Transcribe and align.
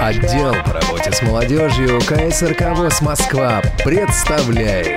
Отдел 0.00 0.54
по 0.64 0.72
работе 0.72 1.12
с 1.12 1.20
молодежью 1.22 2.00
КСРК 2.00 2.76
ВОЗ 2.76 3.00
Москва 3.00 3.62
представляет 3.84 4.88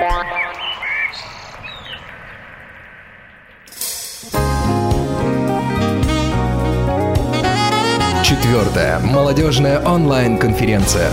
Четвертая 8.24 9.00
молодежная 9.00 9.80
онлайн-конференция. 9.82 11.12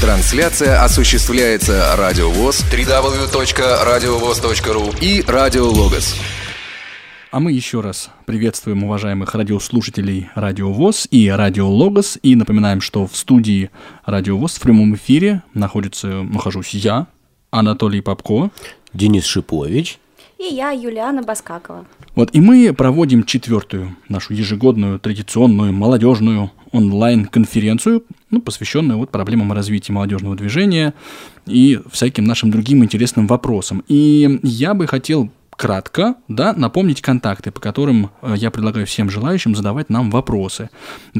Трансляция 0.00 0.82
осуществляется 0.82 1.94
Радио 1.96 2.30
ВОЗ, 2.30 2.64
www.radiovoz.ru 2.70 4.98
и 5.00 5.22
Радио 5.26 5.68
Логос. 5.68 6.16
А 7.32 7.40
мы 7.40 7.50
еще 7.50 7.80
раз 7.80 8.10
приветствуем 8.24 8.84
уважаемых 8.84 9.34
радиослушателей 9.34 10.28
Радио 10.36 10.72
ВОЗ 10.72 11.08
и 11.10 11.28
Радио 11.28 11.68
Логос 11.68 12.18
и 12.22 12.36
напоминаем, 12.36 12.80
что 12.80 13.08
в 13.08 13.16
студии 13.16 13.70
Радио 14.04 14.38
ВОЗ 14.38 14.54
в 14.54 14.60
прямом 14.60 14.94
эфире 14.94 15.42
находится, 15.52 16.22
нахожусь 16.22 16.72
я, 16.72 17.08
Анатолий 17.50 18.00
Попко, 18.00 18.50
Денис 18.94 19.24
Шипович 19.24 19.98
и 20.38 20.54
я, 20.54 20.70
Юлиана 20.70 21.22
Баскакова. 21.22 21.86
Вот, 22.14 22.30
и 22.32 22.40
мы 22.40 22.72
проводим 22.72 23.24
четвертую 23.24 23.96
нашу 24.08 24.34
ежегодную 24.34 25.00
традиционную 25.00 25.72
молодежную 25.72 26.52
онлайн-конференцию, 26.72 28.04
ну, 28.30 28.40
посвященную 28.40 28.98
вот 28.98 29.10
проблемам 29.10 29.52
развития 29.52 29.92
молодежного 29.92 30.36
движения 30.36 30.94
и 31.46 31.80
всяким 31.90 32.24
нашим 32.24 32.50
другим 32.50 32.84
интересным 32.84 33.26
вопросам. 33.26 33.82
И 33.88 34.38
я 34.42 34.74
бы 34.74 34.86
хотел 34.86 35.30
кратко, 35.56 36.16
да, 36.28 36.52
напомнить 36.52 37.00
контакты, 37.00 37.50
по 37.50 37.60
которым 37.60 38.10
э, 38.22 38.34
я 38.36 38.50
предлагаю 38.50 38.86
всем 38.86 39.10
желающим 39.10 39.56
задавать 39.56 39.90
нам 39.90 40.10
вопросы. 40.10 40.70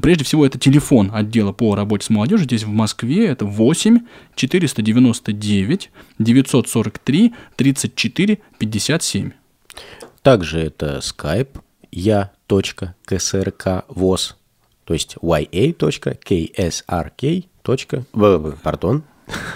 Прежде 0.00 0.24
всего, 0.24 0.44
это 0.46 0.58
телефон 0.58 1.10
отдела 1.12 1.52
по 1.52 1.74
работе 1.74 2.04
с 2.04 2.10
молодежью 2.10 2.44
здесь 2.44 2.64
в 2.64 2.68
Москве, 2.68 3.26
это 3.26 3.44
8 3.46 4.00
499 4.34 5.90
943 6.18 7.34
34 7.56 8.38
57. 8.58 9.30
Также 10.22 10.60
это 10.60 10.98
skype 10.98 11.60
я.ксрк.воз, 11.90 12.76
то 14.84 14.94
есть 14.94 15.16
ya.ksrk. 15.22 16.74
Пардон, 18.62 19.02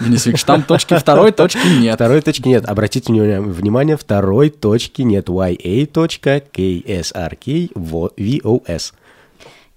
Денис 0.01 0.27
Викторович, 0.27 0.45
там 0.45 0.63
точки 0.63 0.97
второй 0.99 1.33
точки 1.33 1.67
нет. 1.67 1.95
Второй 1.95 2.21
точки 2.23 2.49
нет. 2.49 2.65
Обратите 2.67 3.13
внимание, 3.13 3.97
второй 3.97 4.51
точки 4.51 5.03
нет. 5.03 5.29
ya.ksrk.vos. 5.29 6.13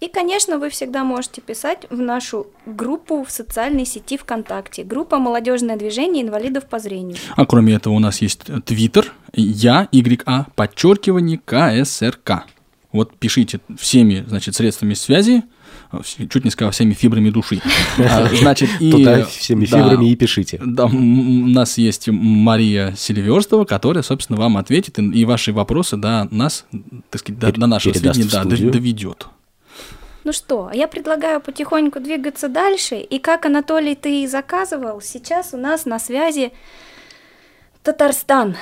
И, 0.04 0.10
конечно, 0.10 0.58
вы 0.58 0.70
всегда 0.70 1.06
можете 1.06 1.40
писать 1.40 1.86
в 1.90 1.98
нашу 1.98 2.48
группу 2.66 3.24
в 3.24 3.32
социальной 3.32 3.86
сети 3.86 4.18
ВКонтакте. 4.18 4.84
Группа 4.84 5.18
«Молодежное 5.18 5.78
движение 5.78 6.24
инвалидов 6.24 6.66
по 6.66 6.78
зрению». 6.80 7.16
А 7.38 7.46
кроме 7.46 7.76
этого 7.76 7.94
у 7.94 8.00
нас 8.00 8.22
есть 8.22 8.42
Твиттер, 8.66 9.14
я, 9.32 9.88
YA, 9.94 10.46
подчеркивание, 10.56 11.40
КСРК. 11.46 12.44
Вот 12.92 13.16
пишите 13.16 13.62
всеми, 13.80 14.26
значит, 14.28 14.56
средствами 14.56 14.94
связи, 14.94 15.44
чуть 16.02 16.44
не 16.44 16.50
сказал, 16.50 16.72
всеми 16.72 16.94
фибрами 16.94 17.30
души. 17.30 17.62
А, 17.98 18.28
значит, 18.34 18.70
и... 18.80 18.92
Туда 18.92 19.26
всеми 19.26 19.66
фибрами 19.66 20.10
и 20.10 20.16
пишите. 20.16 20.60
Да, 20.64 20.86
у 20.86 20.90
нас 20.90 21.78
есть 21.78 22.08
Мария 22.10 22.94
Селиверстова, 22.98 23.66
которая, 23.66 24.04
собственно, 24.04 24.40
вам 24.40 24.58
ответит 24.58 25.00
и 25.00 25.26
ваши 25.26 25.54
вопросы 25.54 25.98
до 25.98 26.28
нас, 26.32 26.66
так 27.10 27.22
сказать, 27.22 27.40
до, 27.40 27.52
до 27.52 27.68
нашего 27.68 27.94
сведения 27.94 28.30
да, 28.30 28.44
доведет. 28.44 29.28
Ну 30.24 30.32
что, 30.32 30.72
я 30.74 30.88
предлагаю 30.88 31.42
потихоньку 31.42 32.00
двигаться 32.00 32.48
дальше. 32.48 32.96
И 32.96 33.20
как, 33.20 33.46
Анатолий, 33.46 33.96
ты 33.96 34.24
и 34.24 34.28
заказывал, 34.28 35.02
сейчас 35.02 35.54
у 35.54 35.58
нас 35.58 35.86
на 35.86 36.00
связи 36.00 36.54
Татарстан. 37.84 38.56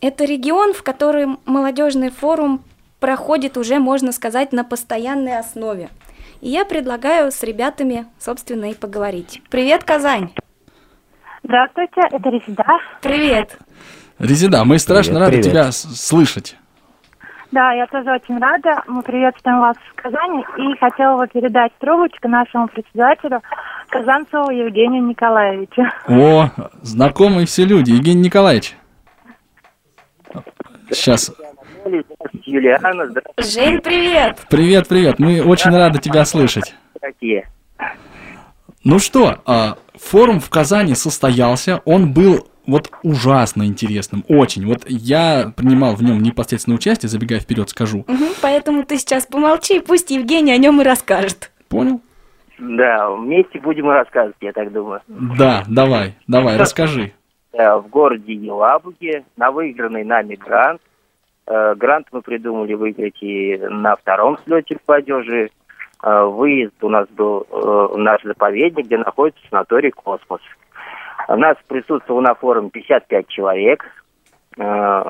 Это 0.00 0.24
регион, 0.24 0.72
в 0.74 0.84
котором 0.84 1.40
молодежный 1.44 2.10
форум 2.10 2.62
проходит 3.00 3.56
уже, 3.56 3.80
можно 3.80 4.12
сказать, 4.12 4.52
на 4.52 4.62
постоянной 4.62 5.38
основе. 5.38 5.90
И 6.40 6.50
я 6.50 6.64
предлагаю 6.64 7.32
с 7.32 7.42
ребятами, 7.42 8.06
собственно, 8.18 8.70
и 8.70 8.74
поговорить. 8.74 9.42
Привет, 9.50 9.84
Казань! 9.84 10.30
Здравствуйте, 11.42 12.00
это 12.12 12.28
Резида. 12.28 12.64
Привет! 13.02 13.58
Резида, 14.18 14.64
мы 14.64 14.78
страшно 14.78 15.14
привет, 15.14 15.26
рады 15.26 15.36
привет. 15.38 15.52
тебя 15.52 15.72
слышать. 15.72 16.56
Да, 17.50 17.72
я 17.72 17.86
тоже 17.86 18.10
очень 18.12 18.38
рада. 18.38 18.82
Мы 18.86 19.02
приветствуем 19.02 19.60
вас 19.60 19.76
в 19.90 19.94
Казани 19.94 20.44
и 20.58 20.76
хотела 20.78 21.16
бы 21.16 21.26
передать 21.28 21.72
трубочку 21.78 22.28
нашему 22.28 22.68
председателю 22.68 23.40
Казанцеву 23.88 24.50
Евгению 24.50 25.04
Николаевичу. 25.04 25.82
О, 26.08 26.50
знакомые 26.82 27.46
все 27.46 27.64
люди. 27.64 27.92
Евгений 27.92 28.22
Николаевич. 28.22 28.76
Сейчас. 30.90 31.32
Юлиана, 32.44 33.06
здравствуйте. 33.06 33.50
Жень, 33.50 33.80
привет. 33.80 34.38
Привет, 34.50 34.88
привет. 34.88 35.18
Мы 35.18 35.42
очень 35.42 35.70
рады 35.70 35.98
тебя 35.98 36.24
слышать. 36.24 36.74
Какие? 37.00 37.48
Ну 38.84 38.98
что, 38.98 39.40
а, 39.44 39.76
форум 39.94 40.40
в 40.40 40.48
Казани 40.50 40.94
состоялся. 40.94 41.82
Он 41.84 42.12
был 42.12 42.48
вот 42.66 42.90
ужасно 43.02 43.66
интересным, 43.66 44.24
очень. 44.28 44.66
Вот 44.66 44.82
я 44.86 45.52
принимал 45.56 45.94
в 45.94 46.02
нем 46.02 46.22
непосредственное 46.22 46.76
участие, 46.76 47.08
забегая 47.08 47.40
вперед, 47.40 47.68
скажу. 47.70 48.00
Угу, 48.00 48.24
поэтому 48.42 48.84
ты 48.84 48.98
сейчас 48.98 49.26
помолчи, 49.26 49.80
пусть 49.80 50.10
Евгений 50.10 50.52
о 50.52 50.58
нем 50.58 50.80
и 50.80 50.84
расскажет. 50.84 51.50
Понял? 51.68 52.00
Да, 52.58 53.10
вместе 53.10 53.60
будем 53.60 53.88
рассказывать, 53.88 54.36
я 54.40 54.52
так 54.52 54.72
думаю. 54.72 55.00
Да, 55.06 55.64
давай, 55.68 56.16
давай, 56.26 56.56
расскажи. 56.56 57.12
В 57.58 57.88
городе 57.88 58.34
Елабуге 58.34 59.24
на 59.36 59.50
выигранный 59.50 60.04
нами 60.04 60.36
грант. 60.36 60.80
Э, 61.48 61.74
грант 61.74 62.06
мы 62.12 62.22
придумали 62.22 62.74
выиграть 62.74 63.20
и 63.20 63.56
на 63.56 63.96
втором 63.96 64.38
слете 64.44 64.76
в 64.76 64.82
падеже. 64.82 65.50
Э, 66.00 66.22
выезд 66.22 66.76
у 66.82 66.88
нас 66.88 67.08
был 67.08 67.48
э, 67.50 67.54
в 67.56 67.98
наш 67.98 68.22
заповедник, 68.22 68.86
где 68.86 68.98
находится 68.98 69.42
санаторий 69.50 69.90
«Космос». 69.90 70.40
У 71.26 71.34
нас 71.34 71.56
присутствовало 71.66 72.20
на 72.20 72.34
форуме 72.36 72.70
55 72.70 73.26
человек. 73.26 73.84
Э, 74.56 75.02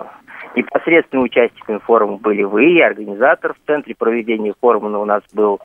непосредственными 0.57 1.27
участниками 1.27 1.79
форума 1.81 2.17
были 2.17 2.45
вы 2.45 2.73
и 2.73 2.81
организатор. 2.81 3.53
В 3.53 3.67
центре 3.67 3.95
проведения 3.95 4.55
форума 4.59 4.99
у 4.99 5.05
нас 5.05 5.23
был 5.35 5.61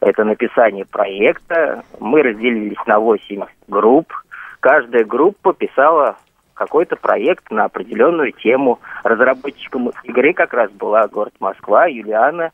это 0.00 0.22
написание 0.22 0.84
проекта. 0.86 1.82
Мы 1.98 2.22
разделились 2.22 2.86
на 2.86 3.00
8 3.00 3.44
групп. 3.66 4.12
Каждая 4.60 5.04
группа 5.04 5.52
писала 5.52 6.16
какой-то 6.58 6.96
проект 6.96 7.50
на 7.50 7.64
определенную 7.64 8.32
тему. 8.32 8.80
Разработчиком 9.04 9.92
игры 10.04 10.34
как 10.34 10.52
раз 10.52 10.70
была 10.72 11.06
город 11.06 11.32
Москва, 11.38 11.86
Юлиана. 11.86 12.50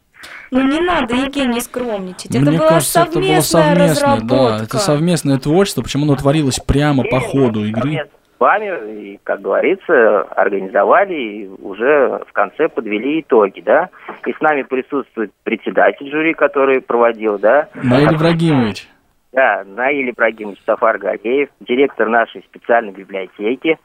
Ну 0.50 0.62
не 0.62 0.80
надо, 0.80 1.14
Евгений, 1.14 1.60
скромничать. 1.60 2.34
Это 2.34 2.40
Мне 2.40 2.58
была 2.58 2.68
кажется, 2.68 3.04
совместная 3.04 3.62
это 3.62 3.74
было 3.74 3.86
совместное, 3.86 3.88
разработка. 4.14 4.58
да, 4.58 4.64
это 4.64 4.78
совместное 4.78 5.38
творчество, 5.38 5.82
почему 5.82 6.04
оно 6.04 6.16
творилось 6.16 6.60
прямо 6.60 7.04
по 7.04 7.20
ходу 7.20 7.64
игры. 7.64 8.08
С 8.36 8.40
вами, 8.40 9.12
и, 9.12 9.20
как 9.22 9.40
говорится, 9.40 10.22
организовали 10.22 11.14
и 11.14 11.48
уже 11.48 12.20
в 12.28 12.32
конце 12.32 12.68
подвели 12.68 13.20
итоги, 13.20 13.60
да. 13.60 13.88
И 14.26 14.32
с 14.32 14.40
нами 14.40 14.62
присутствует 14.62 15.32
председатель 15.44 16.10
жюри, 16.10 16.34
который 16.34 16.80
проводил, 16.80 17.38
да. 17.38 17.68
Наиль 17.74 18.14
Ибрагимович. 18.14 18.88
Да, 19.34 19.64
Наиль 19.66 20.10
Ибрагимович 20.10 20.60
Сафар 20.64 20.96
Галеев, 20.98 21.48
директор 21.58 22.08
нашей 22.08 22.42
специальной 22.42 22.92
библиотеки, 22.92 23.78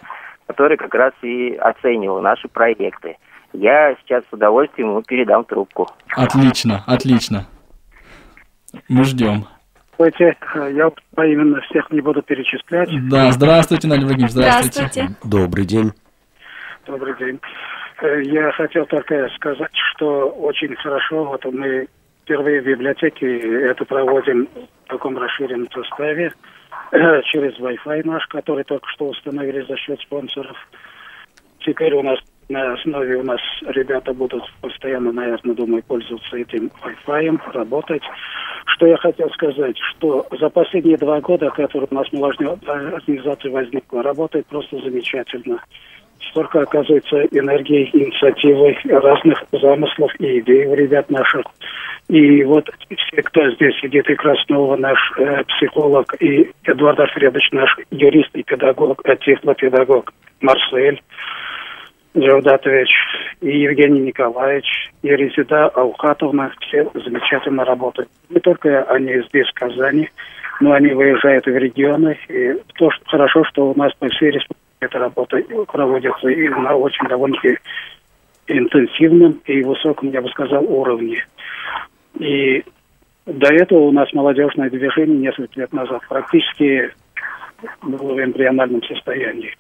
который 0.45 0.77
как 0.77 0.93
раз 0.93 1.11
и 1.23 1.55
оценивал 1.55 2.21
наши 2.21 2.47
проекты. 2.47 3.17
Я 3.53 3.95
сейчас 3.95 4.23
с 4.29 4.33
удовольствием 4.33 4.89
ему 4.89 5.01
передам 5.01 5.43
трубку. 5.43 5.87
Отлично, 6.15 6.83
отлично. 6.85 7.47
Мы 8.87 9.03
ждем. 9.03 9.45
Здравствуйте, 9.97 10.37
я 10.77 10.91
поименно 11.15 11.59
всех 11.61 11.89
не 11.89 12.01
буду 12.01 12.21
перечислять. 12.21 12.89
Да, 13.09 13.31
здравствуйте, 13.31 13.87
Надя 13.87 14.01
Владимирович, 14.05 14.31
здравствуйте. 14.31 14.87
здравствуйте. 14.91 15.15
Добрый 15.23 15.65
день. 15.65 15.91
Добрый 16.85 17.17
день. 17.17 17.39
Э, 18.01 18.21
я 18.21 18.51
хотел 18.51 18.85
только 18.85 19.27
сказать, 19.35 19.71
что 19.93 20.29
очень 20.29 20.75
хорошо, 20.75 21.25
вот 21.25 21.43
мы 21.45 21.87
впервые 22.29 22.61
в 22.61 22.65
библиотеке 22.65 23.39
это 23.65 23.83
проводим 23.85 24.47
в 24.85 24.87
таком 24.87 25.17
расширенном 25.17 25.67
составе 25.71 26.31
через 27.23 27.59
Wi-Fi 27.59 28.05
наш, 28.05 28.27
который 28.27 28.63
только 28.63 28.87
что 28.89 29.07
установили 29.07 29.65
за 29.67 29.75
счет 29.77 29.99
спонсоров. 29.99 30.55
Теперь 31.61 31.95
у 31.95 32.03
нас 32.03 32.19
на 32.47 32.73
основе 32.73 33.17
у 33.17 33.23
нас 33.23 33.39
ребята 33.61 34.13
будут 34.13 34.43
постоянно, 34.61 35.11
наверное, 35.11 35.55
думаю, 35.55 35.81
пользоваться 35.81 36.37
этим 36.37 36.69
Wi-Fi, 36.83 37.51
работать. 37.53 38.03
Что 38.75 38.85
я 38.85 38.97
хотел 38.97 39.31
сказать, 39.31 39.77
что 39.79 40.27
за 40.39 40.49
последние 40.49 40.97
два 40.97 41.21
года, 41.21 41.49
которые 41.49 41.87
у 41.89 41.95
нас 41.95 42.11
молодежная 42.11 42.59
организация 42.93 43.51
возникла, 43.51 44.03
работает 44.03 44.45
просто 44.45 44.77
замечательно. 44.77 45.63
Столько, 46.29 46.61
оказывается, 46.61 47.23
энергии, 47.31 47.89
инициативы, 47.93 48.77
разных 48.85 49.43
замыслов 49.51 50.11
и 50.19 50.39
идей 50.39 50.65
у 50.65 50.75
ребят 50.75 51.09
наших. 51.09 51.45
И 52.07 52.43
вот 52.43 52.69
все, 52.89 53.21
кто 53.21 53.49
здесь 53.51 53.79
сидит, 53.79 54.09
и 54.09 54.15
Краснова, 54.15 54.75
наш 54.75 54.97
э, 55.17 55.43
психолог, 55.43 56.15
и 56.19 56.49
Эдуард 56.63 56.99
Альфредович, 56.99 57.51
наш 57.51 57.75
юрист 57.91 58.29
и 58.33 58.43
педагог, 58.43 59.01
э, 59.05 59.15
тифлопедагог, 59.17 60.11
Марсель 60.41 61.01
Джавдатович, 62.17 62.89
и 63.41 63.59
Евгений 63.59 63.99
Николаевич, 64.01 64.65
и 65.03 65.09
Резида 65.09 65.67
Аухатовна, 65.67 66.51
все 66.61 66.89
замечательно 66.95 67.63
работают. 67.63 68.09
Не 68.29 68.39
только 68.39 68.83
они 68.83 69.21
здесь, 69.29 69.47
в 69.47 69.53
Казани, 69.53 70.09
но 70.59 70.73
они 70.73 70.89
выезжают 70.89 71.45
в 71.45 71.55
регионы. 71.55 72.17
И 72.27 72.53
то, 72.75 72.89
что 72.89 73.05
хорошо, 73.05 73.43
что 73.45 73.69
у 73.69 73.77
нас 73.77 73.93
по 73.99 74.07
всей 74.09 74.31
республике 74.31 74.68
эта 74.79 74.99
работа 74.99 75.41
проводится 75.67 76.29
и 76.29 76.47
на 76.49 76.75
очень 76.75 77.07
довольно-таки 77.07 77.57
интенсивном 78.47 79.39
и 79.45 79.63
высоком, 79.63 80.09
я 80.11 80.21
бы 80.21 80.29
сказал, 80.29 80.63
уровне. 80.65 81.25
И 82.17 82.63
до 83.25 83.53
этого 83.53 83.79
у 83.79 83.91
нас 83.91 84.11
молодежное 84.13 84.69
движение 84.69 85.17
несколько 85.17 85.59
лет 85.59 85.73
назад 85.73 86.01
практически 86.07 86.91
было 87.81 88.13
в 88.13 88.23
эмбриональном 88.23 88.81
состоянии. 88.83 89.55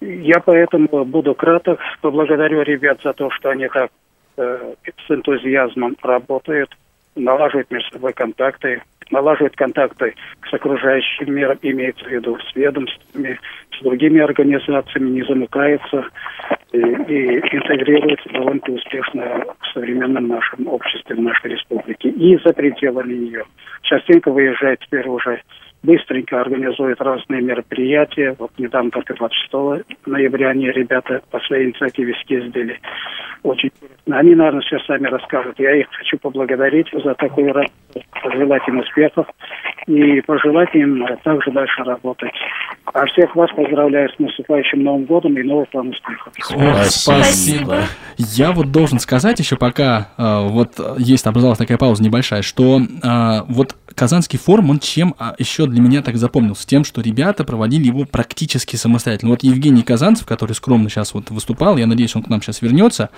Я 0.00 0.40
поэтому 0.40 1.04
буду 1.04 1.34
краток. 1.34 1.78
Поблагодарю 2.00 2.62
ребят 2.62 3.00
за 3.02 3.12
то, 3.12 3.30
что 3.30 3.50
они 3.50 3.68
так 3.68 3.90
э, 4.38 4.74
с 5.06 5.10
энтузиазмом 5.10 5.96
работают, 6.02 6.74
налаживают 7.16 7.70
между 7.70 7.90
собой 7.90 8.14
контакты, 8.14 8.82
налаживают 9.10 9.56
контакты 9.56 10.14
с 10.48 10.54
окружающим 10.54 11.34
миром, 11.34 11.58
имеется 11.62 12.04
в 12.04 12.08
виду 12.08 12.38
с 12.38 12.56
ведомствами, 12.56 13.38
с 13.78 13.82
другими 13.82 14.20
организациями, 14.20 15.10
не 15.10 15.22
замыкается 15.22 16.06
и, 16.72 16.78
и 16.78 17.38
интегрируется 17.38 18.28
довольно 18.30 18.62
успешно 18.68 19.44
в 19.60 19.72
современном 19.72 20.28
нашем 20.28 20.66
обществе, 20.68 21.16
в 21.16 21.20
нашей 21.20 21.52
республике 21.52 22.08
и 22.08 22.38
за 22.44 22.52
пределами 22.52 23.14
нее. 23.14 23.44
Частенько 23.82 24.30
выезжает 24.30 24.80
теперь 24.80 25.08
уже 25.08 25.40
быстренько 25.82 26.40
организует 26.40 27.00
разные 27.00 27.40
мероприятия. 27.40 28.36
Вот 28.38 28.50
недавно 28.58 28.90
только 28.90 29.14
26 29.14 30.06
ноября 30.06 30.50
они, 30.50 30.70
ребята, 30.70 31.22
по 31.30 31.40
своей 31.40 31.66
инициативе 31.66 32.14
съездили. 32.26 32.78
Очень 33.42 33.70
интересно. 33.70 34.18
Они, 34.18 34.34
наверное, 34.34 34.60
все 34.60 34.78
сами 34.80 35.06
расскажут. 35.06 35.58
Я 35.58 35.74
их 35.74 35.86
хочу 35.90 36.18
поблагодарить 36.18 36.88
за 36.92 37.14
такую 37.14 37.52
работу, 37.52 37.72
пожелать 38.22 38.66
им 38.68 38.78
успехов 38.78 39.26
и 39.86 40.20
пожелать 40.22 40.74
им 40.74 41.04
также 41.22 41.50
дальше 41.50 41.82
работать. 41.84 42.32
А 42.92 43.06
всех 43.06 43.34
вас 43.36 43.50
поздравляю 43.52 44.08
с 44.10 44.18
наступающим 44.18 44.82
Новым 44.82 45.04
годом 45.04 45.36
и 45.38 45.42
новых 45.42 45.68
вам 45.72 45.90
успехов. 45.90 46.32
О, 46.50 46.84
спасибо. 46.84 47.82
Я 48.18 48.52
вот 48.52 48.72
должен 48.72 48.98
сказать 48.98 49.38
еще 49.38 49.56
пока 49.56 50.08
э, 50.18 50.48
вот 50.48 50.72
есть 50.98 51.26
образовалась 51.26 51.58
такая 51.58 51.78
пауза 51.78 52.02
небольшая, 52.02 52.42
что 52.42 52.80
э, 52.80 53.40
вот 53.48 53.76
Казанский 53.94 54.38
форум, 54.38 54.70
он 54.70 54.78
чем 54.78 55.14
а, 55.18 55.34
еще 55.38 55.66
для 55.66 55.80
меня 55.80 56.02
так 56.02 56.16
запомнился? 56.16 56.66
Тем, 56.66 56.84
что 56.84 57.00
ребята 57.00 57.44
проводили 57.44 57.86
его 57.86 58.04
практически 58.04 58.76
самостоятельно. 58.76 59.30
Вот 59.30 59.42
Евгений 59.42 59.82
Казанцев, 59.82 60.26
который 60.26 60.52
скромно 60.52 60.88
сейчас 60.88 61.14
вот 61.14 61.30
выступал, 61.30 61.76
я 61.76 61.86
надеюсь, 61.86 62.14
он 62.16 62.22
к 62.22 62.28
нам 62.28 62.40
сейчас 62.40 62.62
вернется, 62.62 63.10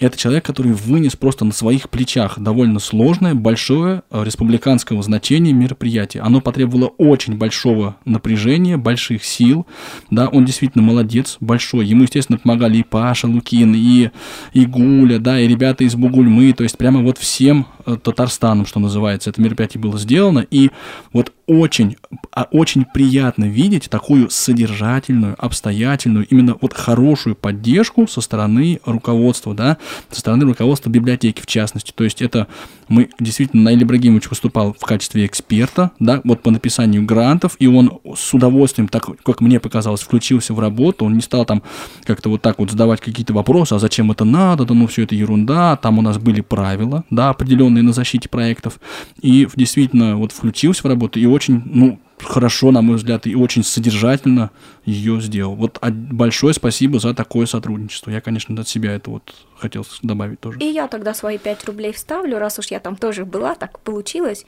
это 0.00 0.18
человек, 0.18 0.44
который 0.44 0.72
вынес 0.72 1.16
просто 1.16 1.44
на 1.44 1.52
своих 1.52 1.88
плечах 1.90 2.38
довольно 2.38 2.78
сложное, 2.78 3.34
большое 3.34 4.02
э, 4.10 4.15
республиканского 4.24 5.02
значения 5.02 5.52
мероприятие. 5.52 6.22
Оно 6.22 6.40
потребовало 6.40 6.92
очень 6.98 7.36
большого 7.36 7.96
напряжения, 8.04 8.76
больших 8.76 9.24
сил, 9.24 9.66
да, 10.10 10.28
он 10.28 10.44
действительно 10.44 10.84
молодец, 10.84 11.36
большой. 11.40 11.86
Ему, 11.86 12.02
естественно, 12.02 12.38
помогали 12.38 12.78
и 12.78 12.82
Паша 12.82 13.26
Лукин, 13.26 13.74
и, 13.74 14.10
и 14.52 14.66
Гуля, 14.66 15.18
да, 15.18 15.40
и 15.40 15.48
ребята 15.48 15.84
из 15.84 15.94
Бугульмы, 15.94 16.52
то 16.52 16.62
есть 16.62 16.76
прямо 16.78 17.00
вот 17.02 17.18
всем 17.18 17.66
э, 17.84 17.96
Татарстаном, 18.02 18.66
что 18.66 18.80
называется, 18.80 19.30
это 19.30 19.40
мероприятие 19.40 19.80
было 19.80 19.98
сделано, 19.98 20.46
и 20.50 20.70
вот 21.12 21.32
очень, 21.46 21.96
а, 22.32 22.48
очень 22.50 22.84
приятно 22.84 23.44
видеть 23.44 23.88
такую 23.88 24.30
содержательную, 24.30 25.36
обстоятельную, 25.38 26.26
именно 26.26 26.56
вот 26.60 26.72
хорошую 26.72 27.36
поддержку 27.36 28.06
со 28.08 28.20
стороны 28.20 28.80
руководства, 28.84 29.54
да, 29.54 29.78
со 30.10 30.20
стороны 30.20 30.44
руководства 30.44 30.90
библиотеки 30.90 31.40
в 31.40 31.46
частности. 31.46 31.92
То 31.94 32.04
есть 32.04 32.20
это 32.20 32.48
мы 32.88 33.10
действительно, 33.20 33.64
Наиль 33.64 33.82
Ибрагимович 33.82 34.28
выступал 34.30 34.72
в 34.72 34.84
качестве 34.84 35.26
эксперта, 35.26 35.92
да, 36.00 36.20
вот 36.24 36.42
по 36.42 36.50
написанию 36.50 37.04
грантов, 37.04 37.56
и 37.58 37.66
он 37.66 38.00
с 38.16 38.34
удовольствием, 38.34 38.88
так 38.88 39.06
как 39.22 39.40
мне 39.40 39.60
показалось, 39.60 40.02
включился 40.02 40.52
в 40.54 40.60
работу, 40.60 41.04
он 41.04 41.14
не 41.14 41.22
стал 41.22 41.44
там 41.44 41.62
как-то 42.04 42.28
вот 42.28 42.42
так 42.42 42.58
вот 42.58 42.70
задавать 42.70 43.00
какие-то 43.00 43.32
вопросы, 43.32 43.74
а 43.74 43.78
зачем 43.78 44.10
это 44.10 44.24
надо, 44.24 44.64
да 44.64 44.74
ну 44.74 44.86
все 44.86 45.04
это 45.04 45.14
ерунда, 45.14 45.76
там 45.76 45.98
у 45.98 46.02
нас 46.02 46.18
были 46.18 46.40
правила, 46.40 47.04
да, 47.10 47.30
определенные 47.30 47.82
на 47.82 47.92
защите 47.92 48.28
проектов, 48.28 48.80
и 49.20 49.48
действительно 49.54 50.16
вот 50.16 50.32
включился 50.32 50.82
в 50.82 50.86
работу, 50.86 51.18
и 51.18 51.26
очень, 51.36 51.62
ну, 51.64 52.00
хорошо, 52.18 52.70
на 52.72 52.82
мой 52.82 52.96
взгляд, 52.96 53.26
и 53.26 53.36
очень 53.36 53.62
содержательно 53.62 54.50
ее 54.84 55.20
сделал. 55.20 55.54
Вот 55.54 55.78
большое 55.80 56.54
спасибо 56.54 56.98
за 56.98 57.14
такое 57.14 57.46
сотрудничество. 57.46 58.10
Я, 58.10 58.20
конечно, 58.20 58.58
от 58.60 58.66
себя 58.66 58.94
это 58.94 59.10
вот 59.10 59.34
хотел 59.56 59.86
добавить 60.02 60.40
тоже. 60.40 60.58
И 60.58 60.66
я 60.66 60.88
тогда 60.88 61.14
свои 61.14 61.38
5 61.38 61.64
рублей 61.66 61.92
вставлю, 61.92 62.38
раз 62.38 62.58
уж 62.58 62.66
я 62.68 62.80
там 62.80 62.96
тоже 62.96 63.24
была, 63.24 63.54
так 63.54 63.78
получилось. 63.80 64.46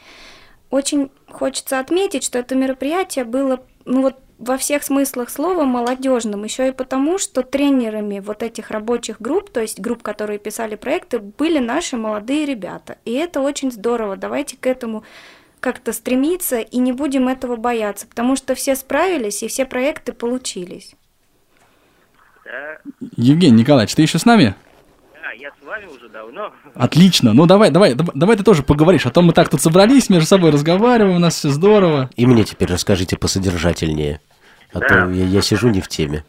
Очень 0.71 1.11
хочется 1.31 1.79
отметить, 1.79 2.25
что 2.25 2.39
это 2.39 2.55
мероприятие 2.55 3.25
было, 3.25 3.61
ну 3.85 4.03
вот 4.03 4.17
во 4.39 4.57
всех 4.57 4.85
смыслах 4.85 5.31
слова 5.31 5.65
молодежным, 5.65 6.45
еще 6.45 6.69
и 6.69 6.73
потому, 6.73 7.19
что 7.19 7.43
тренерами 7.43 8.21
вот 8.21 8.43
этих 8.43 8.71
рабочих 8.71 9.21
групп, 9.21 9.51
то 9.51 9.61
есть 9.61 9.81
групп, 9.81 10.03
которые 10.03 10.39
писали 10.39 10.77
проекты, 10.77 11.19
были 11.19 11.59
наши 11.59 11.97
молодые 11.97 12.47
ребята. 12.47 12.99
И 13.05 13.13
это 13.13 13.41
очень 13.41 13.73
здорово. 13.73 14.17
Давайте 14.17 14.57
к 14.57 14.67
этому 14.67 15.03
как-то 15.59 15.93
стремиться 15.93 16.59
и 16.61 16.79
не 16.79 16.93
будем 16.93 17.29
этого 17.29 17.57
бояться, 17.57 18.07
потому 18.07 18.37
что 18.37 18.55
все 18.55 18.75
справились 18.75 19.43
и 19.43 19.49
все 19.49 19.65
проекты 19.65 20.13
получились. 20.13 20.95
Да. 22.45 22.79
Евгений 23.17 23.61
Николаевич, 23.61 23.95
ты 23.95 24.03
еще 24.03 24.19
с 24.19 24.25
нами? 24.25 24.55
Да, 25.15 25.33
я 25.33 25.51
с 25.51 25.67
вами 25.67 25.87
уже 25.87 26.09
давно. 26.09 26.53
Отлично. 26.75 27.35
Ну 27.35 27.47
давай, 27.47 27.71
давай, 27.71 27.95
давай 27.95 28.37
ты 28.37 28.43
тоже 28.43 28.63
поговоришь. 28.63 29.05
А 29.07 29.11
то 29.11 29.21
мы 29.21 29.33
так 29.33 29.51
тут 29.51 29.61
собрались, 29.61 30.09
между 30.09 30.27
собой 30.27 30.51
разговариваем, 30.51 31.17
у 31.17 31.21
нас 31.21 31.35
все 31.35 31.49
здорово. 31.51 32.09
И 32.17 32.27
мне 32.27 32.45
теперь 32.45 32.73
расскажите 32.73 33.19
посодержательнее. 33.19 34.21
А 34.73 34.81
да. 34.81 34.87
то 34.87 34.95
я, 35.11 35.25
я 35.25 35.43
сижу 35.43 35.69
не 35.69 35.81
в 35.81 35.89
теме. 35.89 36.25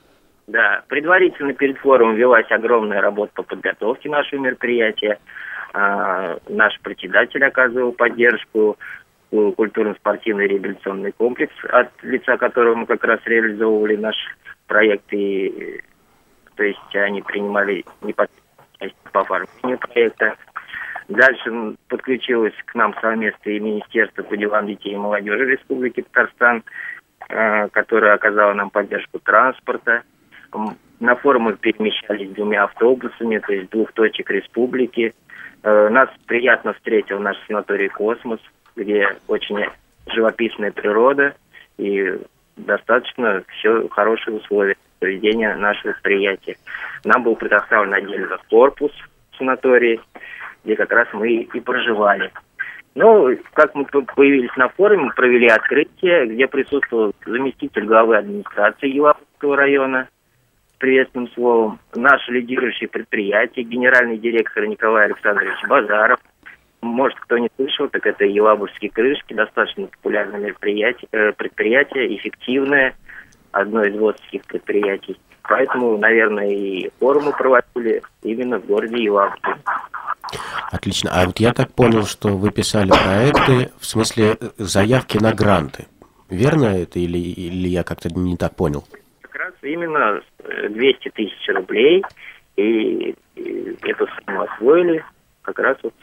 Да, 0.48 0.82
предварительно 0.88 1.54
перед 1.54 1.78
форумом 1.78 2.16
велась 2.16 2.50
огромная 2.50 3.02
работа 3.02 3.32
по 3.36 3.44
подготовке 3.44 4.10
нашего 4.10 4.42
мероприятия. 4.42 5.20
А, 5.74 6.40
наш 6.50 6.80
председатель 6.82 7.44
оказывал 7.46 7.92
поддержку, 7.92 8.78
культурно-спортивный 9.30 10.48
реабилитационный 10.48 11.12
комплекс, 11.12 11.53
от 11.70 11.92
лица 12.03 12.38
которого 12.38 12.75
мы 12.75 12.86
как 12.86 13.03
раз 13.03 13.20
реализовывали 13.25 13.96
наш 13.96 14.15
проект, 14.68 15.06
и, 15.12 15.82
то 16.56 16.63
есть 16.63 16.96
они 16.96 17.22
принимали 17.22 17.86
непосредственно 18.01 19.12
по 19.12 19.22
оформлению 19.22 19.80
проекта. 19.80 20.36
Дальше 21.08 21.75
подключилось 21.88 22.53
к 22.65 22.75
нам 22.75 22.94
совместно 23.01 23.50
и 23.50 23.60
Министерство 23.60 24.24
по 24.24 24.38
делам 24.38 24.68
детей 24.68 24.94
и 24.94 24.98
молодежи 24.98 25.46
Республики 25.46 26.01
Татарстан, 26.01 26.63
э, 27.30 27.68
которое 27.70 28.13
оказало 28.13 28.53
нам 28.53 28.70
поддержку 28.70 29.20
транспорта. 29.20 30.03
На 31.00 31.15
форум 31.15 31.44
мы 31.44 31.53
перемещались 31.53 32.32
двумя 32.32 32.65
автобусами, 32.65 33.39
то 33.39 33.53
есть 33.53 33.72
двух 33.72 33.92
точек 33.94 34.30
республики. 34.30 35.15
Э, 35.63 35.89
нас 35.89 36.10
приятно 36.27 36.74
встретил 36.74 37.20
наш 37.20 37.38
санаторий 37.48 37.89
«Космос», 37.89 38.39
где 38.76 39.16
очень 39.28 39.66
живописная 40.08 40.72
природа 40.72 41.36
и 41.78 42.18
достаточно 42.58 43.44
все 43.58 43.88
хорошие 43.90 44.38
условия 44.38 44.76
проведения 45.00 45.56
нашего 45.56 45.94
предприятия. 45.94 46.58
Нам 47.06 47.24
был 47.24 47.36
предоставлен 47.36 47.94
отдельно 47.94 48.38
корпус 48.50 48.92
в 49.32 49.38
санатории, 49.38 50.00
где 50.64 50.76
как 50.76 50.92
раз 50.92 51.08
мы 51.14 51.32
и 51.32 51.60
проживали. 51.60 52.32
Ну, 52.96 53.30
как 53.54 53.76
мы 53.76 53.86
появились 53.86 54.56
на 54.58 54.68
форуме, 54.70 55.12
провели 55.16 55.48
открытие, 55.48 56.26
где 56.26 56.48
присутствовал 56.48 57.14
заместитель 57.26 57.86
главы 57.86 58.18
администрации 58.18 58.90
Елабужского 58.90 59.56
района 59.56 60.10
приветственным 60.80 61.30
словом, 61.30 61.80
наше 61.94 62.32
лидирующее 62.32 62.90
предприятие, 62.90 63.66
генеральный 63.66 64.18
директор 64.18 64.66
Николай 64.66 65.06
Александрович 65.06 65.56
Базаров, 65.68 66.20
может, 66.81 67.19
кто 67.19 67.38
не 67.38 67.50
слышал, 67.55 67.89
так 67.89 68.05
это 68.05 68.25
Елабужские 68.25 68.91
крышки, 68.91 69.33
достаточно 69.33 69.88
популярное 69.88 70.39
мероприятие, 70.39 71.07
э, 71.12 71.31
предприятие, 71.33 72.15
эффективное, 72.15 72.95
одно 73.51 73.83
из 73.83 73.95
водских 73.98 74.43
предприятий. 74.45 75.19
Поэтому, 75.43 75.98
наверное, 75.98 76.50
и 76.50 76.89
форумы 77.00 77.31
проводили 77.31 78.01
именно 78.24 78.59
в 78.59 78.65
городе 78.65 79.03
Елабуге. 79.03 79.55
Отлично. 80.71 81.09
А 81.12 81.25
вот 81.25 81.39
я 81.39 81.53
так 81.53 81.74
понял, 81.74 82.05
что 82.05 82.29
вы 82.38 82.51
писали 82.51 82.89
проекты, 82.89 83.71
в 83.79 83.86
смысле 83.86 84.38
заявки 84.57 85.17
на 85.17 85.33
гранты. 85.33 85.88
Верно 86.29 86.65
это 86.65 87.00
или, 87.00 87.17
или 87.17 87.67
я 87.67 87.83
как-то 87.83 88.09
не 88.13 88.38
так 88.38 88.55
понял? 88.55 88.83
Как 89.21 89.36
раз 89.36 89.53
именно 89.63 90.21
200 90.69 91.09
тысяч 91.09 91.50
рублей, 91.50 92.03
и, 92.55 93.15
и 93.36 93.77
эту 93.81 94.07
сумму 94.07 94.43
освоили 94.43 95.03
как 95.41 95.57
раз 95.59 95.77
вот. 95.81 95.93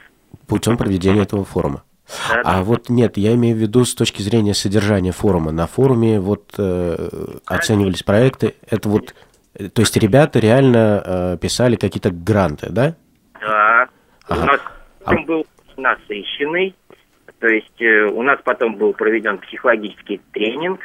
Путем 0.47 0.77
проведения 0.77 1.23
этого 1.23 1.45
форума. 1.45 1.83
Да, 2.29 2.41
А 2.45 2.63
вот 2.63 2.89
нет, 2.89 3.17
я 3.17 3.35
имею 3.35 3.57
в 3.57 3.59
виду 3.59 3.85
с 3.85 3.95
точки 3.95 4.23
зрения 4.23 4.55
содержания 4.55 5.11
форума. 5.13 5.51
На 5.51 5.67
форуме 5.67 6.21
вот 6.21 6.55
э, 6.57 7.09
оценивались 7.47 8.05
проекты. 8.05 8.55
Это 8.71 8.89
вот, 8.89 9.15
э, 9.55 9.69
то 9.69 9.83
есть 9.83 9.97
ребята 9.97 10.39
реально 10.39 11.03
э, 11.05 11.39
писали 11.41 11.75
какие-то 11.75 12.11
гранты, 12.13 12.69
да? 12.71 12.95
Да. 13.41 13.89
Ага. 14.29 14.43
У 14.43 14.47
нас 14.47 14.61
А- 15.05 15.15
был 15.23 15.47
насыщенный. 15.77 16.77
То 17.41 17.49
есть 17.49 17.81
э, 17.83 18.05
у 18.05 18.23
нас 18.23 18.39
потом 18.45 18.77
был 18.77 18.93
проведен 18.93 19.39
психологический 19.39 20.21
тренинг. 20.33 20.81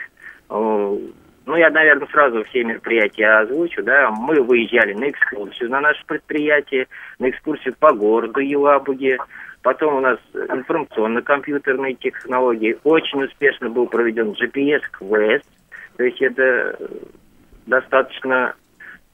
Э, 0.49 0.97
Ну, 1.45 1.55
я, 1.55 1.69
наверное, 1.71 2.07
сразу 2.07 2.43
все 2.45 2.63
мероприятия 2.63 3.39
озвучу, 3.39 3.81
да. 3.83 4.11
Мы 4.11 4.41
выезжали 4.41 4.93
на 4.93 5.09
экскурсию 5.09 5.71
на 5.71 5.81
наше 5.81 6.05
предприятие, 6.05 6.87
на 7.17 7.29
экскурсию 7.29 7.75
по 7.79 7.93
городу 7.93 8.39
Елабуге. 8.39 9.17
Потом 9.63 9.95
у 9.95 9.99
нас 9.99 10.19
информационно-компьютерные 10.33 11.95
технологии. 11.95 12.77
Очень 12.83 13.23
успешно 13.23 13.69
был 13.69 13.87
проведен 13.87 14.31
GPS-квест. 14.31 15.45
То 15.97 16.03
есть 16.03 16.21
это 16.21 16.41
э, 16.43 16.87
достаточно 17.65 18.55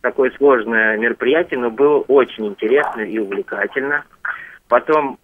такое 0.02 0.32
сложное 0.32 0.98
мероприятие, 0.98 1.60
но 1.60 1.70
было 1.70 2.00
очень 2.00 2.48
интересно 2.48 3.02
и 3.02 3.18
увлекательно. 3.20 4.04
Потом 4.68 5.18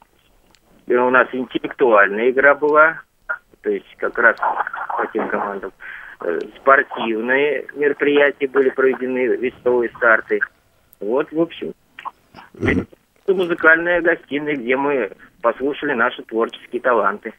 э, 0.88 0.95
у 0.95 1.10
нас 1.10 1.27
интеллектуальная 1.31 2.31
игра 2.31 2.55
была, 2.55 3.01
то 3.62 3.69
есть 3.69 3.95
как 3.98 4.17
раз 4.17 4.38
по 4.38 5.05
тем 5.13 5.27
командам. 5.27 5.72
Э, 6.24 6.39
Спортивные 6.62 7.68
мероприятия 7.75 8.48
были 8.48 8.70
проведены, 8.70 9.27
весовые 9.36 9.89
старты. 9.98 10.39
Вот, 11.00 11.32
в 11.32 11.42
общем, 11.42 11.74
это 12.53 13.34
музыкальная 13.34 14.01
гостиная, 14.01 14.56
где 14.56 14.77
мы 14.77 15.12
послушали 15.42 15.94
наши 15.94 16.24
творческие 16.24 16.82
таланты. 16.82 17.34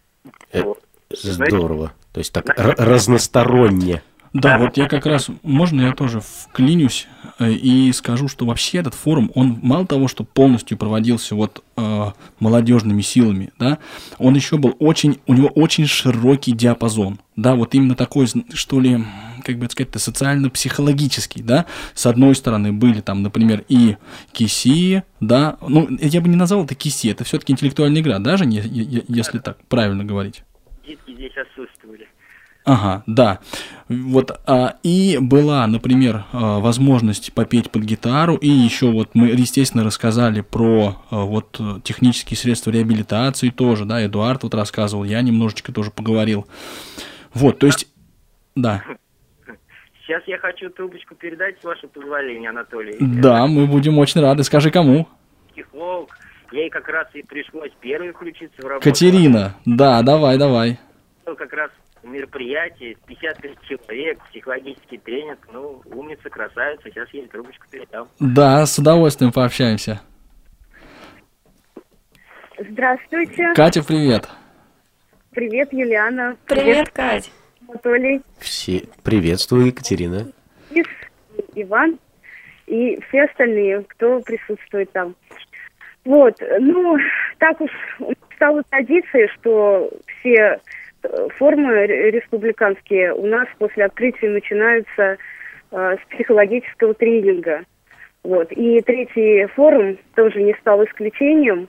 Э, 0.52 0.62
Вот. 0.62 0.80
Здорово. 1.10 1.92
То 2.12 2.18
есть 2.18 2.32
так 2.32 2.44
разносторонне. 2.56 4.02
Да, 4.34 4.58
вот 4.58 4.76
я 4.76 4.88
как 4.88 5.06
раз, 5.06 5.28
можно 5.44 5.82
я 5.82 5.92
тоже 5.92 6.20
вклинюсь 6.20 7.06
э, 7.38 7.52
и 7.52 7.92
скажу, 7.92 8.26
что 8.26 8.44
вообще 8.44 8.78
этот 8.78 8.94
форум, 8.94 9.30
он 9.36 9.60
мало 9.62 9.86
того, 9.86 10.08
что 10.08 10.24
полностью 10.24 10.76
проводился 10.76 11.36
вот 11.36 11.62
э, 11.76 12.06
молодежными 12.40 13.00
силами, 13.00 13.52
да, 13.60 13.78
он 14.18 14.34
еще 14.34 14.58
был 14.58 14.74
очень, 14.80 15.20
у 15.28 15.34
него 15.34 15.46
очень 15.54 15.86
широкий 15.86 16.50
диапазон, 16.50 17.20
да, 17.36 17.54
вот 17.54 17.76
именно 17.76 17.94
такой, 17.94 18.26
что 18.52 18.80
ли, 18.80 19.04
как 19.44 19.58
бы 19.58 19.66
это 19.66 19.72
сказать, 19.72 20.02
социально-психологический, 20.02 21.44
да, 21.44 21.66
с 21.94 22.04
одной 22.04 22.34
стороны 22.34 22.72
были 22.72 23.02
там, 23.02 23.22
например, 23.22 23.64
и 23.68 23.98
киси, 24.32 25.04
да, 25.20 25.58
ну, 25.60 25.86
я 26.00 26.20
бы 26.20 26.28
не 26.28 26.36
назвал 26.36 26.64
это 26.64 26.74
киси, 26.74 27.06
это 27.06 27.22
все-таки 27.22 27.52
интеллектуальная 27.52 28.02
игра, 28.02 28.18
даже 28.18 28.46
не, 28.46 28.60
если 29.06 29.38
так 29.38 29.58
правильно 29.68 30.04
говорить. 30.04 30.42
Детки 30.84 31.14
здесь 31.14 31.36
отсутствовали. 31.36 32.08
Ага, 32.64 33.02
да. 33.06 33.40
Вот, 33.88 34.40
а, 34.46 34.76
и 34.82 35.18
была, 35.20 35.66
например, 35.66 36.24
а, 36.32 36.60
возможность 36.60 37.32
попеть 37.34 37.70
под 37.70 37.82
гитару, 37.82 38.36
и 38.36 38.48
еще 38.48 38.90
вот 38.90 39.10
мы, 39.14 39.26
естественно, 39.28 39.84
рассказали 39.84 40.40
про 40.40 40.96
а, 41.10 41.24
вот 41.24 41.56
э, 41.60 41.80
технические 41.84 42.38
средства 42.38 42.70
реабилитации 42.70 43.50
тоже, 43.50 43.84
да, 43.84 44.04
Эдуард 44.04 44.44
вот 44.44 44.54
рассказывал, 44.54 45.04
я 45.04 45.20
немножечко 45.20 45.72
тоже 45.72 45.90
поговорил. 45.90 46.46
Вот, 47.34 47.58
то 47.58 47.66
есть, 47.66 47.86
да, 48.54 48.82
Сейчас 50.06 50.22
я 50.26 50.36
хочу 50.36 50.68
трубочку 50.68 51.14
передать, 51.14 51.58
с 51.60 51.64
вашего 51.64 51.88
позволения, 51.88 52.50
Анатолий. 52.50 52.96
да, 53.00 53.46
мы 53.46 53.66
будем 53.66 53.98
очень 53.98 54.20
рады. 54.20 54.42
Скажи, 54.44 54.70
кому? 54.70 55.08
Психолог. 55.52 56.10
Ей 56.52 56.68
как 56.68 56.88
раз 56.88 57.08
и 57.14 57.22
пришлось 57.22 57.70
первой 57.80 58.12
включиться 58.12 58.60
в 58.60 58.66
работу. 58.66 58.84
Катерина. 58.84 59.56
Да, 59.64 60.02
давай, 60.02 60.36
давай. 60.36 60.78
Как 61.24 61.52
раз 61.54 61.70
мероприятие, 62.04 62.96
55 63.06 63.60
человек, 63.62 64.18
психологический 64.30 64.98
тренинг. 64.98 65.38
Ну, 65.52 65.82
умница, 65.86 66.30
красавица. 66.30 66.82
Сейчас 66.84 67.08
ей 67.12 67.26
трубочку 67.26 67.66
передам. 67.70 68.08
Да, 68.20 68.64
с 68.64 68.78
удовольствием 68.78 69.32
пообщаемся. 69.32 70.00
Здравствуйте. 72.58 73.52
Катя, 73.54 73.82
привет. 73.82 74.28
Привет, 75.30 75.72
Юлиана. 75.72 76.36
Привет, 76.46 76.90
Кать. 76.90 77.32
Анатолий. 77.68 78.22
Все... 78.38 78.84
Приветствую, 79.02 79.66
Екатерина. 79.66 80.30
Ис, 80.70 80.86
Иван 81.54 81.98
и 82.66 82.98
все 83.08 83.24
остальные, 83.24 83.84
кто 83.88 84.20
присутствует 84.20 84.90
там. 84.92 85.14
Вот, 86.04 86.36
ну, 86.60 86.96
так 87.38 87.60
уж 87.60 87.70
стало 88.36 88.62
традицией, 88.70 89.28
что 89.34 89.90
все 90.06 90.60
форумы 91.38 91.86
ре- 91.86 92.10
республиканские 92.10 93.14
у 93.14 93.26
нас 93.26 93.46
после 93.58 93.84
открытия 93.84 94.28
начинаются 94.28 95.16
э, 95.70 95.96
с 95.96 96.14
психологического 96.14 96.94
тренинга. 96.94 97.64
Вот. 98.22 98.50
И 98.52 98.80
третий 98.80 99.46
форум 99.54 99.98
тоже 100.14 100.42
не 100.42 100.54
стал 100.54 100.84
исключением. 100.84 101.68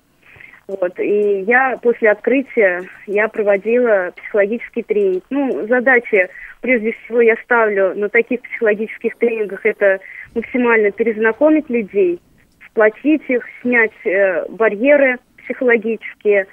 Вот. 0.67 0.99
И 0.99 1.41
я 1.41 1.77
после 1.81 2.11
открытия 2.11 2.83
я 3.05 3.27
проводила 3.27 4.11
психологический 4.15 4.83
тренинг. 4.83 5.23
Ну, 5.29 5.67
задачи, 5.67 6.27
прежде 6.61 6.93
всего, 6.93 7.21
я 7.21 7.35
ставлю 7.43 7.93
на 7.95 8.09
таких 8.09 8.41
психологических 8.41 9.15
тренингах 9.17 9.65
это 9.65 9.99
максимально 10.33 10.91
перезнакомить 10.91 11.69
людей, 11.69 12.19
сплотить 12.67 13.23
их, 13.27 13.45
снять 13.61 13.93
э, 14.05 14.45
барьеры 14.49 15.17
психологические, 15.43 16.47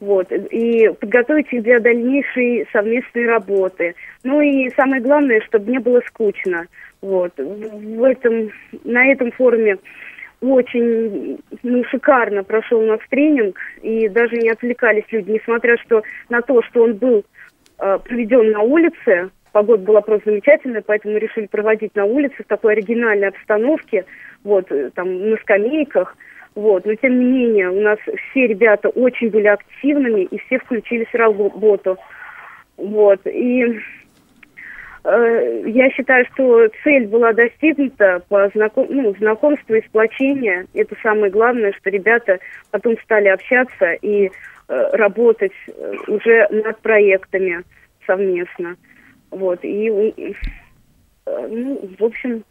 вот, 0.00 0.32
и 0.32 0.88
подготовить 0.98 1.52
их 1.52 1.62
для 1.62 1.78
дальнейшей 1.78 2.66
совместной 2.72 3.26
работы. 3.26 3.94
Ну 4.24 4.40
и 4.40 4.70
самое 4.70 5.02
главное, 5.02 5.40
чтобы 5.42 5.70
не 5.70 5.78
было 5.78 6.00
скучно. 6.06 6.66
Вот. 7.02 7.32
В 7.36 8.02
этом, 8.04 8.50
на 8.84 9.06
этом 9.06 9.30
форуме 9.32 9.76
очень 10.40 11.38
ну, 11.62 11.84
шикарно 11.84 12.42
прошел 12.44 12.80
у 12.80 12.86
нас 12.86 13.00
тренинг, 13.10 13.58
и 13.82 14.08
даже 14.08 14.36
не 14.36 14.48
отвлекались 14.48 15.04
люди, 15.10 15.32
несмотря 15.32 15.76
что 15.78 16.02
на 16.30 16.40
то, 16.40 16.62
что 16.62 16.84
он 16.84 16.94
был 16.94 17.24
э, 17.78 17.98
проведен 18.02 18.50
на 18.50 18.60
улице, 18.60 19.30
погода 19.52 19.84
была 19.84 20.00
просто 20.00 20.30
замечательная, 20.30 20.82
поэтому 20.84 21.14
мы 21.14 21.20
решили 21.20 21.46
проводить 21.46 21.94
на 21.94 22.06
улице 22.06 22.42
в 22.42 22.46
такой 22.46 22.72
оригинальной 22.72 23.28
обстановке, 23.28 24.06
вот, 24.42 24.72
э, 24.72 24.90
там, 24.94 25.30
на 25.30 25.36
скамейках, 25.36 26.16
вот, 26.54 26.84
но 26.84 26.94
тем 26.94 27.18
не 27.18 27.24
менее 27.24 27.70
у 27.70 27.80
нас 27.80 27.98
все 28.30 28.46
ребята 28.46 28.88
очень 28.88 29.30
были 29.30 29.46
активными, 29.46 30.22
и 30.22 30.38
все 30.38 30.58
включились 30.58 31.08
в 31.08 31.14
работу, 31.14 31.96
вот, 32.76 33.26
и 33.26 33.80
Э, 35.02 35.62
я 35.66 35.90
считаю, 35.90 36.26
что 36.32 36.68
цель 36.84 37.06
была 37.06 37.32
достигнута 37.32 38.22
по 38.28 38.48
знаком, 38.54 38.86
ну, 38.90 39.14
знакомству 39.16 39.74
и 39.74 39.86
сплочения. 39.86 40.66
Это 40.74 40.94
самое 41.02 41.30
главное, 41.30 41.72
что 41.72 41.90
ребята 41.90 42.38
потом 42.70 42.96
стали 43.04 43.28
общаться 43.28 43.92
и 44.02 44.26
э, 44.26 44.30
работать 44.68 45.52
э, 45.68 45.94
уже 46.06 46.46
над 46.50 46.78
проектами 46.80 47.62
совместно. 48.06 48.76
Вот. 49.30 49.60
И, 49.62 49.88
э, 49.88 50.32
ну, 51.26 51.80
в 51.98 52.04
общем, 52.04 52.44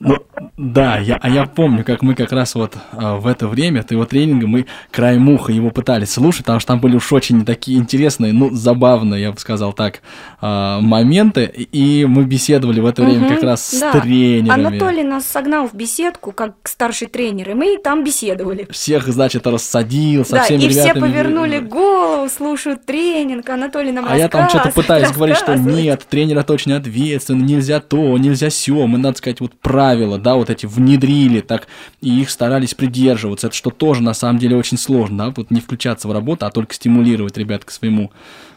Ну, 0.00 0.18
да, 0.56 0.98
я, 0.98 1.16
а 1.16 1.28
я 1.28 1.44
помню, 1.46 1.84
как 1.84 2.02
мы 2.02 2.14
как 2.14 2.32
раз 2.32 2.54
вот 2.54 2.74
а, 2.92 3.16
в 3.16 3.26
это 3.26 3.48
время, 3.48 3.80
от 3.80 3.90
его 3.90 4.04
тренинга, 4.04 4.46
мы 4.46 4.66
краем 4.90 5.28
уха 5.28 5.52
его 5.52 5.70
пытались 5.70 6.12
слушать, 6.12 6.42
потому 6.42 6.60
что 6.60 6.68
там 6.68 6.80
были 6.80 6.96
уж 6.96 7.12
очень 7.12 7.44
такие 7.44 7.78
интересные, 7.78 8.32
ну, 8.32 8.50
забавные, 8.50 9.22
я 9.22 9.32
бы 9.32 9.38
сказал 9.38 9.72
так, 9.72 10.00
а, 10.40 10.80
моменты, 10.80 11.44
и 11.44 12.04
мы 12.06 12.24
беседовали 12.24 12.80
в 12.80 12.86
это 12.86 13.02
время 13.02 13.20
Мгм, 13.26 13.34
как 13.34 13.42
раз 13.42 13.66
с 13.66 13.80
да. 13.80 13.92
тренерами. 14.00 14.66
Анатолий 14.66 15.02
нас 15.02 15.26
согнал 15.26 15.68
в 15.68 15.74
беседку, 15.74 16.32
как 16.32 16.54
старший 16.64 17.08
тренер, 17.08 17.50
и 17.50 17.54
мы 17.54 17.78
там 17.78 18.04
беседовали. 18.04 18.66
Всех, 18.70 19.08
значит, 19.08 19.46
рассадил, 19.46 20.24
со 20.24 20.32
да, 20.36 20.42
всеми 20.42 20.62
и 20.64 20.68
все 20.68 20.82
ребятами. 20.84 21.00
повернули 21.00 21.58
голову, 21.58 22.28
слушают 22.28 22.84
тренинг, 22.86 23.48
Анатолий 23.48 23.92
нам 23.92 24.06
А 24.08 24.16
я 24.16 24.28
там 24.28 24.48
что-то 24.48 24.70
пытаюсь 24.70 25.10
говорить, 25.10 25.36
что 25.36 25.56
нет, 25.56 26.06
тренер 26.08 26.38
это 26.38 26.52
очень 26.52 26.72
ответственно, 26.72 27.42
нельзя 27.42 27.80
то, 27.80 28.16
нельзя 28.18 28.50
сё. 28.50 28.86
Мы, 28.86 28.98
надо 28.98 29.18
сказать, 29.18 29.40
вот 29.40 29.52
правила, 29.76 30.16
да, 30.16 30.36
вот 30.36 30.48
эти 30.48 30.64
внедрили, 30.64 31.40
так, 31.40 31.66
и 32.00 32.22
их 32.22 32.30
старались 32.30 32.72
придерживаться. 32.72 33.48
Это 33.48 33.56
что 33.56 33.68
тоже, 33.68 34.02
на 34.02 34.14
самом 34.14 34.38
деле, 34.38 34.56
очень 34.56 34.78
сложно, 34.78 35.18
да, 35.18 35.34
вот 35.36 35.50
не 35.50 35.60
включаться 35.60 36.08
в 36.08 36.12
работу, 36.12 36.46
а 36.46 36.50
только 36.50 36.72
стимулировать 36.72 37.36
ребят 37.36 37.66
к 37.66 37.70
своему, 37.70 38.10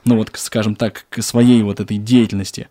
ну 0.05 0.15
вот, 0.15 0.29
скажем 0.35 0.75
так, 0.75 1.07
к 1.09 1.21
своей 1.21 1.61
вот 1.61 1.81
этой 1.81 1.97
деятельности. 1.97 2.69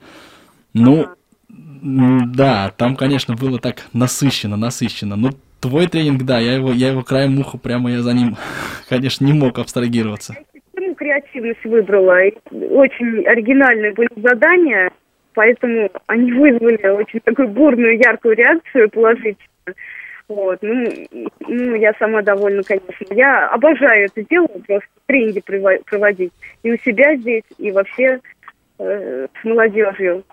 Ну, 0.72 1.08
да, 1.50 2.72
там, 2.74 2.96
конечно, 2.96 3.34
было 3.34 3.58
так 3.58 3.82
насыщенно, 3.92 4.56
насыщенно. 4.56 5.16
Ну, 5.16 5.32
твой 5.60 5.86
тренинг, 5.86 6.22
да, 6.22 6.38
я 6.38 6.54
его, 6.54 6.72
я 6.72 6.88
его 6.88 7.02
краем 7.02 7.38
уха, 7.38 7.58
прямо 7.58 7.90
я 7.90 8.00
за 8.00 8.14
ним, 8.14 8.38
конечно, 8.88 9.26
не 9.26 9.34
мог 9.34 9.58
абстрагироваться. 9.58 10.36
Почему 10.72 10.94
креативность 10.94 11.64
выбрала? 11.66 12.16
Очень 12.50 13.26
оригинальные 13.26 13.92
были 13.92 14.08
задания, 14.16 14.90
поэтому 15.38 15.88
они 16.08 16.32
вызвали 16.32 16.84
очень 16.88 17.20
такую 17.20 17.46
бурную, 17.46 17.96
яркую 17.96 18.34
реакцию 18.34 18.90
положительную. 18.90 19.76
Вот, 20.26 20.58
ну, 20.62 20.84
ну, 21.46 21.74
я 21.76 21.94
сама 22.00 22.22
довольна, 22.22 22.64
конечно. 22.64 23.06
Я 23.14 23.48
обожаю 23.50 24.06
это 24.06 24.24
дело, 24.28 24.48
просто 24.66 24.88
тренинги 25.06 25.40
проводить. 25.86 26.32
И 26.64 26.72
у 26.72 26.78
себя 26.78 27.14
здесь, 27.14 27.44
и 27.56 27.70
вообще 27.70 28.18
э, 28.80 29.28
с 29.40 29.44
молодежью. 29.44 30.24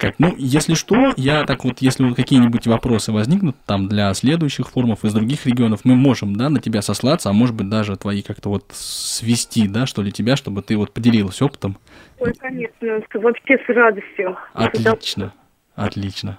Так, 0.00 0.16
ну, 0.18 0.34
если 0.36 0.74
что, 0.74 1.12
я 1.16 1.44
так 1.44 1.64
вот, 1.64 1.78
если 1.80 2.12
какие-нибудь 2.12 2.66
вопросы 2.66 3.12
возникнут 3.12 3.56
там 3.66 3.88
для 3.88 4.12
следующих 4.14 4.70
форумов 4.70 5.04
из 5.04 5.12
других 5.12 5.46
регионов, 5.46 5.80
мы 5.84 5.94
можем, 5.94 6.36
да, 6.36 6.48
на 6.48 6.60
тебя 6.60 6.82
сослаться, 6.82 7.30
а 7.30 7.32
может 7.32 7.54
быть 7.54 7.68
даже 7.68 7.96
твои 7.96 8.22
как-то 8.22 8.48
вот 8.48 8.64
свести, 8.72 9.68
да, 9.68 9.86
что 9.86 10.02
ли, 10.02 10.12
тебя, 10.12 10.36
чтобы 10.36 10.62
ты 10.62 10.76
вот 10.76 10.92
поделилась 10.92 11.42
опытом. 11.42 11.78
Ой, 12.18 12.32
конечно, 12.34 13.02
вообще 13.14 13.58
с 13.58 13.68
радостью. 13.68 14.36
Отлично, 14.52 15.32
отлично. 15.74 16.38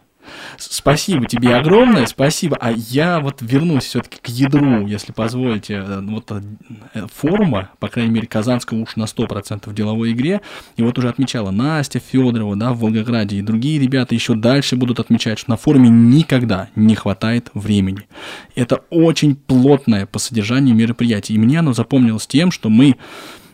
Спасибо 0.57 1.25
тебе 1.25 1.55
огромное, 1.55 2.05
спасибо. 2.05 2.57
А 2.59 2.71
я 2.71 3.19
вот 3.19 3.37
вернусь 3.41 3.85
все-таки 3.85 4.19
к 4.21 4.27
ядру, 4.27 4.87
если 4.87 5.11
позволите, 5.11 5.83
э, 5.85 6.01
вот 6.01 6.31
э, 6.31 7.07
форума, 7.13 7.69
по 7.79 7.87
крайней 7.87 8.11
мере, 8.11 8.27
Казанского 8.27 8.79
уж 8.79 8.95
на 8.95 9.03
100% 9.03 9.69
в 9.69 9.73
деловой 9.73 10.11
игре. 10.11 10.41
И 10.77 10.83
вот 10.83 10.97
уже 10.97 11.09
отмечала 11.09 11.51
Настя 11.51 11.99
Федорова, 11.99 12.55
да, 12.55 12.73
в 12.73 12.79
Волгограде, 12.79 13.37
и 13.37 13.41
другие 13.41 13.79
ребята 13.79 14.15
еще 14.15 14.35
дальше 14.35 14.75
будут 14.75 14.99
отмечать, 14.99 15.39
что 15.39 15.51
на 15.51 15.57
форуме 15.57 15.89
никогда 15.89 16.69
не 16.75 16.95
хватает 16.95 17.49
времени. 17.53 18.07
Это 18.55 18.81
очень 18.89 19.35
плотное 19.35 20.05
по 20.05 20.19
содержанию 20.19 20.75
мероприятие. 20.75 21.35
И 21.35 21.39
мне 21.39 21.59
оно 21.59 21.73
запомнилось 21.73 22.27
тем, 22.27 22.51
что 22.51 22.69
мы 22.69 22.95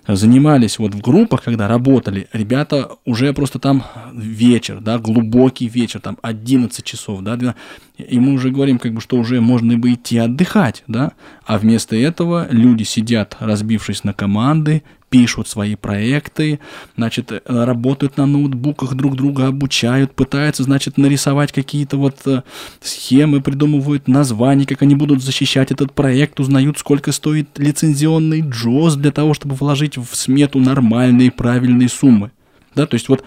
занимались 0.08 0.80
вот 0.80 0.96
в 0.96 1.02
группах, 1.02 1.44
когда 1.44 1.68
работали, 1.68 2.28
ребята 2.32 2.92
уже 3.06 3.34
просто 3.34 3.60
там 3.60 3.84
вечер, 4.14 4.80
да, 4.80 4.98
глубокий 4.98 5.68
вечер, 5.68 6.00
там 6.00 6.18
11 6.22 6.84
часов, 6.86 7.22
да, 7.22 7.36
12, 7.36 7.60
и 7.98 8.20
мы 8.20 8.34
уже 8.34 8.50
говорим, 8.50 8.80
как 8.80 8.94
бы, 8.94 9.02
что 9.02 9.18
уже 9.18 9.42
можно 9.42 9.78
бы 9.78 9.94
идти 9.94 10.18
отдыхать, 10.18 10.84
да, 10.88 11.12
а 11.46 11.58
вместо 11.58 11.96
этого 11.96 12.48
люди 12.50 12.84
сидят, 12.84 13.36
разбившись 13.40 14.04
на 14.04 14.14
команды, 14.14 14.84
пишут 15.10 15.48
свои 15.48 15.76
проекты, 15.76 16.60
значит, 16.96 17.32
э, 17.32 17.42
работают 17.46 18.18
на 18.18 18.26
ноутбуках, 18.26 18.96
друг 18.96 19.16
друга 19.16 19.48
обучают, 19.48 20.14
пытаются, 20.14 20.64
значит, 20.64 20.98
нарисовать 20.98 21.52
какие-то 21.52 21.98
вот 21.98 22.16
э, 22.26 22.44
схемы, 22.82 23.42
придумывают 23.42 24.08
названия, 24.08 24.66
как 24.66 24.82
они 24.82 24.96
будут 24.96 25.24
защищать 25.24 25.72
этот 25.72 25.94
проект, 25.94 26.40
узнают, 26.40 26.78
сколько 26.78 27.12
стоит 27.12 27.58
лицензионный 27.58 28.42
джоз 28.42 28.96
для 28.96 29.12
того, 29.12 29.34
чтобы 29.34 29.56
вложить 29.56 29.98
в 29.98 30.14
смету 30.14 30.60
нормальные, 30.60 31.32
правильные 31.32 31.90
суммы. 31.90 32.32
Да, 32.76 32.86
то 32.86 32.96
есть 32.96 33.10
вот 33.10 33.24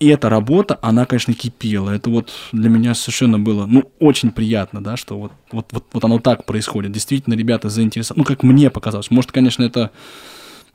и 0.00 0.08
эта 0.08 0.30
работа, 0.30 0.78
она, 0.80 1.04
конечно, 1.04 1.34
кипела. 1.34 1.90
Это 1.90 2.08
вот 2.08 2.32
для 2.52 2.70
меня 2.70 2.94
совершенно 2.94 3.38
было, 3.38 3.66
ну, 3.66 3.92
очень 3.98 4.30
приятно, 4.30 4.82
да, 4.82 4.96
что 4.96 5.18
вот, 5.18 5.32
вот, 5.52 5.66
вот, 5.72 5.84
вот 5.92 6.04
оно 6.04 6.18
так 6.18 6.46
происходит. 6.46 6.92
Действительно, 6.92 7.34
ребята 7.34 7.68
заинтересованы. 7.68 8.20
Ну, 8.20 8.24
как 8.24 8.42
мне 8.42 8.70
показалось. 8.70 9.10
Может, 9.10 9.30
конечно, 9.30 9.62
это 9.62 9.90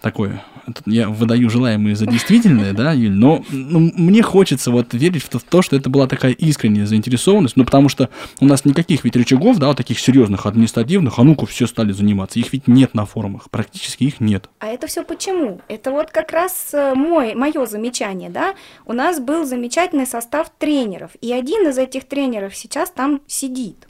такое, 0.06 0.44
я 0.86 1.10
выдаю 1.10 1.50
желаемое 1.50 1.96
за 1.96 2.06
действительное, 2.06 2.74
да, 2.74 2.92
Юль, 2.92 3.16
но 3.16 3.44
ну, 3.50 3.92
мне 3.96 4.22
хочется 4.22 4.70
вот 4.70 4.94
верить 4.94 5.24
в 5.24 5.30
то, 5.30 5.40
в 5.40 5.44
то, 5.44 5.64
что 5.64 5.76
это 5.76 5.90
была 5.90 6.06
такая 6.06 6.32
искренняя 6.32 6.86
заинтересованность, 6.86 7.58
ну, 7.58 7.66
потому 7.66 7.90
что 7.90 8.12
у 8.40 8.46
нас 8.46 8.66
никаких 8.66 9.04
ведь 9.04 9.16
рычагов, 9.16 9.58
да, 9.58 9.66
вот 9.66 9.78
таких 9.78 10.00
серьезных 10.00 10.46
административных, 10.46 11.18
а 11.18 11.24
ну-ка 11.24 11.48
все 11.48 11.66
стали 11.66 11.92
заниматься, 11.92 12.38
их 12.38 12.54
ведь 12.54 12.68
нет 12.68 12.94
на 12.94 13.08
форумах, 13.08 13.50
практически 13.50 14.04
их 14.04 14.20
нет. 14.20 14.48
А 14.60 14.68
это 14.68 14.86
все 14.86 15.04
почему? 15.04 15.60
Это 15.70 15.90
вот 15.90 16.12
как 16.12 16.32
раз 16.32 16.70
э, 16.74 16.94
мой, 16.94 17.34
мое 17.34 17.66
замечание, 17.66 18.30
да, 18.30 18.54
у 18.86 18.94
нас 18.94 19.20
был 19.20 19.44
замечательный 19.44 20.06
состав 20.06 20.52
тренеров, 20.60 21.14
и 21.20 21.34
один 21.34 21.68
из 21.68 21.80
этих 21.80 22.04
тренеров 22.04 22.56
сейчас 22.56 22.92
там 22.92 23.22
сидит, 23.26 23.88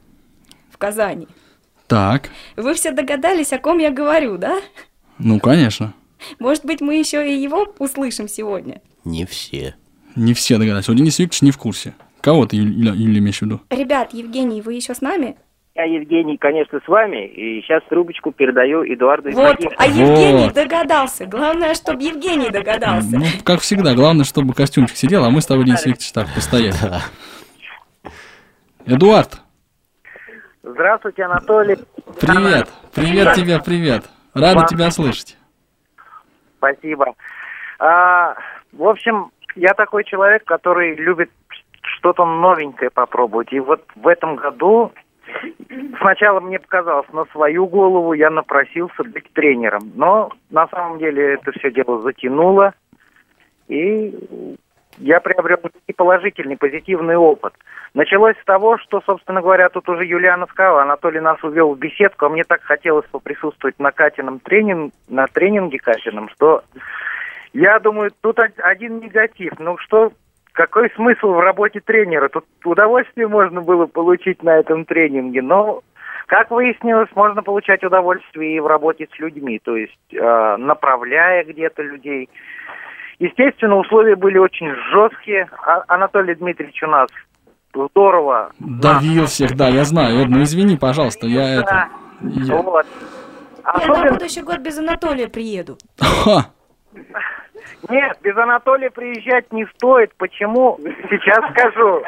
в 0.72 0.78
Казани. 0.78 1.28
Так. 1.88 2.30
Вы 2.56 2.74
все 2.74 2.92
догадались, 2.92 3.52
о 3.52 3.60
ком 3.60 3.80
я 3.80 3.92
говорю, 3.92 4.38
да? 4.38 4.62
Ну, 5.18 5.42
конечно. 5.42 5.94
Может 6.40 6.66
быть, 6.66 6.82
мы 6.82 6.96
еще 6.96 7.28
и 7.28 7.36
его 7.36 7.74
услышим 7.80 8.28
сегодня? 8.28 8.82
Не 9.04 9.26
все. 9.26 9.76
Не 10.16 10.34
все 10.34 10.58
догадались. 10.58 10.88
Вот 10.88 10.98
Денис 10.98 11.20
Викторович 11.20 11.42
не 11.42 11.52
в 11.52 11.58
курсе. 11.58 11.94
Кого 12.22 12.46
ты, 12.46 12.56
Юля, 12.56 12.94
Юля, 12.94 13.20
имеешь 13.20 13.40
в 13.40 13.42
виду? 13.44 13.62
Ребят, 13.70 14.14
Евгений, 14.14 14.62
вы 14.62 14.74
еще 14.74 14.96
с 14.96 15.02
нами? 15.02 15.36
Я, 15.76 15.84
Евгений, 15.84 16.38
конечно, 16.38 16.80
с 16.84 16.88
вами, 16.88 17.28
и 17.28 17.62
сейчас 17.62 17.84
трубочку 17.90 18.32
передаю 18.32 18.86
Эдуарду 18.86 19.30
Вот, 19.32 19.58
а 19.78 19.86
Евгений 19.86 20.46
вот. 20.46 20.54
догадался. 20.54 21.26
Главное, 21.26 21.76
чтобы 21.76 22.02
Евгений 22.02 22.50
догадался. 22.50 23.10
Ну, 23.12 23.26
как 23.44 23.60
всегда, 23.60 23.94
главное, 23.94 24.24
чтобы 24.24 24.54
костюмчик 24.54 24.96
сидел, 24.96 25.26
а 25.26 25.30
мы 25.30 25.42
с 25.42 25.46
тобой, 25.46 25.66
Денис 25.66 25.86
Викторович, 25.86 26.14
так, 26.14 26.34
постоять. 26.34 26.78
Эдуард. 28.86 29.42
Здравствуйте, 30.64 31.24
Анатолий. 31.24 31.78
Привет, 32.22 32.70
привет 32.94 33.36
тебе, 33.36 33.60
привет. 33.60 34.06
Рада 34.34 34.60
Вам... 34.60 34.68
тебя 34.68 34.90
слышать. 34.92 35.38
Спасибо. 36.58 37.14
А, 37.80 38.36
в 38.72 38.84
общем, 38.84 39.32
я 39.56 39.74
такой 39.74 40.04
человек, 40.04 40.44
который 40.46 40.96
любит 40.96 41.32
что-то 41.82 42.26
новенькое 42.26 42.90
попробовать. 42.90 43.52
И 43.54 43.60
вот 43.60 43.84
в 43.96 44.08
этом 44.08 44.36
году 44.36 44.92
сначала 46.00 46.40
мне 46.40 46.60
показалось, 46.60 47.08
на 47.14 47.26
свою 47.26 47.68
голову 47.68 48.14
я 48.14 48.30
напросился 48.30 49.04
быть 49.04 49.32
тренером. 49.34 49.92
Но 49.96 50.32
на 50.50 50.68
самом 50.68 51.00
деле 51.00 51.36
это 51.36 51.52
все 51.54 51.72
дело 51.72 52.02
затянуло. 52.02 52.74
И 53.68 54.58
я 54.98 55.20
приобрел 55.20 55.58
и 55.88 55.94
положительный, 55.94 56.58
позитивный 56.58 57.16
опыт. 57.16 57.54
Началось 57.94 58.36
с 58.42 58.46
того, 58.46 58.78
что, 58.78 59.02
собственно 59.06 59.42
говоря, 59.42 59.70
тут 59.70 59.88
уже 59.90 60.06
Юлиана 60.06 60.48
сказала, 60.48 60.84
Анатолий 60.84 61.20
нас 61.20 61.42
увел 61.44 61.74
в 61.74 61.80
беседку, 61.80 62.26
а 62.26 62.30
мне 62.30 62.44
так 62.44 62.62
хотелось 62.64 63.06
поприсутствовать 63.08 63.80
на 63.80 63.92
Катином 63.92 64.40
тренинг, 64.40 64.94
на 65.08 65.28
тренинге 65.28 65.80
Катином, 65.80 66.30
что 66.30 66.64
я 67.54 67.80
думаю, 67.80 68.12
тут 68.22 68.38
один 68.40 69.00
негатив. 69.00 69.54
Ну 69.60 69.78
что, 69.78 70.12
какой 70.52 70.90
смысл 70.92 71.34
в 71.34 71.40
работе 71.40 71.80
тренера? 71.80 72.28
Тут 72.28 72.46
удовольствие 72.66 73.28
можно 73.28 73.62
было 73.62 73.86
получить 73.86 74.44
на 74.44 74.58
этом 74.58 74.86
тренинге, 74.86 75.42
но 75.42 75.82
как 76.28 76.50
выяснилось, 76.50 77.10
можно 77.16 77.44
получать 77.44 77.84
удовольствие 77.84 78.56
и 78.56 78.60
в 78.60 78.68
работе 78.68 79.08
с 79.14 79.20
людьми, 79.20 79.60
то 79.64 79.76
есть 79.76 80.14
э, 80.14 80.56
направляя 80.58 81.44
где-то 81.44 81.84
людей. 81.84 82.30
Естественно, 83.20 83.78
условия 83.78 84.16
были 84.16 84.38
очень 84.38 84.70
жесткие. 84.92 85.50
А, 85.66 85.84
Анатолий 85.88 86.36
Дмитриевич 86.36 86.84
у 86.84 86.88
нас 86.88 87.08
здорово. 87.74 88.52
Давил 88.60 89.26
всех, 89.26 89.56
да, 89.56 89.68
я 89.70 89.84
знаю. 89.86 90.28
Ну 90.28 90.44
извини, 90.44 90.78
пожалуйста, 90.78 91.28
я 91.28 91.42
да. 91.42 91.62
это... 91.62 91.88
Я... 92.22 92.56
Вот. 92.58 92.86
Особенно... 93.64 93.96
Я 93.96 94.04
на 94.04 94.12
будущий 94.12 94.42
год 94.42 94.60
без 94.60 94.78
Анатолия 94.78 95.28
приеду. 95.28 95.78
Нет, 97.90 98.18
без 98.24 98.36
Анатолия 98.38 98.90
приезжать 98.90 99.52
не 99.52 99.66
стоит. 99.76 100.14
Почему? 100.18 100.80
Сейчас 101.10 101.40
скажу. 101.52 102.02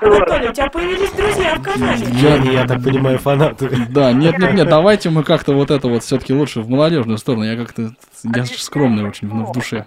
Анатолий, 0.00 0.48
у 0.48 0.52
тебя 0.52 0.70
появились 0.70 1.12
друзья 1.12 1.54
в 1.56 1.62
Казани. 1.62 2.04
Я, 2.12 2.36
я 2.36 2.66
так 2.66 2.82
понимаю, 2.82 3.18
фанаты. 3.18 3.68
Да, 3.90 4.12
нет, 4.12 4.38
нет, 4.38 4.54
нет, 4.54 4.68
давайте 4.70 5.10
мы 5.10 5.24
как-то 5.24 5.52
вот 5.52 5.70
это 5.70 5.88
вот 5.88 6.02
все-таки 6.02 6.32
лучше 6.32 6.60
в 6.60 6.68
молодежную 6.70 7.18
сторону. 7.18 7.44
Я 7.44 7.56
как-то, 7.56 7.90
я 8.24 8.44
скромный 8.44 9.06
очень 9.06 9.28
в 9.28 9.52
душе. 9.52 9.86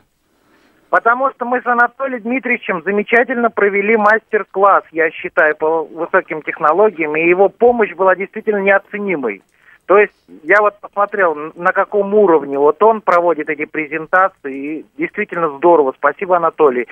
Потому 0.94 1.32
что 1.32 1.46
мы 1.46 1.60
с 1.60 1.66
Анатолием 1.66 2.22
Дмитриевичем 2.22 2.84
замечательно 2.84 3.50
провели 3.50 3.98
мастер-класс, 3.98 4.84
я 4.92 5.10
считаю, 5.10 5.56
по 5.56 5.84
высоким 5.86 6.44
технологиям, 6.44 7.16
и 7.16 7.28
его 7.28 7.50
помощь 7.50 7.92
была 7.94 8.16
действительно 8.16 8.60
неоценимой. 8.60 9.42
То 9.86 9.98
есть 9.98 10.14
я 10.44 10.62
вот 10.62 10.80
посмотрел, 10.80 11.36
на 11.56 11.72
каком 11.74 12.14
уровне 12.14 12.58
вот 12.58 12.82
он 12.82 13.02
проводит 13.02 13.50
эти 13.50 13.66
презентации, 13.66 14.80
и 14.80 14.86
действительно 14.98 15.50
здорово. 15.58 15.94
Спасибо, 15.98 16.38
Анатолий. 16.38 16.88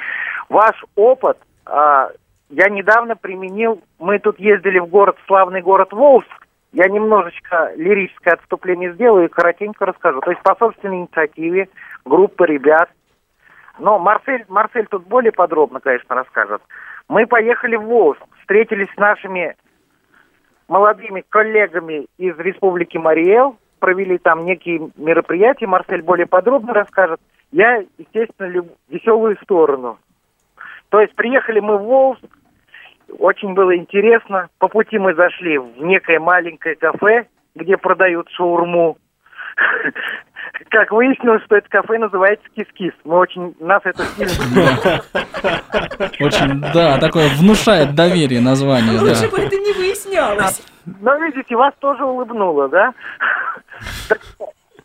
Ваш 0.49 0.84
опыт 0.95 1.38
а, 1.65 2.10
я 2.49 2.67
недавно 2.69 3.15
применил, 3.15 3.82
мы 3.97 4.19
тут 4.19 4.39
ездили 4.39 4.80
в 4.80 4.88
город, 4.88 5.17
славный 5.25 5.62
город 5.62 5.93
Волжск, 5.93 6.47
я 6.73 6.88
немножечко 6.88 7.71
лирическое 7.75 8.36
отступление 8.36 8.93
сделаю 8.93 9.25
и 9.25 9.32
коротенько 9.32 9.86
расскажу. 9.86 10.19
То 10.21 10.32
есть 10.32 10.43
по 10.43 10.56
собственной 10.56 10.99
инициативе 10.99 11.69
группа 12.06 12.43
ребят, 12.43 12.89
но 13.80 13.99
Марсель, 13.99 14.45
Марсель 14.49 14.88
тут 14.88 15.08
более 15.08 15.32
подробно, 15.32 15.80
конечно, 15.80 16.15
расскажет. 16.15 16.62
Мы 17.08 17.25
поехали 17.25 17.77
в 17.77 17.84
Волжск, 17.84 18.21
встретились 18.41 18.89
с 18.93 18.97
нашими 18.97 19.56
молодыми 20.71 21.21
коллегами 21.27 22.07
из 22.17 22.39
Республики 22.39 22.97
Мариэл, 22.97 23.57
провели 23.79 24.17
там 24.17 24.45
некие 24.45 24.89
мероприятия, 24.95 25.67
Марсель 25.67 26.01
более 26.01 26.27
подробно 26.27 26.73
расскажет. 26.73 27.19
Я, 27.51 27.84
естественно, 27.97 28.47
люблю 28.47 28.71
веселую 28.88 29.38
сторону. 29.43 29.99
То 30.88 31.01
есть 31.01 31.13
приехали 31.15 31.60
мы 31.60 31.77
в 31.77 31.84
Волжск, 31.84 32.38
очень 33.19 33.53
было 33.53 33.75
интересно. 33.75 34.47
По 34.60 34.69
пути 34.69 34.97
мы 34.97 35.13
зашли 35.13 35.57
в 35.57 35.84
некое 35.84 36.21
маленькое 36.21 36.75
кафе, 36.75 37.27
где 37.53 37.75
продают 37.75 38.29
шаурму. 38.29 38.97
как 40.69 40.91
выяснилось, 40.91 41.43
что 41.43 41.58
это 41.58 41.69
кафе 41.69 41.97
называется 41.97 42.47
Кис-Кис. 42.56 42.93
Мы 43.04 43.17
очень, 43.17 43.56
нас 43.60 43.82
это. 43.84 44.04
Очень, 46.19 46.62
да, 46.74 46.97
такое 47.00 47.30
внушает 47.30 47.95
доверие 47.95 48.41
название, 48.41 48.97
да. 48.97 49.06
Лучше 49.06 49.30
бы 49.30 49.38
это 49.39 49.56
не 49.58 49.74
выяснялось. 49.74 50.62
Но 51.00 51.15
видите, 51.17 51.56
вас 51.56 51.74
тоже 51.80 52.04
улыбнуло, 52.04 52.69
да? 52.69 52.93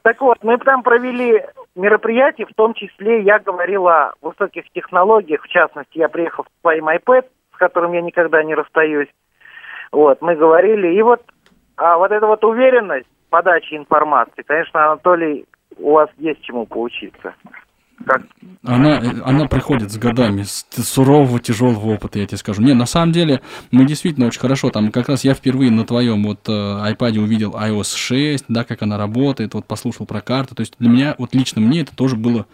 Так, 0.03 0.21
вот, 0.21 0.39
мы 0.43 0.59
там 0.59 0.83
провели 0.83 1.43
мероприятие, 1.75 2.47
в 2.47 2.55
том 2.55 2.75
числе 2.75 3.23
я 3.23 3.39
говорил 3.39 3.89
о 3.89 4.12
высоких 4.23 4.71
технологиях, 4.73 5.43
в 5.43 5.49
частности, 5.49 5.99
я 5.99 6.09
приехал 6.09 6.45
в 6.45 6.61
своим 6.61 6.89
iPad, 6.89 7.25
с 7.55 7.57
которым 7.59 7.93
я 7.93 8.03
никогда 8.03 8.43
не 8.43 8.55
расстаюсь. 8.55 9.09
Вот, 9.93 10.23
мы 10.23 10.37
говорили, 10.37 10.95
и 10.95 11.03
вот, 11.03 11.23
а 11.77 11.97
вот 11.99 12.12
эта 12.12 12.27
вот 12.27 12.45
уверенность 12.45 13.09
подачи 13.31 13.75
информации, 13.75 14.43
конечно, 14.47 14.87
Анатолий, 14.87 15.47
у 15.79 15.93
вас 15.93 16.09
есть 16.19 16.43
чему 16.43 16.67
поучиться. 16.67 17.35
Как? 18.05 18.23
Она, 18.62 19.01
она 19.25 19.47
приходит 19.47 19.91
с 19.91 19.97
годами, 19.97 20.43
с 20.43 20.67
сурового, 20.85 21.41
тяжелого 21.41 21.95
опыта, 21.95 22.19
я 22.19 22.27
тебе 22.27 22.37
скажу. 22.37 22.62
Не, 22.62 22.75
на 22.75 22.85
самом 22.85 23.12
деле, 23.12 23.41
мы 23.73 23.87
действительно 23.87 24.27
очень 24.27 24.41
хорошо, 24.41 24.71
там 24.71 24.93
как 24.93 25.09
раз 25.09 25.25
я 25.25 25.35
впервые 25.35 25.71
на 25.71 25.85
твоем 25.85 26.25
вот 26.25 26.41
э, 26.49 26.53
iPad 26.53 27.19
увидел 27.19 27.53
iOS 27.55 27.97
6, 27.97 28.45
да, 28.49 28.65
как 28.65 28.83
она 28.83 28.99
работает, 28.99 29.55
вот 29.55 29.67
послушал 29.67 30.05
про 30.07 30.21
карты, 30.21 30.55
то 30.55 30.61
есть 30.61 30.75
для 30.79 30.91
меня, 30.91 31.15
вот 31.19 31.35
лично 31.35 31.61
мне 31.62 31.83
это 31.83 31.97
тоже 31.97 32.17
было, 32.17 32.47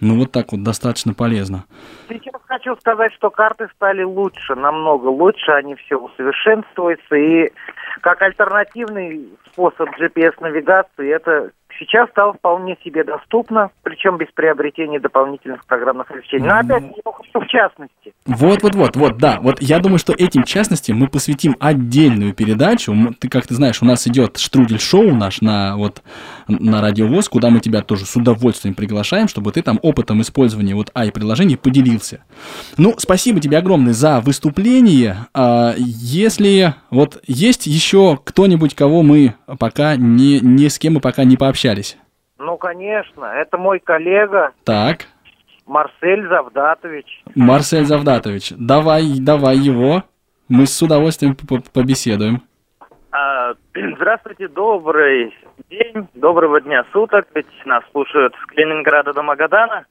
ну 0.00 0.16
вот 0.16 0.30
так 0.30 0.52
вот 0.52 0.62
достаточно 0.62 1.12
полезно. 1.12 1.64
Сейчас 2.08 2.40
хочу 2.46 2.76
сказать, 2.76 3.12
что 3.14 3.30
карты 3.30 3.68
стали 3.74 4.04
лучше, 4.04 4.54
намного 4.54 5.08
лучше, 5.08 5.50
они 5.52 5.74
все 5.74 5.96
усовершенствуются, 5.96 7.16
и 7.16 7.50
как 8.00 8.22
альтернативный 8.22 9.28
способ 9.52 9.88
GPS-навигации, 9.98 11.14
это 11.14 11.50
сейчас 11.78 12.10
стало 12.10 12.32
вполне 12.34 12.76
себе 12.84 13.04
доступно, 13.04 13.70
причем 13.82 14.16
без 14.16 14.28
приобретения 14.32 15.00
дополнительных 15.00 15.64
программных 15.66 16.10
обеспечений. 16.10 16.48
Но 16.48 16.58
опять, 16.58 16.84
хочу 17.04 17.40
в 17.40 17.46
частности. 17.46 18.14
Вот, 18.26 18.62
вот, 18.62 18.74
вот, 18.74 18.96
вот, 18.96 19.18
да. 19.18 19.38
Вот 19.40 19.60
я 19.60 19.78
думаю, 19.78 19.98
что 19.98 20.12
этим 20.12 20.44
частностям 20.44 20.96
мы 20.96 21.08
посвятим 21.08 21.56
отдельную 21.60 22.34
передачу. 22.34 22.94
Ты, 23.18 23.28
как 23.28 23.46
ты 23.46 23.54
знаешь, 23.54 23.82
у 23.82 23.86
нас 23.86 24.06
идет 24.06 24.38
штрудель-шоу 24.38 25.14
наш 25.14 25.40
на 25.40 25.76
вот 25.76 26.02
на 26.48 26.80
радиовоз, 26.80 27.28
куда 27.28 27.50
мы 27.50 27.60
тебя 27.60 27.82
тоже 27.82 28.06
с 28.06 28.16
удовольствием 28.16 28.74
приглашаем, 28.74 29.28
чтобы 29.28 29.52
ты 29.52 29.62
там 29.62 29.78
опытом 29.82 30.20
использования 30.20 30.74
вот 30.74 30.90
ай-приложений 30.94 31.56
поделился. 31.56 32.24
Ну, 32.76 32.94
спасибо 32.98 33.40
тебе 33.40 33.58
огромное 33.58 33.92
за 33.92 34.20
выступление. 34.20 35.16
А, 35.34 35.74
Если 35.76 36.74
вот 36.92 37.20
есть 37.26 37.66
еще 37.66 38.18
кто-нибудь, 38.22 38.74
кого 38.74 39.02
мы 39.02 39.34
пока 39.58 39.96
не, 39.96 40.40
ни 40.40 40.68
с 40.68 40.78
кем 40.78 40.94
мы 40.94 41.00
пока 41.00 41.24
не 41.24 41.36
пообщались. 41.36 41.96
Ну, 42.38 42.58
конечно, 42.58 43.24
это 43.24 43.56
мой 43.56 43.80
коллега 43.80 44.52
Так, 44.64 45.06
Марсель 45.66 46.28
Завдатович. 46.28 47.22
Марсель 47.34 47.86
Завдатович, 47.86 48.52
давай, 48.58 49.18
давай 49.18 49.56
его. 49.56 50.04
Мы 50.48 50.66
с 50.66 50.82
удовольствием 50.82 51.34
побеседуем. 51.72 52.42
А, 53.10 53.54
Здравствуйте, 53.96 54.48
добрый 54.48 55.34
день, 55.70 56.08
доброго 56.12 56.60
дня 56.60 56.84
суток, 56.92 57.26
ведь 57.34 57.46
нас 57.64 57.82
слушают 57.92 58.34
с 58.34 58.46
Калининграда 58.46 59.14
до 59.14 59.22
Магадана. 59.22 59.86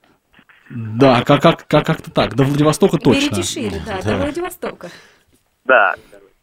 Да, 0.70 1.22
как, 1.26 1.42
как, 1.42 1.66
как, 1.66 1.84
как-то 1.84 2.12
так. 2.12 2.36
До 2.36 2.44
Владивостока 2.44 2.98
точно. 2.98 3.34
Берите 3.34 3.42
шире, 3.42 3.80
да, 3.84 4.00
до 4.02 4.16
Владивостока. 4.18 4.88
Да. 5.64 5.94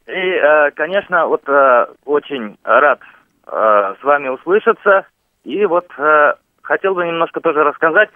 И, 0.09 0.11
э, 0.11 0.71
конечно, 0.71 1.27
вот 1.27 1.47
э, 1.47 1.85
очень 2.05 2.57
рад 2.63 2.99
э, 3.45 3.95
с 3.99 4.03
вами 4.03 4.29
услышаться. 4.29 5.05
И 5.43 5.65
вот 5.65 5.87
хотел 6.61 6.95
бы 6.95 7.05
немножко 7.05 7.39
тоже 7.39 7.63
рассказать 7.63 8.09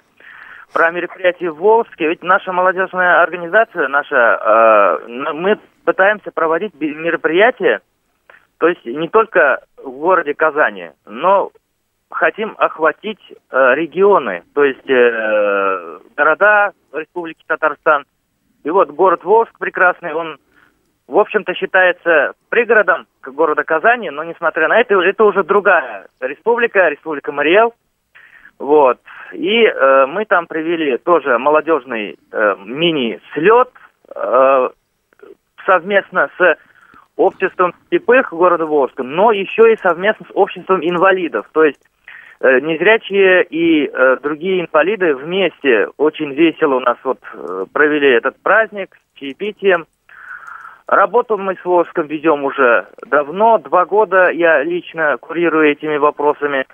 про 0.74 0.92
мероприятие 0.92 1.52
в 1.52 1.58
Волжске. 1.58 2.10
Ведь 2.10 2.24
наша 2.24 2.52
молодежная 2.52 3.22
организация, 3.22 3.88
наша, 3.88 5.00
мы 5.08 5.58
пытаемся 5.86 6.32
проводить 6.32 6.74
мероприятия, 6.80 7.80
то 8.60 8.68
есть 8.68 8.86
не 8.86 9.08
только 9.08 9.64
в 9.78 9.90
городе 9.90 10.34
Казани, 10.34 10.92
но 11.06 11.52
хотим 12.12 12.56
охватить 12.58 13.22
регионы, 13.52 14.44
то 14.54 14.66
есть 14.66 14.86
города 16.16 16.74
Республики 16.92 17.44
Татарстан. 17.48 18.04
И 18.64 18.70
вот 18.70 18.90
город 18.90 19.24
Волжск 19.24 19.58
прекрасный, 19.58 20.14
он, 20.14 20.38
в 21.13 21.19
общем-то, 21.19 21.54
считается 21.54 22.34
пригородом 22.49 23.06
к 23.21 23.30
города 23.30 23.63
Казани, 23.63 24.10
но 24.10 24.23
несмотря 24.23 24.67
на 24.67 24.80
это, 24.82 24.99
это 24.99 25.23
уже 25.23 25.43
другая 25.43 26.08
республика, 26.19 26.89
республика 26.89 27.32
Мариэл. 27.32 27.76
Вот. 28.58 28.99
И 29.32 29.63
э, 29.63 30.06
мы 30.08 30.26
там 30.26 30.47
провели 30.47 30.97
тоже 30.97 31.38
молодежный 31.38 32.17
э, 32.32 32.56
мини-слет 32.65 33.69
э, 34.15 34.69
совместно 35.67 36.32
с 36.38 36.58
обществом 37.15 37.76
слепых 37.89 38.34
города 38.34 38.65
Волжска, 38.65 39.04
но 39.04 39.32
еще 39.32 39.71
и 39.71 39.78
совместно 39.78 40.26
с 40.26 40.32
обществом 40.34 40.80
инвалидов. 40.82 41.47
То 41.52 41.63
есть 41.63 41.82
э, 42.39 42.60
незрячие 42.60 43.43
и 43.43 43.86
э, 43.86 44.17
другие 44.23 44.62
инвалиды 44.62 45.13
вместе 45.13 45.89
очень 45.97 46.34
весело 46.34 46.76
у 46.76 46.80
нас 46.80 46.97
вот 47.04 47.19
э, 47.34 47.65
провели 47.71 48.10
этот 48.13 48.41
праздник 48.41 48.95
с 48.95 49.19
чаепитием. 49.19 49.86
Работу 50.88 51.38
мы 51.38 51.56
с 51.56 51.63
Волжском 51.63 52.08
ведем 52.08 52.43
уже 52.43 52.88
давно, 53.08 53.58
два 53.58 53.86
года 53.86 54.30
я 54.32 54.63
лично 54.63 55.17
курирую 55.17 55.72
этими 55.72 55.98
вопросами. 55.98 56.65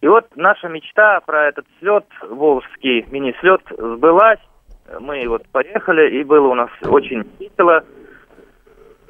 И 0.00 0.08
вот 0.08 0.26
наша 0.34 0.68
мечта 0.68 1.20
про 1.24 1.48
этот 1.48 1.64
слет, 1.78 2.04
волжский 2.28 3.06
мини-слет, 3.10 3.62
сбылась. 3.70 4.40
Мы 5.00 5.26
вот 5.28 5.46
поехали, 5.50 6.18
и 6.18 6.24
было 6.24 6.48
у 6.48 6.54
нас 6.54 6.68
очень 6.82 7.22
весело. 7.38 7.84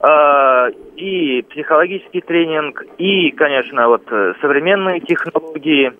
А, 0.00 0.68
И 0.94 1.42
психологический 1.50 2.20
тренинг, 2.20 2.84
и, 2.98 3.30
конечно, 3.30 3.88
вот 3.88 4.04
э, 4.10 4.34
современные 4.40 5.00
технологии 5.00 5.92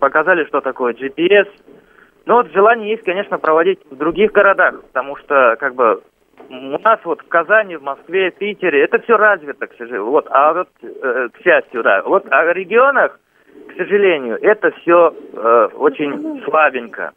показали, 0.00 0.46
что 0.46 0.62
такое 0.62 0.94
GPS. 0.94 1.46
Но 2.24 2.36
вот 2.36 2.50
желание 2.52 2.90
есть, 2.90 3.04
конечно, 3.04 3.38
проводить 3.38 3.80
в 3.90 3.96
других 3.96 4.32
городах, 4.32 4.82
потому 4.82 5.16
что, 5.16 5.56
как 5.60 5.74
бы, 5.74 6.02
у 6.48 6.78
нас 6.78 7.00
вот 7.04 7.22
в 7.22 7.28
Казани, 7.28 7.76
в 7.76 7.82
Москве, 7.82 8.30
Питере, 8.30 8.84
это 8.84 8.98
все 9.00 9.16
развито, 9.16 9.66
к 9.66 9.72
сожалению. 9.72 10.06
Вот, 10.06 10.26
а 10.30 10.52
вот, 10.52 10.68
э, 10.82 11.28
к 11.32 11.42
счастью, 11.42 11.82
да. 11.82 12.02
Вот 12.02 12.26
а 12.30 12.44
в 12.44 12.52
регионах, 12.52 13.18
к 13.72 13.76
сожалению, 13.76 14.38
это 14.40 14.70
все 14.80 15.14
очень 15.76 16.42
слабенько. 16.44 17.12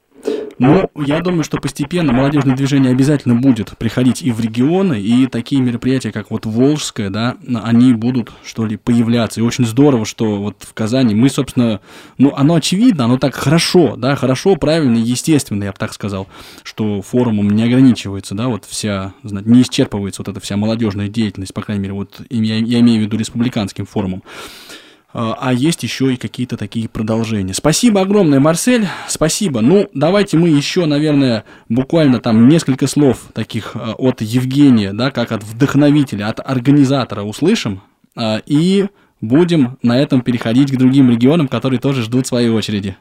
Ну, 0.57 0.89
я 0.95 1.19
думаю, 1.19 1.43
что 1.43 1.57
постепенно 1.57 2.13
молодежное 2.13 2.55
движение 2.55 2.91
обязательно 2.93 3.35
будет 3.35 3.77
приходить 3.77 4.21
и 4.21 4.31
в 4.31 4.39
регионы, 4.39 5.01
и 5.01 5.27
такие 5.27 5.61
мероприятия, 5.61 6.13
как 6.13 6.31
вот 6.31 6.45
Волжское, 6.45 7.09
да, 7.09 7.35
они 7.63 7.93
будут, 7.93 8.31
что 8.43 8.65
ли, 8.65 8.77
появляться. 8.77 9.41
И 9.41 9.43
очень 9.43 9.65
здорово, 9.65 10.05
что 10.05 10.37
вот 10.37 10.55
в 10.59 10.73
Казани 10.73 11.13
мы, 11.13 11.29
собственно, 11.29 11.81
ну, 12.17 12.33
оно 12.37 12.55
очевидно, 12.55 13.05
оно 13.05 13.17
так 13.17 13.35
хорошо, 13.35 13.95
да, 13.97 14.15
хорошо, 14.15 14.55
правильно, 14.55 14.95
естественно, 14.95 15.65
я 15.65 15.71
бы 15.71 15.77
так 15.77 15.91
сказал, 15.91 16.27
что 16.63 17.01
форумом 17.01 17.49
не 17.49 17.63
ограничивается, 17.63 18.33
да, 18.33 18.47
вот 18.47 18.63
вся, 18.63 19.13
не 19.23 19.63
исчерпывается 19.63 20.21
вот 20.21 20.29
эта 20.29 20.39
вся 20.39 20.55
молодежная 20.55 21.09
деятельность, 21.09 21.53
по 21.53 21.61
крайней 21.61 21.81
мере, 21.81 21.93
вот 21.95 22.21
я, 22.29 22.55
я 22.55 22.79
имею 22.79 23.01
в 23.01 23.03
виду 23.03 23.17
республиканским 23.17 23.85
форумом. 23.85 24.23
А 25.13 25.35
а 25.39 25.53
есть 25.53 25.83
еще 25.83 26.13
и 26.13 26.17
какие-то 26.17 26.57
такие 26.57 26.89
продолжения. 26.89 27.53
Спасибо 27.53 28.01
огромное, 28.01 28.39
Марсель. 28.39 28.85
Спасибо. 29.07 29.61
Ну, 29.61 29.87
давайте 29.93 30.37
мы 30.37 30.49
еще, 30.49 30.85
наверное, 30.85 31.43
буквально 31.69 32.19
там 32.19 32.47
несколько 32.47 32.87
слов 32.87 33.19
таких 33.33 33.75
а, 33.75 33.93
от 33.97 34.21
Евгения, 34.21 34.91
да, 34.91 35.11
как 35.11 35.31
от 35.31 35.43
вдохновителя, 35.43 36.27
от 36.27 36.39
организатора 36.39 37.21
услышим. 37.21 37.81
а, 38.17 38.39
И 38.45 38.87
будем 39.21 39.77
на 39.83 40.01
этом 40.01 40.21
переходить 40.21 40.71
к 40.71 40.77
другим 40.77 41.11
регионам, 41.11 41.47
которые 41.47 41.79
тоже 41.79 42.01
ждут 42.01 42.25
своей 42.25 42.49
очереди. 42.49 42.97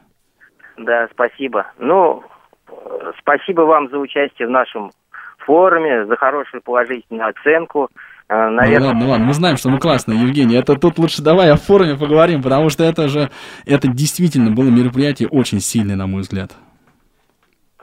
Да, 0.77 1.07
спасибо. 1.11 1.67
Ну, 1.79 2.23
э, 2.67 3.11
спасибо 3.19 3.61
вам 3.61 3.89
за 3.89 3.97
участие 3.97 4.47
в 4.47 4.51
нашем 4.51 4.91
форуме, 5.39 6.05
за 6.05 6.15
хорошую 6.15 6.61
положительную 6.61 7.27
оценку. 7.29 7.89
Э, 8.29 8.45
Ну 8.49 8.51
Наверное, 8.55 8.87
ладно, 8.89 9.07
ладно, 9.07 9.25
мы 9.27 9.33
знаем, 9.33 9.57
что 9.57 9.69
мы 9.69 9.79
классные, 9.79 10.19
Евгений. 10.21 10.55
Это 10.55 10.75
тут 10.75 10.97
лучше 10.97 11.21
давай 11.21 11.51
о 11.51 11.57
форуме 11.57 11.95
поговорим, 11.95 12.41
потому 12.41 12.69
что 12.69 12.83
это 12.83 13.07
же, 13.07 13.29
это 13.65 13.87
действительно 13.87 14.51
было 14.51 14.69
мероприятие 14.69 15.27
очень 15.29 15.59
сильное, 15.59 15.95
на 15.95 16.07
мой 16.07 16.21
взгляд. 16.21 16.51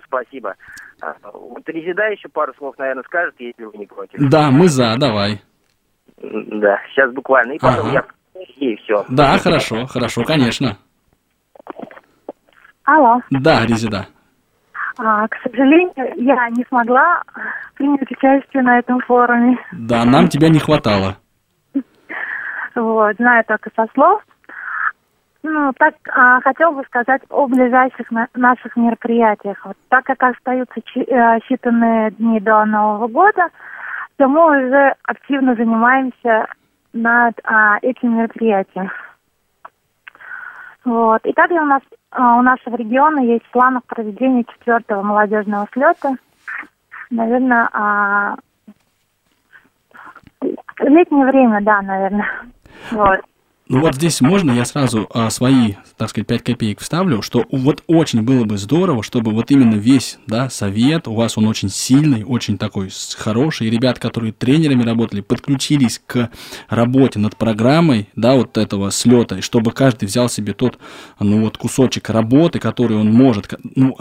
спасибо. 0.05 0.55
А, 1.03 1.14
Вот 1.33 1.66
Резида 1.68 2.09
еще 2.11 2.29
пару 2.29 2.53
слов, 2.55 2.76
наверное, 2.79 3.05
скажет, 3.05 3.35
если 3.38 3.64
вы 3.64 3.76
не 3.79 3.87
против. 3.87 4.18
Да, 4.31 4.50
мы 4.50 4.68
за, 4.68 4.96
давай. 4.98 5.40
Да, 6.22 6.79
сейчас 6.90 7.12
буквально. 7.12 7.53
И 7.53 7.59
потом 7.59 7.87
Ага. 7.88 8.05
я 8.35 8.42
и 8.57 8.76
все. 8.76 9.05
Да, 9.09 9.38
хорошо, 9.38 9.87
хорошо, 9.87 10.24
конечно. 10.24 10.76
Алло. 12.85 13.20
Да, 13.31 13.64
Резида. 13.66 14.09
А, 15.02 15.26
к 15.28 15.36
сожалению, 15.42 16.12
я 16.16 16.50
не 16.50 16.64
смогла 16.68 17.22
принять 17.74 18.10
участие 18.10 18.62
на 18.62 18.78
этом 18.78 19.00
форуме. 19.00 19.58
Да, 19.72 20.04
нам 20.04 20.28
тебя 20.28 20.50
не 20.50 20.58
хватало. 20.58 21.16
Вот, 22.74 23.16
знаю 23.16 23.44
только 23.44 23.70
со 23.74 23.86
слов. 23.94 24.22
Ну, 25.42 25.72
так 25.78 25.94
а, 26.12 26.40
хотел 26.42 26.72
бы 26.72 26.84
сказать 26.84 27.22
о 27.30 27.46
ближайших 27.46 28.10
на- 28.10 28.28
наших 28.34 28.76
мероприятиях. 28.76 29.64
Вот, 29.64 29.76
так 29.88 30.04
как 30.04 30.22
остаются 30.22 30.80
чи- 30.84 31.00
э, 31.08 31.38
считанные 31.48 32.10
дни 32.10 32.38
до 32.40 32.64
Нового 32.66 33.08
года, 33.08 33.48
то 34.16 34.28
мы 34.28 34.66
уже 34.68 34.94
активно 35.04 35.54
занимаемся 35.54 36.46
над 36.92 37.40
а, 37.44 37.78
этим 37.80 38.18
мероприятием. 38.18 38.90
Вот. 40.84 41.24
И 41.24 41.32
также 41.32 41.58
у 41.58 41.64
нас 41.64 41.82
а, 41.82 41.99
у 42.16 42.42
нашего 42.42 42.77
региона 42.77 43.20
есть 43.20 43.44
в 43.44 43.51
планах 43.51 43.85
проведения 43.85 44.44
четвертого 44.44 45.03
молодежного 45.03 45.68
слета. 45.73 46.16
Наверное, 47.11 47.68
а, 47.73 48.37
летнее 50.79 51.27
время, 51.27 51.61
да, 51.62 51.83
наверное. 51.83 52.29
Вот. 52.90 53.20
Ну 53.72 53.83
вот 53.83 53.94
здесь 53.94 54.20
можно 54.20 54.50
я 54.50 54.64
сразу 54.64 55.09
а, 55.14 55.30
свои, 55.30 55.74
так 55.96 56.11
сказать, 56.11 56.26
5 56.26 56.42
копеек 56.42 56.80
вставлю, 56.80 57.22
что 57.22 57.44
вот 57.52 57.85
очень 57.87 58.22
было 58.22 58.42
бы 58.42 58.59
здорово, 58.59 59.04
чтобы 59.04 59.30
вот 59.30 59.52
именно 59.52 59.76
весь, 59.76 60.18
да, 60.26 60.50
совет, 60.50 61.06
у 61.06 61.14
вас 61.14 61.38
он 61.38 61.46
очень 61.46 61.68
сильный, 61.68 62.24
очень 62.24 62.59
такой 62.59 62.90
хороший, 63.16 63.70
ребят, 63.70 64.00
которые 64.00 64.33
тренерами 64.33 64.83
работали, 64.83 65.20
подключились 65.20 66.02
к 66.04 66.30
работе 66.68 67.20
над 67.20 67.37
программой, 67.37 68.09
да, 68.16 68.35
вот 68.35 68.59
этого 68.59 68.90
слета, 68.90 69.37
и 69.37 69.40
чтобы 69.40 69.70
каждый 69.70 70.06
взял 70.06 70.28
себе 70.28 70.52
тот, 70.52 70.80
ну 71.20 71.42
вот 71.42 71.56
кусочек 71.56 72.11
работы, 72.11 72.59
который 72.59 72.96
он 72.96 73.12
может, 73.12 73.54
ну, 73.76 73.94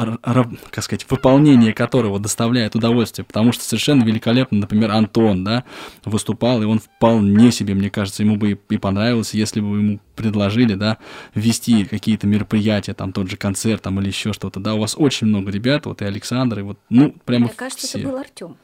как 0.72 0.84
сказать, 0.84 1.06
выполнение 1.08 1.74
которого 1.74 2.20
доставляет 2.20 2.76
удовольствие, 2.76 3.24
потому 3.24 3.52
что 3.52 3.64
совершенно 3.64 4.04
великолепно, 4.04 4.58
например, 4.58 4.90
Антон, 4.90 5.44
да, 5.44 5.64
выступал, 6.06 6.64
и 6.64 6.66
он 6.66 6.80
вполне 6.80 7.52
себе, 7.52 7.76
мне 7.76 7.92
кажется, 7.92 8.24
ему 8.24 8.36
бы 8.36 8.54
и, 8.54 8.74
и 8.74 8.78
понравилось, 8.80 9.36
если 9.36 9.59
бы 9.62 9.78
ему 9.78 10.00
предложили, 10.16 10.76
да, 10.76 10.98
вести 11.36 11.86
какие-то 11.86 12.28
мероприятия, 12.28 12.94
там 12.94 13.12
тот 13.14 13.30
же 13.30 13.38
концерт, 13.38 13.82
там 13.82 14.00
или 14.00 14.08
еще 14.08 14.34
что-то, 14.34 14.60
да, 14.60 14.74
у 14.76 14.80
вас 14.80 14.96
очень 14.98 15.28
много 15.28 15.52
ребят, 15.52 15.86
вот 15.86 16.02
и 16.02 16.06
Александр, 16.06 16.60
и 16.60 16.62
вот, 16.64 16.78
ну, 16.90 17.14
прямо 17.26 17.46
Мне 17.46 17.54
кажется, 17.56 17.88
все. 17.88 18.00
это 18.00 18.08
был 18.10 18.18
Артем. 18.18 18.58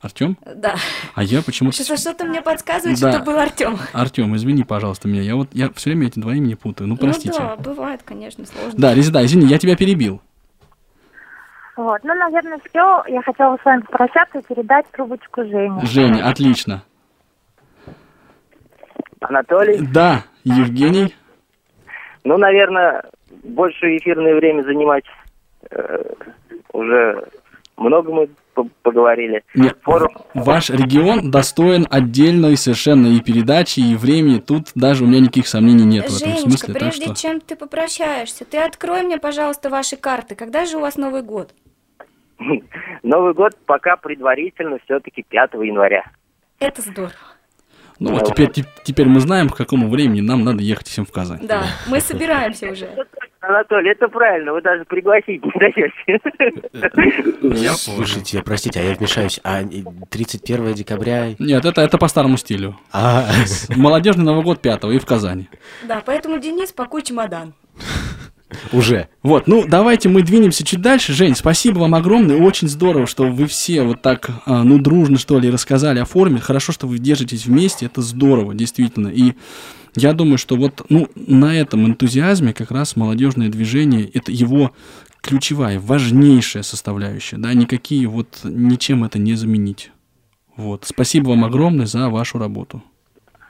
Артем? 0.00 0.36
Да. 0.56 0.74
А 1.14 1.22
я 1.22 1.40
почему-то... 1.40 1.76
Что-то, 1.82 1.96
что-то 1.98 2.24
мне 2.26 2.42
подсказывает, 2.42 3.00
Да. 3.00 3.10
что 3.10 3.18
это 3.20 3.24
был 3.30 3.38
Артем. 3.38 3.78
Артем, 3.94 4.36
извини, 4.36 4.62
пожалуйста, 4.62 5.08
меня. 5.08 5.22
Я 5.22 5.34
вот 5.34 5.48
я 5.52 5.70
все 5.72 5.90
время 5.90 6.08
эти 6.08 6.18
два 6.18 6.34
имени 6.34 6.54
путаю. 6.54 6.88
Ну, 6.88 6.98
простите. 6.98 7.40
Ну 7.40 7.46
да, 7.48 7.56
бывает, 7.56 8.02
конечно, 8.04 8.44
сложно. 8.44 8.78
Да, 8.78 8.94
Резида, 8.94 9.24
извини, 9.24 9.46
я 9.46 9.58
тебя 9.58 9.76
перебил. 9.76 10.20
Вот. 11.76 12.04
Ну, 12.04 12.14
наверное, 12.14 12.60
все. 12.68 13.02
Я 13.08 13.22
хотела 13.22 13.56
с 13.56 13.64
вами 13.64 13.80
попрощаться 13.80 14.38
и 14.38 14.42
передать 14.42 14.84
трубочку 14.92 15.42
Жене. 15.42 15.80
Женя, 15.86 16.28
отлично. 16.28 16.84
Анатолий, 19.28 19.78
Да, 19.92 20.24
Евгений. 20.44 21.14
ну, 22.24 22.36
наверное, 22.36 23.02
больше 23.42 23.96
эфирное 23.96 24.34
время 24.34 24.62
занимать 24.62 25.04
э, 25.70 26.02
уже 26.72 27.24
много 27.76 28.12
мы 28.12 28.28
по- 28.54 28.68
поговорили. 28.82 29.42
Нет, 29.54 29.76
Форум 29.82 30.14
ваш 30.34 30.70
регион 30.70 31.30
достоин 31.30 31.86
отдельной 31.90 32.56
совершенно 32.56 33.08
и 33.08 33.20
передачи, 33.20 33.80
и 33.80 33.96
времени. 33.96 34.38
Тут 34.38 34.68
даже 34.74 35.04
у 35.04 35.06
меня 35.06 35.20
никаких 35.20 35.48
сомнений 35.48 35.84
нет 35.84 36.04
в 36.08 36.16
этом 36.16 36.28
Женечка, 36.28 36.48
смысле. 36.50 36.74
Так 36.74 36.82
прежде 36.82 37.04
что... 37.06 37.14
чем 37.16 37.40
ты 37.40 37.56
попрощаешься, 37.56 38.44
ты 38.44 38.58
открой 38.58 39.02
мне, 39.02 39.18
пожалуйста, 39.18 39.70
ваши 39.70 39.96
карты. 39.96 40.34
Когда 40.34 40.64
же 40.66 40.76
у 40.76 40.80
вас 40.80 40.96
Новый 40.96 41.22
год? 41.22 41.52
Новый 43.02 43.34
год 43.34 43.56
пока 43.66 43.96
предварительно 43.96 44.78
все-таки 44.84 45.22
5 45.28 45.54
января. 45.54 46.04
Это 46.60 46.80
здорово. 46.82 47.12
Ну 48.00 48.12
вот 48.12 48.26
теперь, 48.26 48.50
те- 48.50 48.64
теперь 48.84 49.06
мы 49.06 49.20
знаем, 49.20 49.48
к 49.48 49.56
какому 49.56 49.88
времени 49.88 50.20
нам 50.20 50.44
надо 50.44 50.62
ехать 50.62 50.88
всем 50.88 51.06
в 51.06 51.12
Казань. 51.12 51.46
Да, 51.46 51.64
мы 51.86 52.00
собираемся 52.00 52.70
уже. 52.70 52.88
Анатолий, 53.40 53.90
это 53.90 54.08
правильно, 54.08 54.52
вы 54.54 54.62
даже 54.62 54.84
пригласить 54.84 55.42
не 55.44 55.52
даете. 55.58 56.18
Слушайте, 57.76 58.42
простите, 58.42 58.80
а 58.80 58.82
я 58.82 58.94
вмешаюсь. 58.94 59.38
А 59.44 59.62
э, 59.62 59.66
31 60.10 60.74
декабря... 60.74 61.34
Нет, 61.38 61.64
это, 61.64 61.82
это 61.82 61.98
по 61.98 62.08
старому 62.08 62.36
стилю. 62.38 62.76
А, 62.92 63.26
Молодежный 63.76 64.24
Новый 64.24 64.44
год 64.44 64.60
5 64.60 64.84
и 64.84 64.98
в 64.98 65.06
Казани. 65.06 65.48
Да, 65.82 66.02
поэтому, 66.04 66.38
Денис, 66.38 66.72
пакуй 66.72 67.02
чемодан. 67.02 67.54
Уже. 68.72 69.08
Вот, 69.22 69.46
ну 69.46 69.64
давайте 69.66 70.08
мы 70.08 70.22
двинемся 70.22 70.64
чуть 70.64 70.80
дальше. 70.80 71.12
Жень, 71.12 71.34
спасибо 71.34 71.80
вам 71.80 71.94
огромное. 71.94 72.36
Очень 72.36 72.68
здорово, 72.68 73.06
что 73.06 73.24
вы 73.24 73.46
все 73.46 73.82
вот 73.82 74.02
так, 74.02 74.30
а, 74.46 74.64
ну, 74.64 74.78
дружно, 74.78 75.18
что 75.18 75.38
ли, 75.38 75.50
рассказали 75.50 75.98
о 75.98 76.04
форме. 76.04 76.40
Хорошо, 76.40 76.72
что 76.72 76.86
вы 76.86 76.98
держитесь 76.98 77.46
вместе. 77.46 77.86
Это 77.86 78.02
здорово, 78.02 78.54
действительно. 78.54 79.08
И 79.08 79.34
я 79.96 80.12
думаю, 80.12 80.38
что 80.38 80.56
вот, 80.56 80.84
ну, 80.88 81.08
на 81.14 81.54
этом 81.54 81.86
энтузиазме 81.86 82.52
как 82.52 82.70
раз 82.70 82.96
молодежное 82.96 83.48
движение, 83.48 84.08
это 84.12 84.32
его 84.32 84.72
ключевая, 85.20 85.80
важнейшая 85.80 86.62
составляющая, 86.62 87.38
да, 87.38 87.54
никакие 87.54 88.06
вот, 88.06 88.40
ничем 88.44 89.04
это 89.04 89.18
не 89.18 89.34
заменить. 89.34 89.90
Вот, 90.56 90.84
спасибо 90.84 91.30
вам 91.30 91.44
огромное 91.44 91.86
за 91.86 92.08
вашу 92.10 92.38
работу. 92.38 92.82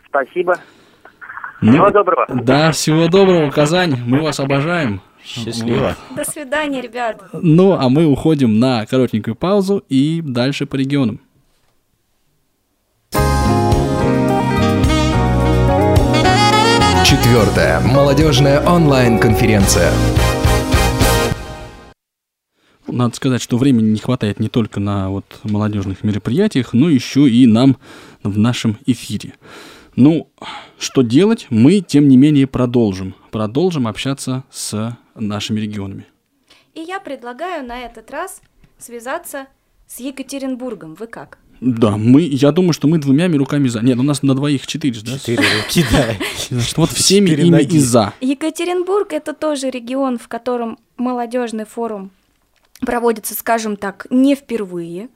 Спасибо. 0.07 0.61
Ну, 1.64 1.72
Всего 1.72 1.90
доброго. 1.90 2.27
Да, 2.42 2.72
всего 2.72 3.09
доброго, 3.09 3.50
Казань, 3.50 3.96
мы 4.07 4.20
вас 4.20 4.38
обожаем. 4.38 5.00
Счастливо. 5.24 5.96
До 6.14 6.22
свидания, 6.22 6.83
ребят. 6.83 7.22
Ну, 7.33 7.72
а 7.72 7.88
мы 7.88 8.05
уходим 8.05 8.59
на 8.59 8.85
коротенькую 8.85 9.35
паузу 9.35 9.83
и 9.88 10.20
дальше 10.22 10.66
по 10.66 10.77
регионам. 10.77 11.20
Четвертая 17.03 17.81
молодежная 17.81 18.61
онлайн-конференция. 18.61 19.90
Надо 22.87 23.16
сказать, 23.16 23.40
что 23.40 23.57
времени 23.57 23.88
не 23.88 23.98
хватает 24.00 24.38
не 24.38 24.50
только 24.50 24.81
на 24.81 25.09
вот 25.09 25.24
молодежных 25.44 26.05
мероприятиях, 26.05 26.74
но 26.74 26.90
еще 26.90 27.27
и 27.27 27.46
нам 27.46 27.79
в 28.22 28.37
нашем 28.37 28.77
эфире. 28.85 29.33
Ну, 29.96 30.30
что 30.78 31.02
делать? 31.02 31.46
Мы, 31.50 31.80
тем 31.80 32.09
не 32.09 32.16
менее, 32.16 32.46
продолжим. 32.46 33.14
Продолжим 33.30 33.87
общаться 33.87 34.44
с 34.50 34.96
нашими 35.14 35.61
регионами. 35.61 36.07
И 36.74 36.80
я 36.80 36.98
предлагаю 37.00 37.64
на 37.66 37.80
этот 37.80 38.11
раз 38.11 38.42
связаться 38.78 39.46
с 39.87 40.00
Екатеринбургом. 40.00 40.94
Вы 40.94 41.07
как? 41.07 41.38
Да, 41.61 41.96
мы, 41.96 42.22
я 42.22 42.50
думаю, 42.50 42.72
что 42.72 42.88
мы 42.88 42.98
двумя 42.98 43.28
руками 43.28 43.68
за. 43.68 43.80
Нет, 43.80 43.98
у 43.98 44.02
нас 44.02 44.22
на 44.22 44.35
двоих 44.35 44.66
четыре, 44.66 45.00
да? 45.00 45.18
Четыре 45.18 45.44
руки, 45.62 45.85
да. 45.90 46.14
Вот 46.76 46.90
всеми 46.90 47.30
ими 47.30 47.62
и 47.62 47.78
за. 47.78 48.12
Екатеринбург 48.20 49.12
это 49.12 49.33
тоже 49.33 49.70
регион, 49.70 50.18
в 50.18 50.28
котором 50.28 50.78
молодежный 50.96 51.64
форум 51.64 52.11
проводится, 52.80 53.35
скажем 53.35 53.76
так, 53.76 54.07
не 54.11 54.35
впервые. 54.35 55.09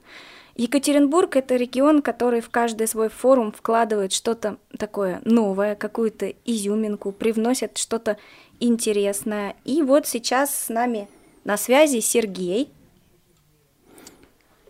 Екатеринбург 0.59 1.37
это 1.37 1.55
регион, 1.55 2.01
который 2.01 2.41
в 2.41 2.49
каждый 2.49 2.85
свой 2.85 3.07
форум 3.07 3.53
вкладывает 3.53 4.11
что-то 4.11 4.57
такое 4.77 5.21
новое, 5.23 5.75
какую-то 5.75 6.33
изюминку, 6.43 7.13
привносит 7.13 7.77
что-то 7.77 8.17
интересное. 8.59 9.55
И 9.63 9.81
вот 9.81 10.05
сейчас 10.05 10.53
с 10.53 10.67
нами 10.67 11.07
на 11.45 11.55
связи 11.55 12.01
Сергей. 12.01 12.73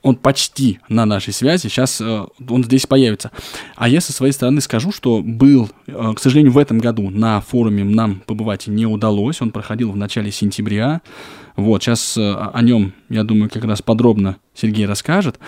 Он 0.02 0.16
почти 0.16 0.80
на 0.88 1.06
нашей 1.06 1.34
связи. 1.34 1.64
Сейчас 1.68 2.00
э, 2.00 2.26
он 2.48 2.64
здесь 2.64 2.86
появится. 2.86 3.32
А 3.76 3.90
я 3.90 4.02
со 4.02 4.14
своей 4.14 4.32
стороны 4.32 4.62
скажу, 4.62 4.92
что 4.92 5.22
был, 5.22 5.70
э, 5.88 6.14
к 6.16 6.20
сожалению, 6.20 6.54
в 6.54 6.58
этом 6.58 6.80
году 6.80 7.10
на 7.10 7.42
форуме 7.42 7.84
нам 7.84 8.22
побывать 8.26 8.68
не 8.68 8.86
удалось. 8.86 9.42
Он 9.42 9.52
проходил 9.52 9.92
в 9.92 9.98
начале 9.98 10.32
сентября. 10.32 11.02
Вот, 11.56 11.84
сейчас 11.84 12.18
э, 12.18 12.34
о 12.34 12.62
нем, 12.62 12.94
я 13.10 13.24
думаю, 13.24 13.50
как 13.50 13.66
раз 13.66 13.82
подробно 13.82 14.38
Сергей 14.54 14.86
расскажет. 14.86 15.40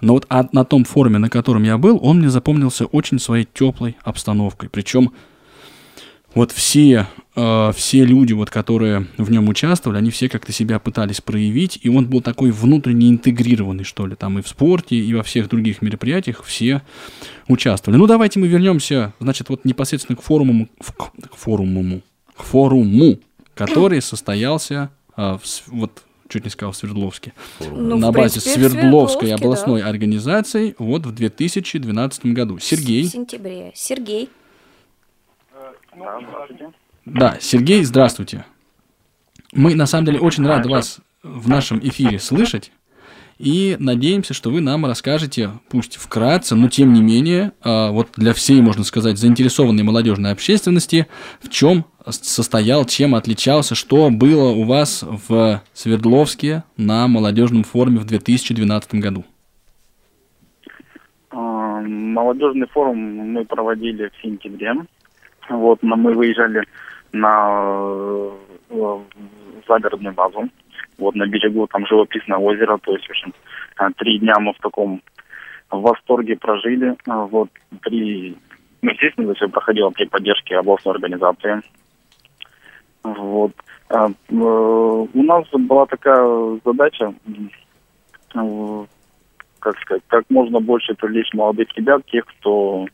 Но 0.00 0.14
вот 0.14 0.26
на 0.52 0.64
том 0.64 0.84
форуме, 0.84 1.18
на 1.18 1.28
котором 1.28 1.62
я 1.62 1.78
был, 1.78 1.98
он 2.02 2.18
мне 2.18 2.30
запомнился 2.30 2.86
очень 2.86 3.18
своей 3.18 3.46
теплой 3.52 3.96
обстановкой. 4.02 4.68
Причем 4.68 5.12
вот 6.34 6.52
все, 6.52 7.06
э, 7.36 7.72
все 7.74 8.04
люди, 8.04 8.32
вот, 8.32 8.50
которые 8.50 9.06
в 9.18 9.30
нем 9.30 9.48
участвовали, 9.48 9.98
они 9.98 10.10
все 10.10 10.28
как-то 10.28 10.52
себя 10.52 10.78
пытались 10.78 11.20
проявить, 11.20 11.78
и 11.82 11.88
он 11.88 12.06
был 12.06 12.20
такой 12.20 12.50
внутренне 12.50 13.08
интегрированный, 13.10 13.84
что 13.84 14.06
ли, 14.06 14.14
там 14.16 14.38
и 14.38 14.42
в 14.42 14.48
спорте, 14.48 14.96
и 14.96 15.12
во 15.14 15.22
всех 15.22 15.48
других 15.48 15.82
мероприятиях 15.82 16.42
все 16.44 16.82
участвовали. 17.48 17.98
Ну, 17.98 18.06
давайте 18.06 18.38
мы 18.38 18.46
вернемся, 18.48 19.12
значит, 19.20 19.48
вот 19.48 19.64
непосредственно 19.64 20.16
к 20.16 20.22
форуму, 20.22 20.68
в- 20.80 20.92
к, 20.92 21.10
к 21.30 21.36
форуму, 21.36 22.02
к 22.36 22.42
форуму, 22.42 23.18
который 23.54 24.00
состоялся 24.00 24.90
э, 25.16 25.38
в 25.42 25.42
вот 25.68 26.02
чуть 26.28 26.44
не 26.44 26.50
сказал 26.50 26.70
в 26.70 26.76
Свердловске, 26.76 27.32
Ну, 27.58 27.96
на 27.96 28.12
в 28.12 28.14
базе 28.14 28.34
принципе, 28.40 28.50
в 28.50 28.54
Свердловской 28.54 29.26
Свердловске, 29.28 29.34
областной 29.34 29.82
организации 29.82 30.76
вот 30.78 31.04
в 31.04 31.12
2012 31.12 32.26
году. 32.26 32.58
В 32.58 32.62
Сергей, 32.62 33.04
сентябре. 33.04 33.72
Сергей. 33.74 34.28
Да, 37.04 37.36
Сергей, 37.40 37.82
здравствуйте. 37.84 38.44
Мы 39.52 39.74
на 39.74 39.86
самом 39.86 40.06
деле 40.06 40.20
очень 40.20 40.46
рады 40.46 40.68
вас 40.68 41.00
в 41.22 41.48
нашем 41.48 41.80
эфире 41.80 42.18
слышать. 42.18 42.72
И 43.38 43.76
надеемся, 43.78 44.34
что 44.34 44.50
вы 44.50 44.60
нам 44.60 44.84
расскажете, 44.84 45.50
пусть 45.70 45.96
вкратце, 45.96 46.54
но 46.56 46.68
тем 46.68 46.92
не 46.92 47.00
менее, 47.00 47.52
а, 47.62 47.90
вот 47.90 48.08
для 48.16 48.34
всей, 48.34 48.60
можно 48.60 48.84
сказать, 48.84 49.16
заинтересованной 49.16 49.82
молодежной 49.82 50.32
общественности, 50.32 51.06
в 51.40 51.48
чем 51.48 51.86
состоял, 52.06 52.84
чем 52.84 53.14
отличался, 53.14 53.74
что 53.74 54.10
было 54.10 54.50
у 54.50 54.64
вас 54.64 55.02
в 55.02 55.62
Свердловске 55.72 56.64
на 56.76 57.08
молодежном 57.08 57.64
форуме 57.64 58.00
в 58.00 58.04
2012 58.04 59.00
году. 59.00 59.24
А, 61.30 61.80
молодежный 61.80 62.66
форум 62.66 62.98
мы 62.98 63.46
проводили 63.46 64.10
в 64.10 64.22
сентябре. 64.22 64.74
Вот, 65.50 65.82
мы 65.82 66.14
выезжали 66.14 66.62
на 67.12 68.30
э, 68.70 68.98
загородную 69.68 70.14
базу. 70.14 70.48
Вот 70.98 71.14
на 71.14 71.26
берегу 71.26 71.66
там 71.66 71.86
живописное 71.86 72.38
озеро, 72.38 72.78
то 72.78 72.92
есть, 72.92 73.06
в 73.06 73.10
общем, 73.10 73.34
а, 73.76 73.90
три 73.92 74.18
дня 74.18 74.34
мы 74.38 74.52
в 74.52 74.58
таком 74.58 75.02
восторге 75.70 76.36
прожили. 76.36 76.94
А, 77.08 77.24
вот 77.26 77.48
при, 77.80 78.36
ну, 78.82 78.90
естественно, 78.90 79.26
это 79.26 79.34
все 79.34 79.48
проходило 79.48 79.90
при 79.90 80.04
поддержке 80.04 80.56
областной 80.56 80.94
организации. 80.94 81.62
Вот. 83.02 83.52
Э, 83.88 84.08
у 84.28 85.22
нас 85.22 85.46
была 85.52 85.86
такая 85.86 86.60
задача, 86.64 87.12
э, 88.34 88.84
как 89.58 89.78
сказать, 89.80 90.02
как 90.06 90.24
можно 90.28 90.60
больше 90.60 90.94
привлечь 90.94 91.32
молодых 91.32 91.68
ребят, 91.76 92.04
тех, 92.06 92.24
кто 92.26 92.86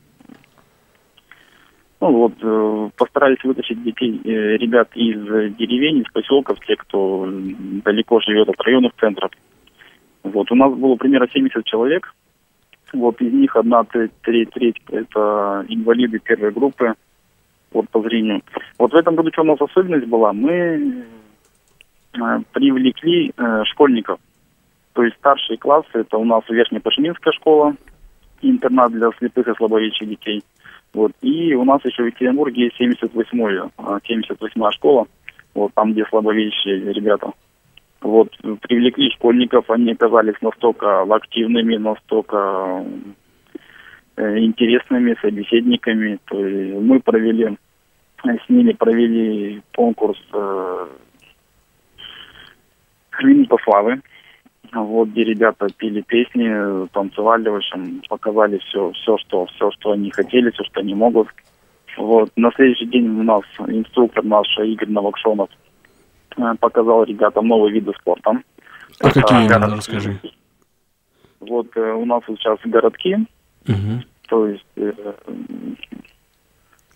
ну 2.00 2.12
вот, 2.12 2.32
э, 2.42 2.90
постарались 2.96 3.42
вытащить 3.42 3.82
детей, 3.82 4.20
э, 4.24 4.56
ребят 4.58 4.90
из 4.94 5.18
деревень, 5.56 6.02
из 6.02 6.12
поселков, 6.12 6.58
те, 6.66 6.76
кто 6.76 7.26
далеко 7.84 8.20
живет 8.20 8.48
от 8.48 8.60
районных 8.60 8.92
центров. 9.00 9.30
Вот, 10.22 10.50
у 10.52 10.54
нас 10.54 10.74
было 10.74 10.96
примерно 10.96 11.28
70 11.32 11.64
человек. 11.64 12.12
Вот, 12.92 13.20
из 13.20 13.32
них 13.32 13.56
одна 13.56 13.84
треть, 13.84 14.50
треть 14.50 14.76
это 14.90 15.64
инвалиды 15.68 16.18
первой 16.18 16.52
группы, 16.52 16.94
вот 17.72 17.88
по 17.90 18.02
зрению. 18.02 18.42
Вот 18.78 18.92
в 18.92 18.96
этом 18.96 19.16
году 19.16 19.30
что 19.32 19.42
у 19.42 19.46
нас 19.46 19.60
особенность 19.60 20.06
была, 20.06 20.32
мы 20.32 20.54
э, 22.12 22.38
привлекли 22.52 23.32
э, 23.36 23.64
школьников. 23.64 24.20
То 24.92 25.02
есть 25.02 25.16
старшие 25.16 25.56
классы, 25.56 25.88
это 25.94 26.18
у 26.18 26.24
нас 26.24 26.42
Верхнепашминская 26.48 27.32
школа, 27.32 27.74
интернат 28.42 28.92
для 28.92 29.10
слепых 29.18 29.48
и 29.48 29.54
слабовидящих 29.54 30.10
детей– 30.10 30.42
вот. 30.94 31.12
И 31.22 31.54
у 31.54 31.64
нас 31.64 31.84
еще 31.84 32.04
в 32.04 32.06
Екатеринбурге 32.06 32.64
есть 32.64 32.80
78-я, 32.80 33.70
78-я 33.76 34.72
школа, 34.72 35.06
вот 35.54 35.72
там, 35.74 35.92
где 35.92 36.04
слабовидящие 36.06 36.92
ребята. 36.92 37.32
Вот, 38.00 38.30
привлекли 38.62 39.10
школьников, 39.10 39.70
они 39.70 39.92
оказались 39.92 40.40
настолько 40.40 41.02
активными, 41.02 41.76
настолько 41.76 42.84
э, 44.16 44.38
интересными 44.38 45.16
собеседниками. 45.20 46.18
То 46.26 46.44
есть 46.44 46.80
мы 46.80 47.00
провели 47.00 47.56
с 48.22 48.48
ними 48.48 48.72
провели 48.72 49.62
конкурс 49.74 50.18
э, 50.32 50.86
Клиника 53.10 53.56
славы 53.64 54.00
вот, 54.72 55.08
где 55.08 55.24
ребята 55.24 55.66
пели 55.76 56.02
песни, 56.02 56.88
танцевали, 56.88 57.48
в 57.48 57.56
общем, 57.56 58.02
показали 58.08 58.58
все, 58.58 58.90
все, 58.92 59.16
что, 59.18 59.46
все, 59.46 59.70
что 59.72 59.92
они 59.92 60.10
хотели, 60.10 60.50
все, 60.50 60.64
что 60.64 60.80
они 60.80 60.94
могут. 60.94 61.28
Вот. 61.96 62.30
На 62.36 62.50
следующий 62.52 62.86
день 62.86 63.08
у 63.08 63.22
нас 63.22 63.42
инструктор 63.66 64.24
наш 64.24 64.46
Игорь 64.58 64.90
Новокшонов 64.90 65.48
э, 66.36 66.42
показал 66.60 67.04
ребятам 67.04 67.48
новые 67.48 67.72
виды 67.72 67.92
спорта. 67.98 68.32
А 69.00 69.10
какие 69.10 69.48
город... 69.48 69.72
расскажи? 69.76 70.20
Вот 71.40 71.68
э, 71.76 71.92
у 71.92 72.04
нас 72.04 72.22
сейчас 72.26 72.58
городки, 72.64 73.16
угу. 73.68 74.02
то 74.28 74.46
есть 74.46 74.66
э, 74.76 74.92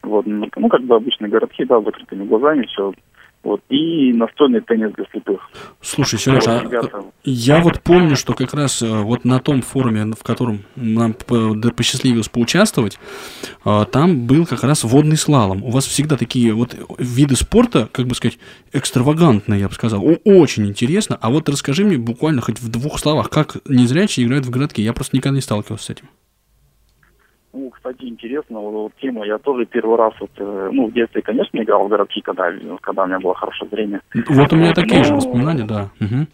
вот, 0.02 0.26
ну, 0.26 0.68
как 0.68 0.83
бы 0.83 0.96
обычные 0.96 1.30
городки, 1.30 1.64
да, 1.64 1.80
с 1.80 1.85
закрытыми 1.85 2.24
глазами, 2.24 2.66
все 2.66 2.92
вот, 3.42 3.62
и 3.70 4.12
настольный 4.12 4.61
теннис 4.61 4.92
для 4.92 5.07
слепых. 5.11 5.40
Слушай, 5.81 6.18
Сереж, 6.18 6.44
вот, 6.44 6.48
а 6.48 7.05
я 7.24 7.61
вот 7.61 7.81
помню, 7.81 8.16
что 8.16 8.35
как 8.35 8.53
раз 8.53 8.83
э, 8.83 8.87
вот 8.87 9.24
на 9.24 9.38
том 9.40 9.62
форуме, 9.62 10.12
в 10.12 10.22
котором 10.22 10.61
нам 10.76 11.14
посчастливилось 11.14 12.29
поучаствовать, 12.29 12.98
э, 13.64 13.85
там 13.90 14.26
был 14.26 14.44
как 14.44 14.62
раз 14.62 14.85
водный 14.85 15.16
слалом. 15.16 15.64
У 15.64 15.70
вас 15.70 15.87
всегда 15.87 16.16
такие 16.18 16.53
вот 16.53 16.76
виды 16.98 17.35
спорта, 17.35 17.88
как 17.90 18.07
бы 18.07 18.14
сказать, 18.14 18.38
экстравагантные, 18.72 19.61
я 19.61 19.68
бы 19.68 19.74
сказал. 19.74 20.05
Очень 20.24 20.66
интересно. 20.66 21.16
А 21.20 21.31
вот 21.31 21.48
расскажи 21.48 21.85
мне 21.85 21.96
буквально 21.96 22.42
хоть 22.42 22.61
в 22.61 22.68
двух 22.68 22.98
словах, 22.98 23.31
как 23.31 23.57
незрячие 23.66 24.26
играют 24.26 24.44
в 24.44 24.50
городке. 24.50 24.83
Я 24.83 24.92
просто 24.92 25.16
никогда 25.16 25.37
не 25.37 25.42
сталкивался 25.42 25.87
с 25.87 25.90
этим. 25.90 26.09
Ну, 27.52 27.70
кстати, 27.70 28.04
интересно, 28.04 28.60
вот, 28.60 28.92
тема, 29.00 29.26
я 29.26 29.38
тоже 29.38 29.66
первый 29.66 29.96
раз, 29.96 30.14
вот, 30.20 30.30
э, 30.36 30.70
ну, 30.72 30.86
в 30.86 30.92
детстве, 30.92 31.20
конечно, 31.20 31.58
играл 31.58 31.86
в 31.86 31.88
городки, 31.88 32.20
когда, 32.20 32.52
когда 32.80 33.02
у 33.02 33.06
меня 33.06 33.18
было 33.18 33.34
хорошее 33.34 33.68
зрение. 33.70 34.00
Вот 34.28 34.52
у 34.52 34.56
меня 34.56 34.72
такие 34.72 34.98
Но... 34.98 35.04
же 35.04 35.14
воспоминания, 35.14 35.64
да. 35.64 35.90
Угу. 36.00 36.26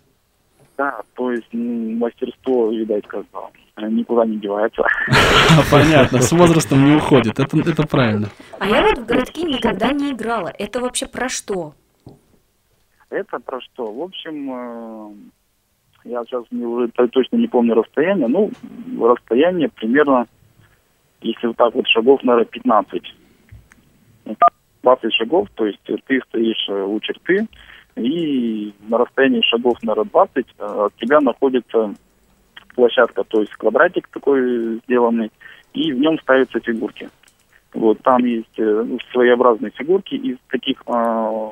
Да, 0.77 1.01
то 1.15 1.33
есть 1.33 1.49
мастерство, 1.55 2.71
видать, 2.71 3.07
как 3.07 3.25
бы 3.31 3.41
никуда 3.89 4.27
не 4.27 4.37
девается. 4.37 4.83
Понятно, 5.71 6.21
с 6.21 6.33
возрастом 6.33 6.85
не 6.85 6.97
уходит, 6.97 7.39
это, 7.39 7.59
это 7.59 7.87
правильно. 7.87 8.29
А 8.59 8.67
я 8.67 8.83
вот 8.83 8.99
в 8.99 9.07
городки 9.07 9.43
никогда 9.43 9.93
не 9.93 10.13
играла. 10.13 10.53
Это 10.59 10.81
вообще 10.81 11.07
про 11.07 11.31
что? 11.31 11.75
Это 13.09 13.39
про 13.39 13.61
что? 13.63 13.91
В 13.91 14.03
общем, 14.03 14.53
э, 14.53 15.15
я 16.05 16.25
сейчас 16.25 16.45
уже 16.53 16.89
точно 16.89 17.37
не 17.37 17.47
помню 17.47 17.75
расстояние, 17.75 18.29
ну, 18.29 18.51
расстояние 19.01 19.71
примерно 19.71 20.27
если 21.27 21.49
вот 21.49 21.57
так 21.57 21.75
вот 21.75 21.87
шагов, 21.89 22.23
наверное, 22.23 22.47
15. 22.47 23.03
20 24.83 25.13
шагов, 25.15 25.49
то 25.55 25.67
есть 25.67 25.81
ты 25.83 26.21
стоишь 26.29 26.67
э, 26.69 26.83
у 26.83 27.01
черты, 27.01 27.49
и 27.97 28.73
на 28.89 28.99
расстоянии 28.99 29.41
шагов, 29.43 29.83
наверное, 29.83 30.11
20 30.11 30.37
э, 30.37 30.65
от 30.65 30.95
тебя 30.97 31.21
находится 31.21 31.93
площадка, 32.77 33.25
то 33.25 33.41
есть 33.41 33.53
квадратик 33.55 34.07
такой 34.09 34.81
сделанный, 34.85 35.33
и 35.75 35.93
в 35.93 35.99
нем 35.99 36.19
ставятся 36.21 36.61
фигурки. 36.61 37.09
Вот 37.75 38.01
там 38.03 38.25
есть 38.25 38.59
э, 38.59 38.85
ну, 38.87 38.99
своеобразные 39.13 39.73
фигурки 39.73 40.15
из 40.15 40.37
таких 40.51 40.83
э, 40.87 41.51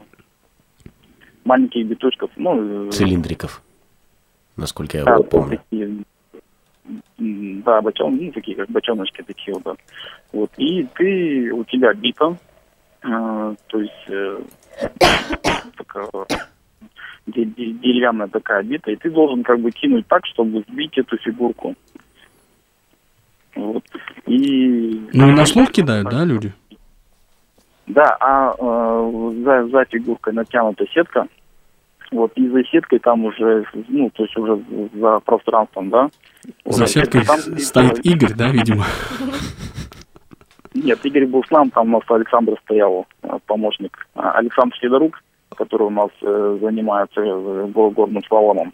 маленьких 1.45 1.87
биточков, 1.87 2.31
ну 2.37 2.91
цилиндриков, 2.91 3.63
насколько 4.57 4.99
я 4.99 5.05
да, 5.05 5.19
помню. 5.19 5.59
Такие, 5.71 6.05
да, 7.19 7.81
бочон, 7.81 8.17
ну, 8.17 8.33
такие 8.33 8.57
как 8.57 8.69
бочоночки 8.71 9.23
такие 9.23 9.57
вот. 9.65 9.79
Вот, 10.33 10.51
и 10.57 10.87
ты, 10.95 11.51
у 11.53 11.65
тебя 11.65 11.93
бита, 11.95 12.37
э, 13.03 13.55
то 13.67 13.81
есть 13.81 14.09
э, 14.09 14.41
такая, 15.77 16.09
деревянная 17.27 18.29
такая 18.29 18.63
бита, 18.63 18.91
и 18.91 18.97
ты 18.97 19.11
должен 19.11 19.43
как 19.43 19.61
бы 19.61 19.71
кинуть 19.71 20.07
так, 20.07 20.27
чтобы 20.27 20.65
сбить 20.69 20.99
эту 20.99 21.17
фигурку. 21.19 21.75
Вот. 23.55 23.85
И... 24.27 25.09
Ну 25.13 25.29
и 25.29 25.33
на 25.33 25.47
слух 25.47 25.71
кидают, 25.71 26.09
да, 26.11 26.25
люди? 26.25 26.53
Да, 27.87 28.17
а 28.21 28.55
э, 28.59 29.43
за, 29.45 29.69
за 29.69 29.85
фигуркой 29.85 30.33
натянута 30.33 30.85
сетка, 30.93 31.27
вот, 32.11 32.33
и 32.37 32.49
за 32.49 32.65
сеткой 32.65 32.99
там 32.99 33.25
уже, 33.25 33.65
ну, 33.89 34.11
то 34.11 34.23
есть 34.25 34.37
уже 34.37 34.63
за 34.95 35.21
пространством, 35.21 35.91
да. 35.91 36.11
За 36.65 36.87
сеткой 36.87 37.25
там, 37.25 37.39
стоит 37.59 38.05
Игорь, 38.05 38.35
да, 38.35 38.49
видимо? 38.49 38.85
Нет, 40.75 41.05
Игорь 41.05 41.27
был 41.27 41.45
с 41.45 41.51
нами, 41.51 41.71
там 41.71 41.95
у 41.95 41.99
нас 41.99 42.03
Александр 42.09 42.55
стоял, 42.65 43.07
э, 43.23 43.39
помощник. 43.47 44.07
А 44.15 44.33
Александр 44.33 44.75
Федорук, 44.81 45.23
который 45.57 45.87
у 45.87 45.91
нас 45.91 46.11
э, 46.21 46.59
занимается 46.61 47.21
э, 47.21 47.67
горным 47.69 48.23
слаломом. 48.25 48.73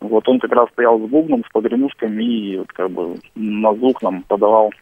Вот 0.00 0.26
он 0.28 0.40
как 0.40 0.52
раз 0.52 0.68
стоял 0.70 0.98
с 0.98 1.10
бубном, 1.10 1.44
с 1.46 1.52
погремушками 1.52 2.24
и 2.24 2.56
вот 2.56 2.72
как 2.72 2.90
бы 2.90 3.16
на 3.34 3.74
звук 3.74 4.00
нам 4.02 4.22
подавал 4.22 4.72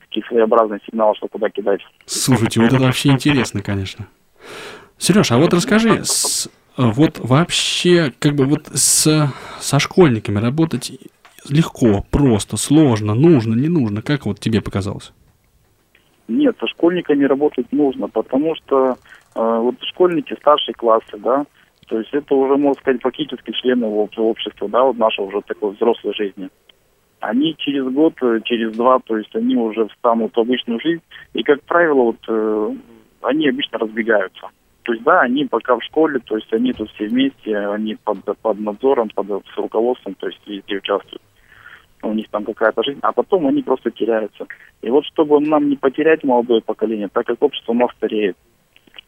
такие 0.00 0.24
своеобразные 0.26 0.80
сигналы, 0.86 1.16
что 1.16 1.26
куда 1.26 1.50
кидать. 1.50 1.80
Слушайте, 2.06 2.60
вот 2.60 2.72
это 2.72 2.82
вообще 2.82 3.10
интересно, 3.10 3.62
конечно. 3.62 4.06
Сереж, 4.96 5.32
а 5.32 5.38
вот 5.38 5.52
расскажи, 5.52 6.04
с, 6.04 6.48
вот 6.78 7.18
вообще, 7.18 8.12
как 8.18 8.34
бы 8.34 8.44
вот 8.44 8.68
с, 8.72 9.32
со 9.58 9.78
школьниками 9.80 10.38
работать 10.38 10.92
легко, 11.48 12.04
просто, 12.10 12.56
сложно, 12.56 13.14
нужно, 13.14 13.54
не 13.54 13.68
нужно? 13.68 14.00
Как 14.00 14.26
вот 14.26 14.38
тебе 14.38 14.62
показалось? 14.62 15.12
Нет, 16.28 16.56
со 16.60 16.66
школьниками 16.68 17.24
работать 17.24 17.72
нужно, 17.72 18.08
потому 18.08 18.54
что 18.56 18.92
э, 18.92 18.96
вот 19.34 19.74
школьники 19.90 20.34
старшие 20.34 20.74
классы, 20.74 21.16
да, 21.16 21.46
то 21.88 21.98
есть 21.98 22.12
это 22.12 22.34
уже, 22.34 22.56
можно 22.56 22.80
сказать, 22.80 23.00
фактически 23.00 23.50
члены 23.52 23.86
общества, 23.86 24.68
да, 24.68 24.84
вот 24.84 24.98
нашей 24.98 25.24
уже 25.24 25.40
такой 25.40 25.72
взрослой 25.72 26.14
жизни. 26.14 26.50
Они 27.20 27.56
через 27.58 27.86
год, 27.86 28.14
э, 28.22 28.40
через 28.44 28.76
два, 28.76 29.00
то 29.00 29.16
есть 29.16 29.34
они 29.34 29.56
уже 29.56 29.88
встанут 29.88 30.36
в 30.36 30.40
обычную 30.40 30.80
жизнь, 30.80 31.02
и, 31.32 31.42
как 31.42 31.62
правило, 31.62 32.02
вот 32.02 32.18
э, 32.28 32.74
они 33.22 33.48
обычно 33.48 33.78
разбегаются. 33.78 34.48
То 34.88 34.94
есть, 34.94 35.04
да, 35.04 35.20
они 35.20 35.44
пока 35.44 35.76
в 35.76 35.84
школе, 35.84 36.18
то 36.20 36.34
есть 36.34 36.50
они 36.50 36.72
тут 36.72 36.90
все 36.92 37.08
вместе, 37.08 37.54
они 37.54 37.94
под, 37.96 38.24
под 38.40 38.58
надзором, 38.58 39.10
под 39.14 39.44
с 39.44 39.56
руководством, 39.58 40.14
то 40.14 40.28
есть 40.28 40.40
везде 40.46 40.78
участвуют. 40.78 41.20
У 42.00 42.14
них 42.14 42.26
там 42.30 42.42
какая-то 42.46 42.82
жизнь, 42.82 43.00
а 43.02 43.12
потом 43.12 43.46
они 43.46 43.62
просто 43.62 43.90
теряются. 43.90 44.46
И 44.80 44.88
вот 44.88 45.04
чтобы 45.04 45.40
нам 45.40 45.68
не 45.68 45.76
потерять 45.76 46.24
молодое 46.24 46.62
поколение, 46.62 47.08
так 47.12 47.26
как 47.26 47.42
общество 47.42 47.72
у 47.72 47.74
нас 47.74 47.90
стареет, 47.98 48.38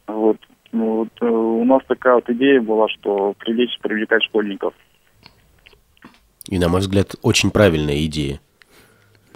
вот, 0.05 0.37
ну, 0.71 0.97
вот 0.97 1.09
э, 1.19 1.25
у 1.25 1.63
нас 1.63 1.81
такая 1.87 2.13
вот 2.13 2.29
идея 2.29 2.61
была, 2.61 2.87
что 2.87 3.33
привлечь, 3.39 3.75
привлекать 3.81 4.21
школьников. 4.21 4.75
И, 6.47 6.59
на 6.59 6.69
мой 6.69 6.81
взгляд, 6.81 7.15
очень 7.23 7.49
правильная 7.49 8.05
идея. 8.05 8.39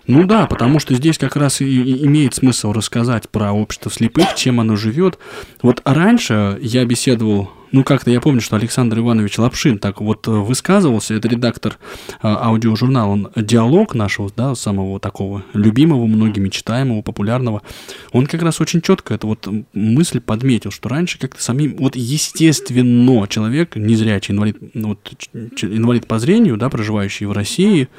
Ну 0.07 0.25
да, 0.25 0.45
потому 0.45 0.79
что 0.79 0.93
здесь 0.93 1.17
как 1.17 1.35
раз 1.35 1.61
и, 1.61 2.05
имеет 2.05 2.35
смысл 2.35 2.71
рассказать 2.73 3.29
про 3.29 3.51
общество 3.51 3.91
слепых, 3.91 4.35
чем 4.35 4.59
оно 4.59 4.75
живет. 4.75 5.17
Вот 5.61 5.81
раньше 5.83 6.59
я 6.61 6.85
беседовал, 6.85 7.49
ну 7.71 7.83
как-то 7.83 8.11
я 8.11 8.21
помню, 8.21 8.39
что 8.39 8.55
Александр 8.55 8.99
Иванович 8.99 9.39
Лапшин 9.39 9.79
так 9.79 10.01
вот 10.01 10.27
высказывался, 10.27 11.15
это 11.15 11.27
редактор 11.27 11.79
а, 12.21 12.49
аудиожурнала, 12.49 13.09
он 13.09 13.31
диалог 13.35 13.95
нашего, 13.95 14.31
да, 14.35 14.53
самого 14.53 14.99
такого 14.99 15.43
любимого 15.53 16.05
многими, 16.05 16.49
читаемого, 16.49 17.01
популярного, 17.01 17.63
он 18.11 18.27
как 18.27 18.43
раз 18.43 18.61
очень 18.61 18.81
четко 18.81 19.15
эту 19.15 19.27
вот 19.27 19.49
мысль 19.73 20.19
подметил, 20.19 20.69
что 20.69 20.87
раньше 20.87 21.17
как-то 21.17 21.41
самим, 21.41 21.77
вот 21.77 21.95
естественно, 21.95 23.27
человек, 23.27 23.75
незрячий, 23.75 24.35
инвалид, 24.35 24.57
ну, 24.75 24.89
вот, 24.89 25.27
инвалид 25.63 26.05
по 26.05 26.19
зрению, 26.19 26.57
да, 26.57 26.69
проживающий 26.69 27.25
в 27.25 27.31
России, 27.31 27.89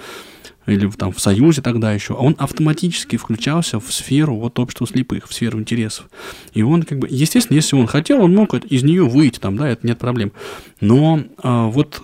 или 0.67 0.91
там 0.91 1.13
в 1.13 1.21
Союзе 1.21 1.63
тогда 1.63 1.93
еще, 1.93 2.15
он 2.15 2.35
автоматически 2.39 3.17
включался 3.17 3.79
в 3.81 3.93
сферу 3.93 4.37
вот 4.37 4.59
общества 4.59 4.87
слепых, 4.87 5.29
в 5.29 5.35
сферу 5.35 5.61
интересов. 5.61 6.07
И 6.53 6.63
он 6.63 6.83
как 6.83 6.99
бы, 6.99 7.09
естественно, 7.11 7.57
если 7.57 7.77
он 7.77 7.87
хотел, 7.87 8.23
он 8.23 8.35
мог 8.35 8.55
из 8.55 8.83
нее 8.83 9.05
выйти, 9.05 9.39
там, 9.39 9.57
да, 9.57 9.69
это 9.69 9.87
нет 9.87 9.99
проблем. 9.99 10.33
Но 10.81 11.23
а, 11.39 11.67
вот, 11.67 12.03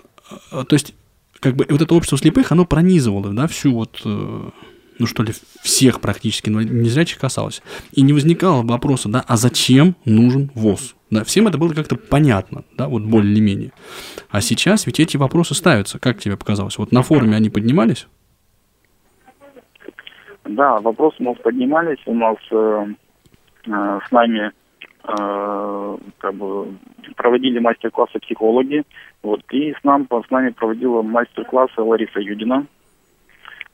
а, 0.51 0.65
то 0.65 0.75
есть, 0.75 0.95
как 1.41 1.57
бы 1.57 1.67
вот 1.69 1.83
это 1.83 1.95
общество 1.95 2.19
слепых, 2.19 2.53
оно 2.53 2.65
пронизывало, 2.65 3.33
да, 3.33 3.49
всю 3.49 3.75
вот, 3.75 4.01
э, 4.05 4.51
ну 4.99 5.07
что 5.07 5.25
ли, 5.25 5.35
всех 5.61 6.01
практически 6.01 6.49
незрячих 6.51 7.19
касалось. 7.19 7.63
И 7.93 8.03
не 8.03 8.13
возникало 8.13 8.63
вопроса, 8.63 9.09
да, 9.09 9.25
а 9.27 9.37
зачем 9.37 9.97
нужен 10.05 10.53
ВОЗ? 10.55 10.95
Да, 11.11 11.25
всем 11.25 11.49
это 11.49 11.59
было 11.59 11.75
как-то 11.75 11.97
понятно, 11.97 12.65
да, 12.79 12.87
вот 12.87 13.03
более-менее. 13.03 13.73
А 14.31 14.41
сейчас 14.41 14.87
ведь 14.87 15.01
эти 15.01 15.17
вопросы 15.17 15.55
ставятся, 15.55 15.99
как 15.99 16.21
тебе 16.21 16.37
показалось? 16.37 16.79
Вот 16.79 16.93
на 16.93 17.03
форуме 17.03 17.37
они 17.37 17.51
поднимались? 17.51 18.07
Да, 20.45 20.81
вопросы 20.81 21.17
у 21.21 21.25
нас 21.25 21.39
поднимались, 21.39 22.01
у 22.07 22.15
нас 22.15 22.37
э, 22.51 22.87
э, 23.67 24.01
с 24.07 24.11
нами 24.11 24.51
э, 25.05 25.97
как 26.19 26.35
бы 26.35 26.75
проводили 27.17 27.59
мастер-классы 27.61 28.19
психологи, 28.19 28.83
вот, 29.23 29.41
и 29.53 29.73
с, 29.73 29.85
нам, 29.85 30.09
с 30.11 30.31
нами 30.31 30.51
проводила 30.51 31.03
мастер-классы 31.03 31.81
Лариса 31.81 32.21
Юдина. 32.21 32.67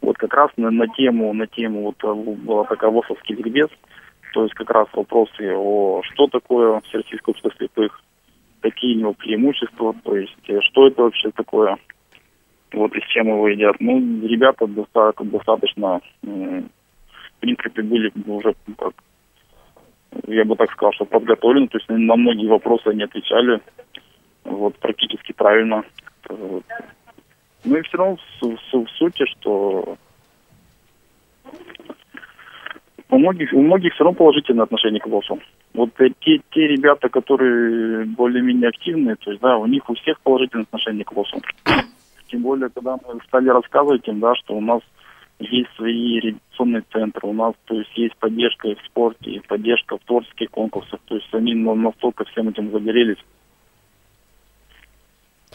Вот 0.01 0.19
как 0.19 0.35
раз 0.35 0.51
на, 0.57 0.71
на 0.71 0.87
тему, 0.89 1.33
на 1.33 1.47
тему 1.47 1.83
вот 1.83 2.05
э, 2.05 2.15
была 2.15 2.65
такая 2.65 2.91
ВОСовский 2.91 3.35
ликбез, 3.35 3.71
то 4.35 4.43
есть 4.43 4.55
как 4.55 4.71
раз 4.71 4.89
вопросы 4.93 5.55
о 5.55 6.03
что 6.05 6.27
такое 6.27 6.81
Всероссийское 6.81 7.33
общество 7.33 7.51
слепых, 7.57 8.01
какие 8.61 8.97
у 8.97 9.01
него 9.01 9.13
преимущества, 9.15 9.95
то 10.05 10.17
есть 10.17 10.37
э, 10.49 10.61
что 10.61 10.87
это 10.87 11.03
вообще 11.03 11.31
такое, 11.31 11.79
вот 12.73 12.95
и 12.95 13.01
с 13.01 13.07
чем 13.09 13.29
его 13.29 13.49
едят. 13.49 13.77
Ну, 13.81 13.99
ребята 14.27 14.67
достаточно, 14.67 15.25
достаточно 15.27 16.01
в 16.23 17.41
принципе, 17.41 17.83
были 17.83 18.13
уже, 18.27 18.55
как, 18.77 18.95
я 20.27 20.45
бы 20.45 20.57
так 20.57 20.71
сказал, 20.73 20.93
что 20.93 21.05
подготовлены, 21.05 21.69
то 21.69 21.79
есть 21.79 21.89
на 21.89 22.17
многие 22.17 22.49
вопросы 22.49 22.89
они 22.89 23.05
отвечали 23.05 23.61
вот 24.45 24.77
практически 24.79 25.33
правильно. 25.33 25.85
Ну 26.29 27.77
и 27.77 27.83
все 27.83 27.97
равно 27.97 28.17
в, 28.41 28.47
в, 28.47 28.85
в 28.85 28.91
сути, 28.91 29.25
что 29.27 29.97
у 33.11 33.19
многих, 33.19 33.53
у 33.53 33.63
многих 33.63 33.95
все 33.95 34.05
равно 34.05 34.17
положительное 34.17 34.65
отношение 34.65 35.01
к 35.01 35.07
ВОСу. 35.07 35.39
Вот 35.75 35.91
те, 35.97 36.41
те 36.51 36.67
ребята, 36.67 37.09
которые 37.09 38.05
более-менее 38.05 38.69
активные, 38.69 39.17
то 39.17 39.31
есть, 39.31 39.41
да, 39.43 39.59
у 39.59 39.67
них 39.67 39.89
у 39.89 39.95
всех 39.95 40.21
положительное 40.21 40.65
отношение 40.65 41.05
к 41.05 41.13
ВОСу. 41.13 41.41
Тем 42.29 42.43
более, 42.43 42.69
когда 42.69 42.97
мы 42.97 43.21
стали 43.27 43.49
рассказывать 43.49 44.07
им, 44.07 44.21
да, 44.21 44.35
что 44.37 44.55
у 44.55 44.61
нас 44.61 44.83
есть 45.39 45.71
свои 45.77 46.21
реабилитационные 46.21 46.83
центры, 46.93 47.29
у 47.29 47.33
нас, 47.33 47.55
то 47.67 47.75
есть, 47.75 47.97
есть 47.97 48.17
поддержка 48.17 48.69
в 48.75 48.87
спорте, 48.87 49.41
поддержка 49.47 49.97
в 49.97 50.05
творческих 50.05 50.51
конкурсах, 50.51 51.01
то 51.07 51.15
есть 51.15 51.33
они 51.33 51.55
настолько 51.55 52.25
всем 52.25 52.49
этим 52.49 52.71
загорелись. 52.71 53.23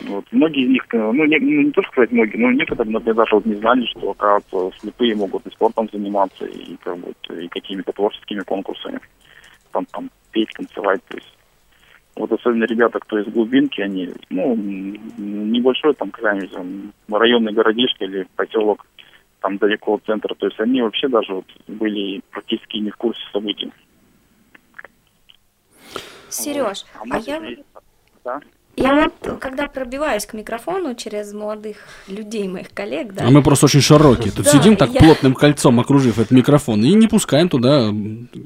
Вот. 0.02 0.26
Многие 0.32 0.64
из 0.64 0.70
них, 0.70 0.84
э, 0.92 0.98
ну 0.98 1.26
не, 1.26 1.38
ну, 1.38 1.62
не 1.62 1.72
то 1.72 1.84
сказать 1.84 2.12
многие, 2.12 2.38
но 2.38 2.52
некоторые, 2.52 2.92
например, 2.92 3.16
даже 3.16 3.36
вот 3.36 3.46
не 3.46 3.56
знали, 3.56 3.86
что, 3.86 4.12
оказывается, 4.12 4.80
слепые 4.80 5.16
могут 5.16 5.46
и 5.46 5.52
спортом 5.52 5.88
заниматься, 5.92 6.46
и, 6.46 6.76
как 6.78 6.98
бы, 6.98 7.14
и 7.40 7.48
какими-то 7.50 7.92
творческими 7.92 8.40
конкурсами. 8.40 9.00
Там, 9.72 9.86
там, 9.86 10.10
петь, 10.32 10.50
танцевать, 10.56 11.02
то 11.10 11.18
есть 11.18 11.33
вот 12.16 12.32
особенно 12.32 12.66
ребята, 12.66 12.99
кто 12.99 13.20
из 13.20 13.26
глубинки, 13.32 13.82
они, 13.82 14.11
ну, 14.30 14.55
небольшой 14.55 15.93
там 15.95 16.11
какая-нибудь 16.11 16.93
районный 17.09 17.53
городишко 17.53 18.05
или 18.05 18.28
поселок, 18.36 18.86
там 19.41 19.57
далеко 19.57 19.95
от 19.95 20.05
центра, 20.05 20.34
то 20.36 20.45
есть 20.45 20.59
они 20.59 20.82
вообще 20.82 21.07
даже 21.07 21.34
вот 21.34 21.45
были 21.68 22.22
практически 22.32 22.78
не 22.78 22.91
в 22.91 22.97
курсе 22.97 23.22
событий. 23.32 23.72
Сереж, 26.30 26.86
вот. 26.99 27.11
а, 27.11 27.18
а 27.18 27.20
я... 27.20 27.41
Да? 28.24 28.41
Я 28.76 28.96
вот, 29.22 29.40
когда 29.40 29.68
пробиваюсь 29.68 30.26
к 30.26 30.34
микрофону 30.34 30.96
через 30.96 31.32
молодых 31.32 31.78
людей, 32.08 32.48
моих 32.48 32.74
коллег, 32.74 33.14
да. 33.14 33.26
А 33.28 33.30
мы 33.30 33.44
просто 33.44 33.68
очень 33.68 33.82
широкие. 33.82 34.32
Тут 34.32 34.46
Да, 34.46 34.52
сидим 34.52 34.76
так 34.78 34.90
я- 34.90 35.00
плотным 35.00 35.36
кольцом, 35.36 35.80
окружив 35.80 36.18
этот 36.18 36.32
микрофон, 36.32 36.84
и 36.84 36.92
не 36.94 37.08
пускаем 37.08 37.50
туда 37.50 37.90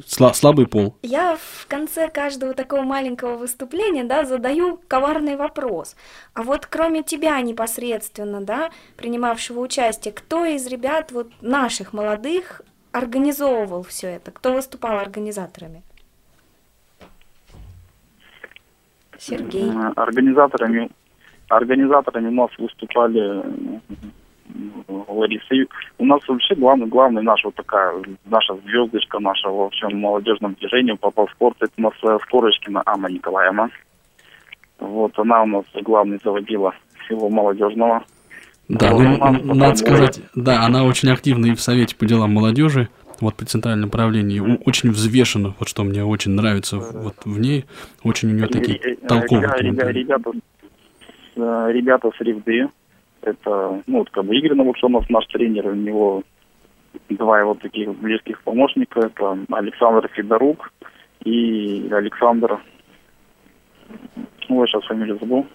сла- 0.05 0.33
слабый 0.33 0.67
пол. 0.67 0.95
Я 1.01 1.37
в 1.37 1.65
конце 1.67 2.09
каждого 2.09 2.53
такого 2.53 2.81
маленького 2.81 3.37
выступления, 3.37 4.03
да, 4.03 4.25
задаю 4.25 4.81
коварный 4.89 5.37
вопрос. 5.37 5.95
А 6.33 6.43
вот 6.43 6.65
кроме 6.65 7.03
тебя 7.03 7.39
непосредственно, 7.41 8.41
да, 8.41 8.71
принимавшего 8.97 9.61
участие, 9.61 10.13
кто 10.13 10.43
из 10.43 10.67
ребят 10.67 11.11
вот 11.13 11.31
наших 11.41 11.93
молодых 11.93 12.61
организовывал 12.91 13.83
все 13.83 14.07
это? 14.07 14.31
Кто 14.31 14.53
выступал 14.53 14.99
организаторами? 14.99 15.83
Сергей. 19.19 19.69
Организаторами, 19.95 20.89
организаторами 21.49 22.27
у 22.27 22.31
нас 22.31 22.49
выступали 22.57 23.19
м, 23.19 23.81
Лариса. 25.07 25.53
Ю- 25.55 25.67
У 25.97 26.05
нас 26.05 26.21
вообще 26.27 26.55
главный, 26.55 26.87
главный 26.87 27.21
наша 27.21 27.47
вот 27.47 27.55
такая, 27.55 27.93
наша 28.25 28.55
звездочка 28.65 29.19
наша 29.19 29.49
во 29.49 29.69
всем 29.69 29.99
молодежном 29.99 30.53
движении 30.55 30.93
по 30.93 31.11
по 31.11 31.27
спорту, 31.27 31.65
это 31.65 31.73
у 31.77 31.81
нас 31.81 31.93
э, 32.03 32.17
Скорочкина 32.23 32.81
Анна 32.85 33.07
Николаевна. 33.07 33.69
Вот 34.79 35.17
она 35.19 35.43
у 35.43 35.47
нас 35.47 35.65
главный 35.81 36.19
заводила 36.23 36.73
всего 37.05 37.29
молодежного. 37.29 38.03
Да, 38.69 38.91
Вот 38.91 39.01
ну, 39.01 39.17
нас 39.17 39.41
надо 39.57 39.75
сказать, 39.77 40.21
да, 40.35 40.63
она 40.65 40.83
очень 40.83 41.09
активна 41.09 41.47
и 41.47 41.55
в 41.55 41.61
Совете 41.61 41.95
по 41.95 42.05
делам 42.05 42.33
молодежи, 42.33 42.89
вот 43.19 43.35
при 43.35 43.45
центральном 43.45 43.89
правлении, 43.89 44.39
очень 44.39 44.91
взвешена, 44.91 45.53
вот 45.59 45.67
что 45.67 45.83
мне 45.83 46.03
очень 46.03 46.31
нравится 46.31 46.77
вот 46.77 47.15
в 47.25 47.39
ней, 47.39 47.65
очень 48.03 48.29
у 48.29 48.33
нее 48.33 48.47
такие 48.47 48.95
толковые. 49.07 49.49
Ребята, 49.59 50.31
э, 51.35 51.69
ребята 51.71 52.11
с 52.17 52.21
Ревды, 52.21 52.67
это, 53.21 53.81
ну, 53.87 53.99
вот 53.99 54.09
как 54.09 54.25
бы 54.25 54.35
Игорь 54.35 54.55
Новокшонов, 54.55 55.09
наш 55.09 55.25
тренер, 55.27 55.67
у 55.67 55.75
него 55.75 56.23
два 57.09 57.39
его 57.39 57.55
таких 57.55 57.93
близких 57.95 58.41
помощника, 58.43 59.01
это 59.01 59.37
Александр 59.51 60.09
Федорук 60.13 60.71
и 61.23 61.89
Александр, 61.91 62.59
ой, 64.49 64.67
сейчас 64.67 64.85
фамилию 64.85 65.17
забыл, 65.19 65.45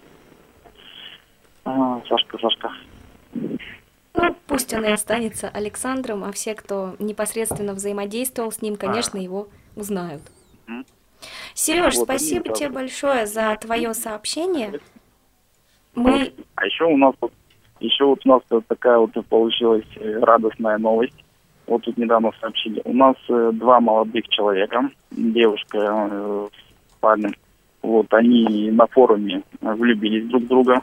А, 1.65 2.01
Сашка, 2.09 2.37
Сашка. 2.39 2.71
Ну, 4.15 4.35
пусть 4.47 4.73
он 4.73 4.85
и 4.85 4.91
останется 4.91 5.49
Александром, 5.49 6.23
а 6.23 6.31
все, 6.31 6.53
кто 6.55 6.95
непосредственно 6.99 7.73
взаимодействовал 7.73 8.51
с 8.51 8.61
ним, 8.61 8.75
конечно, 8.75 9.17
его 9.17 9.47
узнают. 9.75 10.21
Сереж, 11.53 11.95
Вот, 11.95 12.05
спасибо 12.05 12.53
тебе 12.53 12.69
большое 12.69 13.25
за 13.25 13.55
твое 13.59 13.93
сообщение. 13.93 14.79
Мы 15.95 16.33
А 16.55 16.65
еще 16.65 16.85
у 16.85 16.97
нас 16.97 17.13
вот, 17.21 17.31
еще 17.79 18.05
вот 18.05 18.19
у 18.25 18.29
нас 18.29 18.41
вот 18.49 18.65
такая 18.67 18.97
вот 18.97 19.11
получилась 19.27 19.85
э, 19.95 20.19
радостная 20.19 20.77
новость. 20.77 21.23
Вот 21.67 21.83
тут 21.83 21.97
недавно 21.97 22.31
сообщили. 22.41 22.81
У 22.83 22.93
нас 22.93 23.15
э, 23.29 23.51
два 23.53 23.79
молодых 23.79 24.27
человека, 24.29 24.89
девушка 25.11 25.77
э, 26.11 26.47
с 26.89 26.93
парнем. 26.99 27.35
Вот 27.81 28.11
они 28.13 28.71
на 28.71 28.87
форуме 28.87 29.43
влюбились 29.61 30.27
друг 30.27 30.43
в 30.43 30.47
друга. 30.47 30.81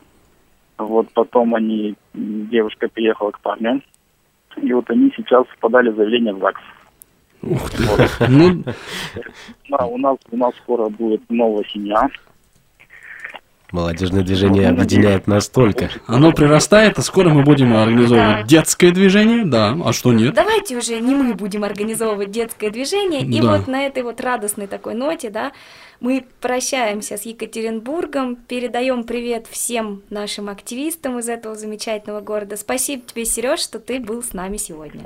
Вот 0.80 1.08
потом 1.12 1.54
они, 1.54 1.94
девушка 2.14 2.88
переехала 2.88 3.30
к 3.30 3.40
парню. 3.40 3.82
И 4.56 4.72
вот 4.72 4.90
они 4.90 5.12
сейчас 5.16 5.44
подали 5.60 5.90
заявление 5.90 6.34
в 6.34 6.40
ЗАГС. 6.40 6.60
Ух 7.42 7.70
ты. 7.70 8.28
Ну, 8.28 8.64
Да, 9.70 9.86
у 9.86 9.96
нас 9.98 10.16
у 10.30 10.36
нас 10.36 10.54
скоро 10.56 10.88
будет 10.88 11.22
новая 11.30 11.64
семья. 11.64 12.08
Молодежное 13.72 14.22
движение 14.22 14.68
объединяет 14.68 15.26
настолько. 15.26 15.90
оно 16.06 16.32
прирастает, 16.32 16.98
а 16.98 17.02
скоро 17.02 17.28
мы 17.30 17.42
будем 17.42 17.74
организовывать 17.76 18.46
детское 18.46 18.90
движение, 18.90 19.44
да, 19.44 19.76
а 19.84 19.92
что 19.92 20.12
нет? 20.12 20.34
Давайте 20.34 20.76
уже 20.76 20.98
не 21.00 21.14
мы 21.14 21.34
будем 21.34 21.64
организовывать 21.64 22.30
детское 22.30 22.70
движение. 22.70 23.22
И 23.22 23.40
Да. 23.40 23.58
вот 23.58 23.68
на 23.68 23.86
этой 23.86 24.02
вот 24.02 24.20
радостной 24.20 24.66
такой 24.66 24.94
ноте, 24.94 25.30
да, 25.30 25.52
мы 26.00 26.24
прощаемся 26.40 27.16
с 27.16 27.22
Екатеринбургом, 27.22 28.36
передаем 28.36 29.04
привет 29.04 29.46
всем 29.48 30.02
нашим 30.10 30.48
активистам 30.48 31.18
из 31.18 31.28
этого 31.28 31.54
замечательного 31.54 32.20
города. 32.20 32.56
Спасибо 32.56 33.02
тебе, 33.06 33.24
Сереж, 33.24 33.60
что 33.60 33.78
ты 33.78 34.00
был 34.00 34.22
с 34.22 34.32
нами 34.32 34.56
сегодня. 34.56 35.00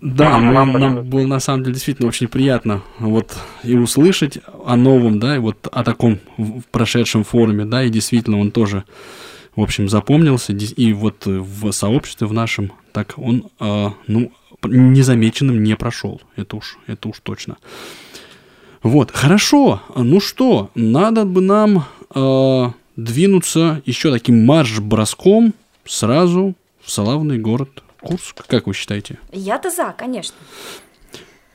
Да, 0.00 0.38
мы- 0.38 0.78
нам 0.78 1.04
было 1.04 1.26
на 1.26 1.40
самом 1.40 1.62
деле 1.62 1.74
действительно 1.74 2.08
очень 2.08 2.28
приятно 2.28 2.82
вот 2.98 3.36
и 3.64 3.76
услышать 3.76 4.38
о 4.64 4.76
новом, 4.76 5.18
да, 5.18 5.36
и 5.36 5.38
вот 5.38 5.68
о 5.72 5.84
таком 5.84 6.18
прошедшем 6.70 7.24
форуме, 7.24 7.64
да, 7.64 7.82
и 7.84 7.90
действительно 7.90 8.38
он 8.38 8.50
тоже, 8.50 8.84
в 9.54 9.62
общем, 9.62 9.88
запомнился, 9.88 10.52
и 10.52 10.92
вот 10.92 11.24
в 11.26 11.72
сообществе 11.72 12.26
в 12.26 12.32
нашем, 12.32 12.72
так 12.92 13.14
он, 13.16 13.44
э, 13.60 13.86
ну, 14.06 14.32
незамеченным 14.64 15.62
не 15.62 15.76
прошел, 15.76 16.20
это 16.36 16.56
уж, 16.56 16.78
это 16.86 17.08
уж 17.08 17.20
точно. 17.22 17.56
Вот, 18.82 19.10
хорошо, 19.10 19.82
ну 19.94 20.20
что, 20.20 20.70
надо 20.74 21.24
бы 21.24 21.40
нам 21.40 21.84
э, 22.14 22.70
двинуться 22.96 23.82
еще 23.84 24.12
таким 24.12 24.44
марш-броском 24.46 25.54
сразу 25.84 26.54
в 26.82 26.90
славный 26.90 27.38
город 27.38 27.82
Курск, 28.06 28.44
как 28.46 28.66
вы 28.66 28.74
считаете? 28.74 29.18
Я-то 29.32 29.70
за, 29.70 29.94
конечно. 29.96 30.36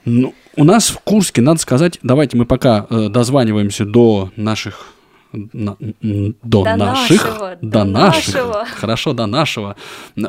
Ну, 0.06 0.34
у 0.56 0.64
нас 0.64 0.90
в 0.90 1.00
Курске, 1.00 1.42
надо 1.42 1.60
сказать, 1.60 2.00
давайте 2.02 2.36
мы 2.38 2.46
пока 2.46 2.88
э, 2.90 3.10
дозваниваемся 3.10 3.86
до 3.86 4.32
наших 4.36 4.88
на- 5.34 5.78
до, 6.42 6.64
До 6.66 6.76
наших, 6.76 7.24
нашего, 7.24 7.56
до, 7.62 7.70
до 7.70 7.84
наших, 7.86 8.34
нашего. 8.36 8.66
хорошо, 8.66 9.14
до 9.14 9.28
нашего, 9.28 9.78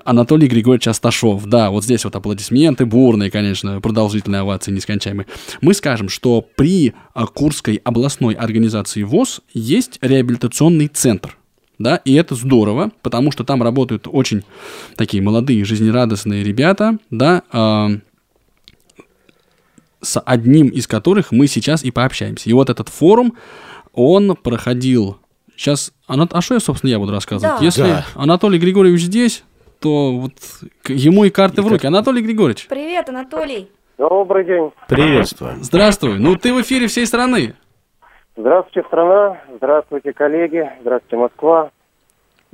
Анатолий 0.05 0.47
Григорьевич 0.47 0.87
Асташов, 0.87 1.45
да, 1.47 1.71
вот 1.71 1.83
здесь 1.83 2.05
вот 2.05 2.15
аплодисменты 2.15 2.87
бурные, 2.87 3.29
конечно, 3.29 3.81
продолжительные 3.81 4.43
овации 4.43 4.71
нескончаемые. 4.71 5.27
Мы 5.61 5.75
скажем, 5.75 6.09
что 6.09 6.41
при 6.57 6.95
э, 7.17 7.25
Курской 7.35 7.81
областной 7.83 8.35
организации 8.35 9.03
ВОЗ 9.03 9.41
есть 9.55 9.99
реабилитационный 10.03 10.87
центр, 10.87 11.37
да, 11.83 11.97
и 11.97 12.15
это 12.15 12.35
здорово, 12.35 12.91
потому 13.03 13.33
что 13.33 13.45
там 13.45 13.63
работают 13.63 14.07
очень 14.11 14.43
такие 14.97 15.23
молодые, 15.23 15.65
жизнерадостные 15.65 16.45
ребята, 16.45 16.99
да, 17.11 17.43
а, 17.53 17.91
с 20.01 20.19
одним 20.21 20.69
из 20.69 20.87
которых 20.87 21.33
мы 21.33 21.47
сейчас 21.47 21.85
и 21.85 21.91
пообщаемся. 21.91 22.51
И 22.51 22.53
вот 22.53 22.71
этот 22.71 22.89
форум, 22.89 23.35
он 23.93 24.37
проходил... 24.37 25.19
Сейчас... 25.57 25.93
Ана- 26.09 26.29
А 26.33 26.41
что 26.41 26.55
я, 26.55 26.61
собственно, 26.61 26.91
я 26.91 26.99
буду 26.99 27.13
рассказывать? 27.13 27.59
Да. 27.59 27.65
Если 27.65 27.83
Да. 27.83 28.07
Анатолий 28.15 28.59
Григорьевич 28.59 29.03
здесь, 29.03 29.45
то 29.81 30.19
вот 30.19 30.33
ему 30.89 31.25
и 31.25 31.31
карты 31.31 31.63
в 31.63 31.69
руки. 31.69 31.87
Анатолий 31.87 32.23
Григорьевич, 32.23 32.67
Привет, 32.69 33.09
Анатолий. 33.09 33.69
Добрый 33.99 34.45
день. 34.45 34.71
Приветствую. 34.89 35.59
здравствуй. 35.61 36.19
Ну, 36.19 36.35
ты 36.35 36.53
в 36.53 36.61
эфире 36.63 36.89
всей 36.89 37.07
страны. 37.07 37.55
Здравствуйте, 38.35 38.87
страна. 38.89 39.41
Здравствуйте, 39.57 40.13
коллеги. 40.13 40.71
Здравствуйте, 40.81 41.17
Москва. 41.17 41.71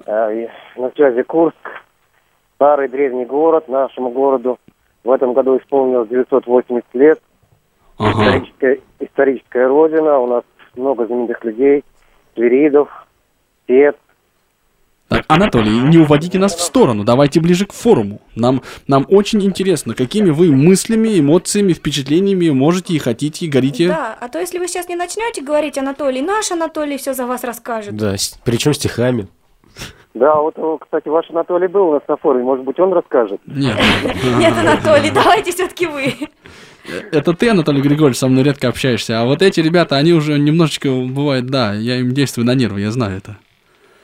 Э, 0.07 0.49
На 0.77 0.91
связи 0.91 1.23
Курск. 1.23 1.57
Старый 2.57 2.89
древний 2.89 3.25
город 3.25 3.69
нашему 3.69 4.11
городу. 4.11 4.59
В 5.05 5.13
этом 5.13 5.35
году 5.35 5.57
исполнилось 5.59 6.09
980 6.09 6.85
лет. 6.95 7.21
Ага. 7.99 8.11
Историческая, 8.11 8.81
историческая 8.99 9.67
родина. 9.69 10.19
У 10.19 10.27
нас 10.27 10.45
много 10.75 11.07
знаменитых 11.07 11.45
людей. 11.45 11.85
Свиридов, 12.35 12.89
Тет. 13.69 13.97
Так, 15.09 15.25
Анатолий, 15.27 15.71
не 15.71 15.97
уводите 15.99 16.39
нас 16.39 16.55
в 16.55 16.61
сторону, 16.61 17.03
давайте 17.03 17.41
ближе 17.41 17.65
к 17.65 17.73
форуму. 17.73 18.21
Нам, 18.35 18.63
нам 18.87 19.07
очень 19.09 19.43
интересно, 19.43 19.95
какими 19.95 20.29
вы 20.29 20.53
мыслями, 20.53 21.19
эмоциями, 21.19 21.73
впечатлениями 21.73 22.51
можете 22.51 22.93
и 22.93 22.99
хотите, 22.99 23.47
и 23.47 23.49
горите. 23.49 23.89
Да, 23.89 24.17
а 24.21 24.29
то 24.29 24.39
если 24.39 24.59
вы 24.59 24.69
сейчас 24.69 24.87
не 24.89 24.97
начнете 24.97 25.43
говорить, 25.43 25.79
Анатолий, 25.79 26.21
наш 26.21 26.53
Анатолий 26.53 26.99
все 26.99 27.15
за 27.15 27.27
вас 27.27 27.43
расскажет. 27.43 27.97
Да, 27.97 28.17
причем 28.45 28.75
стихами. 28.75 29.29
Да, 30.13 30.35
вот, 30.35 30.57
кстати, 30.81 31.09
ваш 31.09 31.31
Анатолий 31.31 31.69
был 31.69 31.89
у 31.89 31.93
нас 31.93 32.03
на 32.09 32.17
форуме. 32.17 32.45
Может 32.45 32.65
быть, 32.65 32.79
он 32.79 32.93
расскажет? 32.93 33.41
Нет. 33.47 33.77
Нет, 34.39 34.53
Анатолий, 34.59 35.11
давайте 35.11 35.53
все-таки 35.53 35.87
вы. 35.87 36.15
Это 37.13 37.33
ты, 37.35 37.51
Анатолий 37.51 37.81
Григорьевич, 37.81 38.19
со 38.19 38.29
мной 38.29 38.43
редко 38.43 38.69
общаешься, 38.69 39.21
а 39.21 39.25
вот 39.25 39.43
эти 39.43 39.61
ребята, 39.61 39.97
они 39.97 40.13
уже 40.13 40.39
немножечко, 40.39 40.91
бывает, 40.91 41.47
да, 41.47 41.73
я 41.75 41.97
им 41.97 42.13
действую 42.13 42.47
на 42.47 42.55
нервы, 42.55 42.81
я 42.81 42.91
знаю 42.91 43.19
это. 43.19 43.37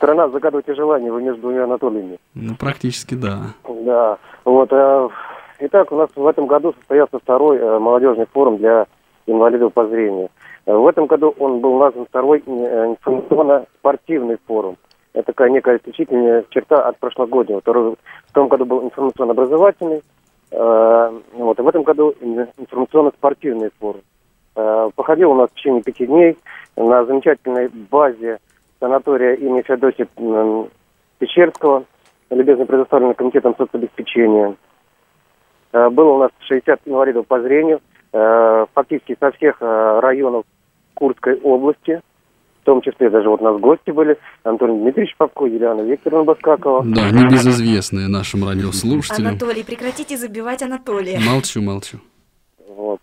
Страна, 0.05 0.29
загадывайте 0.29 0.75
желание, 0.75 1.11
вы 1.11 1.23
между 1.23 1.41
двумя 1.41 1.65
Анатолиями. 1.65 2.19
Ну, 2.35 2.55
практически 2.57 3.15
да. 3.15 3.39
Да, 3.67 4.19
вот. 4.45 4.69
э, 4.71 5.09
Итак, 5.61 5.91
у 5.93 5.97
нас 5.97 6.11
в 6.15 6.27
этом 6.27 6.47
году 6.47 6.75
состоялся 6.79 7.19
второй 7.19 7.57
э, 7.57 7.79
молодежный 7.79 8.27
форум 8.31 8.59
для 8.59 8.85
инвалидов 9.27 9.73
по 9.73 9.87
зрению. 9.87 10.29
Э, 10.67 10.77
В 10.77 10.87
этом 10.89 11.07
году 11.07 11.35
он 11.39 11.61
был 11.61 11.79
назван 11.79 12.05
второй 12.05 12.43
э, 12.45 12.87
информационно-спортивный 12.91 14.37
форум. 14.47 14.77
Это 15.15 15.29
такая 15.29 15.49
некая 15.49 15.77
отличительная 15.77 16.45
черта 16.51 16.87
от 16.87 16.99
прошлогоднего. 16.99 17.63
Второй, 17.63 17.95
в 18.27 18.33
том 18.35 18.49
году 18.49 18.67
был 18.67 18.83
информационно-образовательный, 18.85 20.03
э, 20.51 21.21
вот, 21.33 21.59
и 21.59 21.63
в 21.63 21.69
этом 21.69 21.83
году 21.83 22.15
ин- 22.21 22.49
информационно-спортивный 22.59 23.71
форум. 23.81 24.03
Э, 24.55 24.91
Проходил 24.95 25.31
у 25.31 25.35
нас 25.35 25.49
в 25.49 25.55
течение 25.55 25.83
пяти 25.83 26.05
дней 26.07 26.37
на 26.77 27.07
замечательной 27.07 27.69
базе 27.91 28.39
санатория 28.85 29.35
имени 29.35 29.63
Феодосия 29.63 30.07
Печерского, 31.19 31.85
любезно 32.31 32.67
предоставленный 32.67 33.15
комитетом 33.15 33.55
соцобеспечения. 33.57 34.57
Э, 35.73 35.89
Было 35.89 36.11
у 36.13 36.19
нас 36.19 36.31
60 36.41 36.81
инвалидов 36.85 37.27
по 37.27 37.41
зрению, 37.41 37.81
э, 38.13 38.67
фактически 38.75 39.17
со 39.19 39.31
всех 39.33 39.57
э, 39.61 40.01
районов 40.03 40.45
Курской 40.93 41.41
области, 41.41 42.03
в 42.61 42.65
том 42.67 42.83
числе 42.83 43.09
даже 43.09 43.29
вот 43.29 43.41
у 43.41 43.45
нас 43.45 43.59
гости 43.59 43.91
были, 43.91 44.19
Антон 44.43 44.81
Дмитриевич 44.81 45.17
Попко, 45.17 45.47
Юлиана 45.47 45.81
Викторовна 45.81 46.25
Баскакова. 46.25 46.83
Да, 46.85 47.11
небезызвестные 47.11 48.09
нашим 48.09 48.47
радиослушателям. 48.47 49.29
Анатолий, 49.29 49.65
прекратите 49.65 50.19
забивать 50.19 50.63
Анатолия. 50.63 51.19
Молчу, 51.21 51.63
молчу. 51.63 51.99
Вот. 52.69 53.01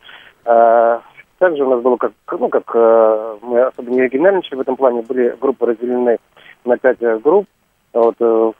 Также 1.41 1.63
у 1.65 1.69
нас 1.71 1.81
было, 1.81 1.97
как, 1.97 2.11
ну, 2.39 2.49
как 2.49 2.69
э, 2.75 3.37
мы 3.41 3.61
особо 3.63 3.89
не 3.89 4.01
оригинальничали 4.01 4.57
в 4.57 4.61
этом 4.61 4.75
плане, 4.75 5.01
были 5.01 5.35
группы 5.41 5.65
разделены 5.65 6.19
на 6.65 6.77
пять 6.77 7.01
э, 7.01 7.17
групп. 7.17 7.47
Вот, 7.93 8.13
э, 8.19 8.51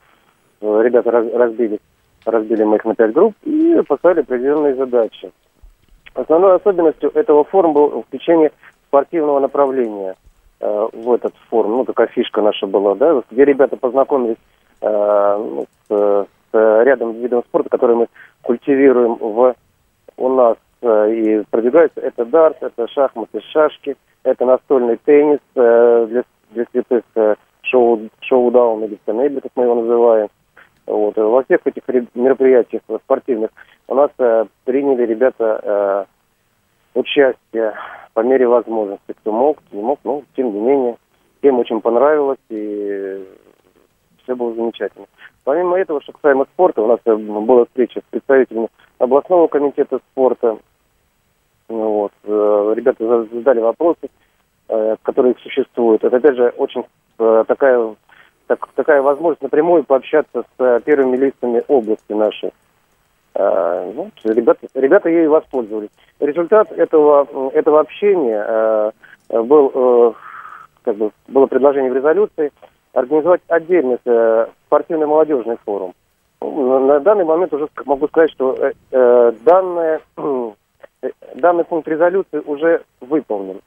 э, 0.61 0.81
ребята 0.83 1.11
раз- 1.11 1.31
разбили, 1.31 1.79
разбили 2.25 2.63
мы 2.63 2.77
их 2.77 2.85
на 2.85 2.95
пять 2.95 3.13
групп 3.13 3.35
и 3.43 3.79
поставили 3.87 4.21
определенные 4.21 4.73
задачи. 4.73 5.31
Основной 6.15 6.55
особенностью 6.55 7.11
этого 7.13 7.43
форума 7.43 7.73
было 7.75 8.01
включение 8.01 8.51
спортивного 8.87 9.39
направления 9.39 10.15
э, 10.59 10.87
в 10.91 11.13
этот 11.13 11.35
форум. 11.51 11.73
Ну, 11.73 11.85
такая 11.85 12.07
фишка 12.07 12.41
наша 12.41 12.65
была, 12.65 12.95
да, 12.95 13.21
где 13.29 13.45
ребята 13.45 13.77
познакомились 13.77 14.37
э, 14.81 15.37
ну, 15.37 15.67
с, 15.87 16.25
с 16.51 16.83
рядом 16.83 17.11
видов 17.11 17.45
спорта, 17.47 17.69
которые 17.69 17.97
мы 17.97 18.07
культивируем 18.41 19.17
в, 19.19 19.53
у 20.17 20.29
нас 20.29 20.57
э, 20.57 20.70
и 20.81 21.43
продвигаются. 21.49 22.01
Это 22.01 22.25
дартс, 22.25 22.57
это 22.61 22.87
шахматы, 22.87 23.41
шашки, 23.51 23.95
это 24.23 24.45
настольный 24.45 24.97
теннис 24.97 25.39
э, 25.55 26.07
для, 26.09 26.23
для 26.51 26.65
слепых 26.71 27.03
э, 27.15 27.35
шоу, 27.63 28.09
шоу-даун 28.21 28.83
или 28.83 28.97
стенейбли, 29.03 29.39
как 29.39 29.51
мы 29.55 29.63
его 29.63 29.75
называем. 29.75 30.29
Вот. 30.85 31.15
Во 31.15 31.43
всех 31.43 31.61
этих 31.65 31.83
мероприятиях 32.15 32.81
э, 32.87 32.97
спортивных 33.03 33.51
у 33.87 33.95
нас 33.95 34.11
э, 34.17 34.45
приняли 34.65 35.05
ребята 35.05 36.07
э, 36.93 36.99
участие 36.99 37.73
по 38.13 38.21
мере 38.21 38.47
возможности. 38.47 39.13
Кто 39.19 39.31
мог, 39.31 39.59
кто 39.59 39.77
не 39.77 39.83
мог, 39.83 39.99
но 40.03 40.23
тем 40.35 40.53
не 40.53 40.59
менее. 40.59 40.97
Всем 41.39 41.57
очень 41.57 41.81
понравилось 41.81 42.39
и 42.49 43.25
все 44.23 44.35
было 44.35 44.53
замечательно. 44.53 45.07
Помимо 45.43 45.77
этого, 45.77 46.01
что 46.01 46.13
касаемо 46.13 46.45
спорта, 46.53 46.81
у 46.81 46.87
нас 46.87 46.99
э, 47.05 47.15
была 47.15 47.65
встреча 47.65 48.01
с 48.01 48.11
представителями 48.11 48.69
областного 48.99 49.47
комитета 49.47 49.99
спорта. 50.11 50.57
Вот. 51.71 52.11
Э, 52.23 52.73
Ребята 52.75 53.05
за- 53.07 53.33
задали 53.33 53.59
вопросы, 53.61 54.09
э, 54.67 54.95
которые 55.03 55.35
существуют. 55.41 56.03
Это, 56.03 56.17
опять 56.17 56.35
же, 56.35 56.49
очень 56.57 56.83
э, 57.17 57.43
такая, 57.47 57.95
так- 58.47 58.67
такая 58.75 59.01
возможность 59.01 59.41
напрямую 59.41 59.83
пообщаться 59.83 60.43
с 60.57 60.79
первыми 60.81 61.15
лицами 61.17 61.63
области 61.67 62.11
нашей. 62.11 62.51
Э, 63.35 63.91
ну, 63.95 64.11
ребята, 64.25 64.67
ребята 64.73 65.09
ею 65.09 65.31
воспользовались. 65.31 65.89
Результат 66.19 66.71
этого, 66.73 67.27
этого 67.53 67.79
общения 67.79 68.91
был, 69.29 70.15
как 70.83 70.95
бы, 70.97 71.11
было 71.27 71.47
предложение 71.47 71.91
в 71.91 71.95
резолюции 71.95 72.51
организовать 72.93 73.41
отдельный 73.47 73.97
спортивный 74.67 75.07
молодежный 75.07 75.57
форум. 75.65 75.93
Ну, 76.41 76.79
На, 76.85 76.99
данный 76.99 77.25
момент 77.25 77.53
уже 77.53 77.67
могу 77.85 78.07
сказать, 78.07 78.29
что 78.31 78.55
данное, 78.91 80.01
данный 81.35 81.63
пункт 81.63 81.87
резолюции 81.87 82.41
уже 82.45 82.83
выполнен. 82.99 83.61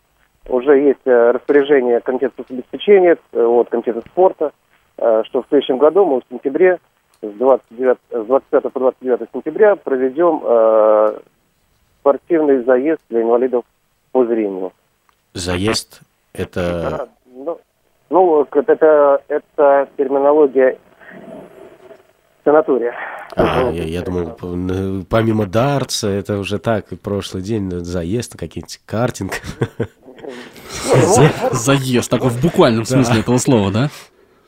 Уже 0.48 0.78
есть 0.78 1.06
э, 1.06 1.30
распоряжение 1.30 2.00
Комитета 2.00 2.44
обеспечения, 2.48 3.16
э, 3.32 3.42
вот, 3.42 3.70
Комитета 3.70 4.02
спорта, 4.02 4.52
э, 4.98 5.22
что 5.24 5.42
в 5.42 5.46
следующем 5.48 5.78
году 5.78 6.04
мы 6.04 6.20
в 6.20 6.24
сентябре, 6.30 6.78
с, 7.22 7.32
29, 7.32 7.96
с 8.10 8.26
25 8.26 8.62
по 8.72 8.80
29 8.80 9.28
сентября 9.32 9.76
проведем 9.76 10.42
э, 10.44 11.18
спортивный 12.00 12.62
заезд 12.64 13.00
для 13.08 13.22
инвалидов 13.22 13.64
по 14.12 14.26
зрению. 14.26 14.72
Заезд 15.32 16.02
это... 16.34 17.08
Ну, 17.34 17.58
ну, 18.10 18.46
это, 18.52 19.22
это 19.28 19.88
терминология 19.96 20.78
санатория. 22.44 22.94
А, 23.36 23.70
я, 23.70 23.84
я 23.84 24.02
думал, 24.02 24.36
помимо 25.08 25.46
дартса, 25.46 26.08
это 26.08 26.38
уже 26.38 26.58
так, 26.58 26.86
прошлый 27.02 27.42
день, 27.42 27.70
заезд, 27.70 28.36
какие-нибудь 28.38 28.80
картинг. 28.86 29.32
Заезд, 31.52 32.10
такой 32.10 32.30
в 32.30 32.40
буквальном 32.40 32.84
смысле 32.84 33.20
этого 33.20 33.38
слова, 33.38 33.70
да? 33.70 33.88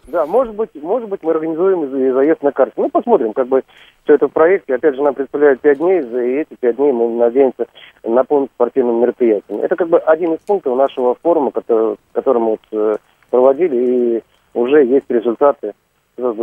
Да, 0.06 0.24
может 0.24 0.54
быть, 0.54 0.70
может 0.74 1.08
быть, 1.08 1.22
мы 1.22 1.32
организуем 1.32 1.90
заезд 2.14 2.42
на 2.42 2.52
карте. 2.52 2.74
Ну, 2.76 2.88
посмотрим, 2.88 3.32
как 3.32 3.48
бы 3.48 3.64
все 4.04 4.14
это 4.14 4.28
в 4.28 4.32
проекте. 4.32 4.76
Опять 4.76 4.94
же, 4.94 5.02
нам 5.02 5.14
представляют 5.14 5.60
пять 5.60 5.78
дней, 5.78 6.00
и 6.00 6.40
эти 6.40 6.54
пять 6.54 6.76
дней 6.76 6.92
мы 6.92 7.08
надеемся 7.16 7.66
наполнить 8.04 8.50
спортивным 8.54 9.00
мероприятием. 9.00 9.60
Это 9.60 9.74
как 9.74 9.88
бы 9.88 9.98
один 9.98 10.34
из 10.34 10.40
пунктов 10.40 10.76
нашего 10.76 11.16
форума, 11.22 11.50
который, 11.50 11.96
который 12.12 12.40
мы 12.40 12.50
вот 12.50 12.60
э, 12.70 12.94
проводили, 13.30 13.76
и 13.76 14.22
уже 14.54 14.84
есть 14.84 15.06
результаты. 15.08 15.74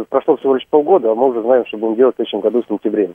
Прошло 0.09 0.37
всего 0.37 0.55
лишь 0.55 0.67
полгода, 0.67 1.11
а 1.11 1.15
мы 1.15 1.29
уже 1.29 1.41
знаем, 1.41 1.65
что 1.65 1.77
будем 1.77 1.95
делать 1.95 2.15
в 2.15 2.17
следующем 2.17 2.41
году 2.41 2.61
в 2.61 2.67
сентябре. 2.67 3.11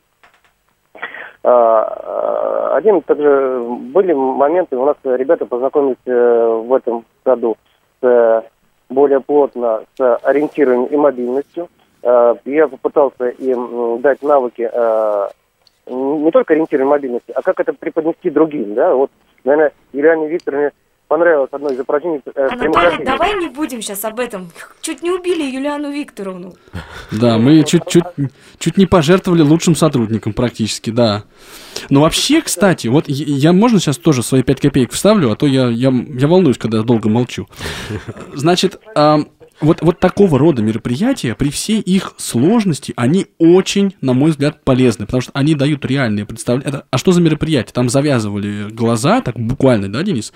А, 1.44 1.50
а, 1.52 2.76
один 2.76 3.00
также 3.02 3.64
были 3.92 4.12
моменты, 4.12 4.76
у 4.76 4.84
нас 4.84 4.96
ребята 5.04 5.46
познакомились 5.46 5.96
э, 6.04 6.62
в 6.66 6.74
этом 6.74 7.04
году 7.24 7.56
с 8.00 8.44
более 8.88 9.20
плотно 9.20 9.82
с 9.96 10.16
ориентированием 10.24 10.86
и 10.86 10.96
мобильностью. 10.96 11.68
Э, 12.02 12.34
я 12.44 12.66
попытался 12.66 13.28
им 13.28 14.00
дать 14.00 14.20
навыки 14.22 14.68
э, 14.70 15.28
не 15.86 16.30
только 16.32 16.54
ориентирования 16.54 16.90
мобильности, 16.90 17.32
а 17.32 17.42
как 17.42 17.60
это 17.60 17.72
преподнести 17.72 18.30
другим. 18.30 18.74
Да? 18.74 18.94
Вот, 18.94 19.10
наверное, 19.44 19.72
Елене 19.92 20.28
Викторовне 20.28 20.72
понравилось 21.08 21.48
одно 21.52 21.70
из 21.70 21.80
упражнений. 21.80 22.20
Э, 22.34 22.48
Анатолий, 22.48 23.04
давай 23.04 23.34
не 23.34 23.48
будем 23.48 23.82
сейчас 23.82 24.04
об 24.04 24.20
этом. 24.20 24.50
Чуть 24.80 25.02
не 25.02 25.10
убили 25.10 25.42
Юлиану 25.42 25.90
Викторовну. 25.90 26.54
Да, 27.10 27.38
мы 27.38 27.64
чуть-чуть 27.64 28.04
чуть 28.58 28.76
не 28.76 28.84
пожертвовали 28.84 29.40
лучшим 29.40 29.74
сотрудником 29.74 30.34
практически, 30.34 30.90
да. 30.90 31.24
Но 31.88 32.02
вообще, 32.02 32.42
кстати, 32.42 32.86
вот 32.86 33.04
я, 33.08 33.52
можно 33.52 33.80
сейчас 33.80 33.96
тоже 33.96 34.22
свои 34.22 34.42
пять 34.42 34.60
копеек 34.60 34.92
вставлю, 34.92 35.30
а 35.30 35.36
то 35.36 35.46
я, 35.46 35.68
я, 35.68 35.90
я 35.90 36.28
волнуюсь, 36.28 36.58
когда 36.58 36.82
долго 36.82 37.08
молчу. 37.08 37.48
Значит, 38.34 38.78
вот, 39.60 39.82
вот 39.82 40.00
такого 40.00 40.38
рода 40.38 40.62
мероприятия, 40.62 41.34
при 41.34 41.50
всей 41.50 41.80
их 41.80 42.14
сложности, 42.16 42.92
они 42.96 43.26
очень, 43.38 43.94
на 44.00 44.12
мой 44.12 44.30
взгляд, 44.30 44.62
полезны, 44.64 45.06
потому 45.06 45.20
что 45.20 45.32
они 45.34 45.54
дают 45.54 45.84
реальные 45.84 46.26
представления. 46.26 46.82
А 46.90 46.98
что 46.98 47.12
за 47.12 47.20
мероприятие? 47.20 47.72
Там 47.72 47.88
завязывали 47.88 48.68
глаза, 48.70 49.20
так 49.20 49.38
буквально, 49.38 49.92
да, 49.92 50.02
Денис? 50.02 50.32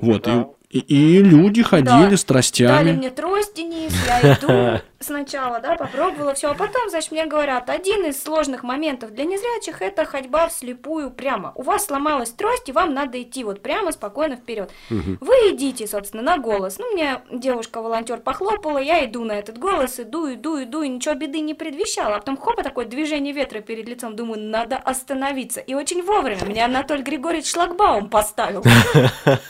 Вот, 0.00 0.28
и 0.28 0.44
и, 0.70 0.78
и 0.78 1.22
люди 1.22 1.62
ходили 1.62 2.10
да. 2.10 2.16
с 2.16 2.24
тростями. 2.24 2.68
Дали 2.68 2.92
мне 2.92 3.10
трость, 3.10 3.56
Денис, 3.56 3.92
я 4.06 4.34
иду 4.34 4.80
сначала, 5.02 5.60
да, 5.60 5.76
попробовала 5.76 6.34
все, 6.34 6.50
а 6.50 6.54
потом, 6.54 6.90
значит, 6.90 7.10
мне 7.10 7.24
говорят, 7.24 7.70
один 7.70 8.04
из 8.04 8.22
сложных 8.22 8.62
моментов 8.62 9.14
для 9.14 9.24
незрячих 9.24 9.80
это 9.80 10.04
ходьба 10.04 10.48
вслепую 10.48 11.10
прямо. 11.10 11.52
У 11.54 11.62
вас 11.62 11.86
сломалась 11.86 12.30
трость, 12.30 12.68
и 12.68 12.72
вам 12.72 12.92
надо 12.92 13.20
идти 13.20 13.42
вот 13.42 13.62
прямо, 13.62 13.92
спокойно 13.92 14.36
вперед. 14.36 14.70
Угу. 14.90 15.18
Вы 15.20 15.34
идите, 15.52 15.86
собственно, 15.86 16.22
на 16.22 16.38
голос. 16.38 16.78
Ну, 16.78 16.92
мне 16.92 17.22
девушка-волонтер 17.32 18.18
похлопала, 18.18 18.78
я 18.78 19.04
иду 19.06 19.24
на 19.24 19.32
этот 19.32 19.58
голос, 19.58 19.98
иду, 19.98 20.32
иду, 20.32 20.62
иду, 20.62 20.82
и 20.82 20.88
ничего 20.88 21.14
беды 21.14 21.40
не 21.40 21.54
предвещала. 21.54 22.16
А 22.16 22.18
потом 22.18 22.36
хопа, 22.36 22.62
такое 22.62 22.84
движение 22.84 23.32
ветра 23.32 23.60
перед 23.60 23.88
лицом, 23.88 24.16
думаю, 24.16 24.40
надо 24.42 24.76
остановиться. 24.76 25.60
И 25.60 25.72
очень 25.72 26.02
вовремя 26.02 26.44
мне 26.44 26.62
Анатолий 26.62 27.02
Григорьевич 27.02 27.50
шлагбаум 27.50 28.10
поставил. 28.10 28.62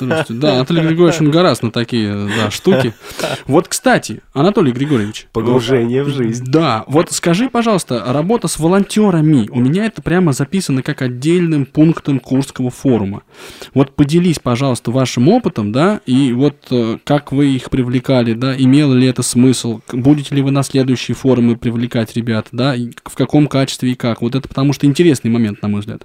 Да, 0.01 0.55
Анатолий 0.55 0.83
Григорьевич 0.83 1.21
очень 1.21 1.31
гораздо 1.31 1.67
на 1.67 1.73
такие 1.73 2.51
штуки. 2.51 2.95
Вот, 3.47 3.69
кстати, 3.69 4.23
Анатолий 4.33 4.73
Григорьевич. 4.73 5.27
Погружение 5.41 6.03
в 6.03 6.09
жизнь. 6.09 6.45
Да, 6.47 6.85
вот 6.87 7.11
скажи, 7.11 7.49
пожалуйста, 7.49 8.03
работа 8.07 8.49
с 8.49 8.59
волонтерами. 8.59 9.49
У 9.51 9.61
меня 9.61 9.87
это 9.87 10.03
прямо 10.03 10.33
записано 10.33 10.83
как 10.83 11.03
отдельным 11.03 11.67
пунктом 11.67 12.21
Курского 12.21 12.71
форума. 12.71 13.23
Вот 13.75 13.93
поделись, 13.93 14.39
пожалуйста, 14.39 14.91
вашим 14.91 15.29
опытом, 15.29 15.73
да, 15.73 16.01
и 16.07 16.33
вот 16.33 16.55
э, 16.71 16.99
как 17.05 17.33
вы 17.33 17.47
их 17.47 17.71
привлекали, 17.71 18.35
да, 18.35 18.55
имело 18.57 18.95
ли 18.95 19.07
это 19.07 19.23
смысл, 19.23 19.81
будете 19.93 20.35
ли 20.35 20.43
вы 20.43 20.51
на 20.51 20.63
следующие 20.63 21.15
форумы 21.15 21.57
привлекать 21.57 22.17
ребят, 22.17 22.47
да, 22.53 22.75
и 22.75 22.91
в 23.05 23.17
каком 23.17 23.47
качестве 23.47 23.93
и 23.93 23.95
как. 23.95 24.23
Вот 24.23 24.35
это 24.35 24.49
потому 24.49 24.73
что 24.73 24.87
интересный 24.87 25.31
момент, 25.31 25.63
на 25.63 25.69
мой 25.69 25.81
взгляд. 25.81 26.03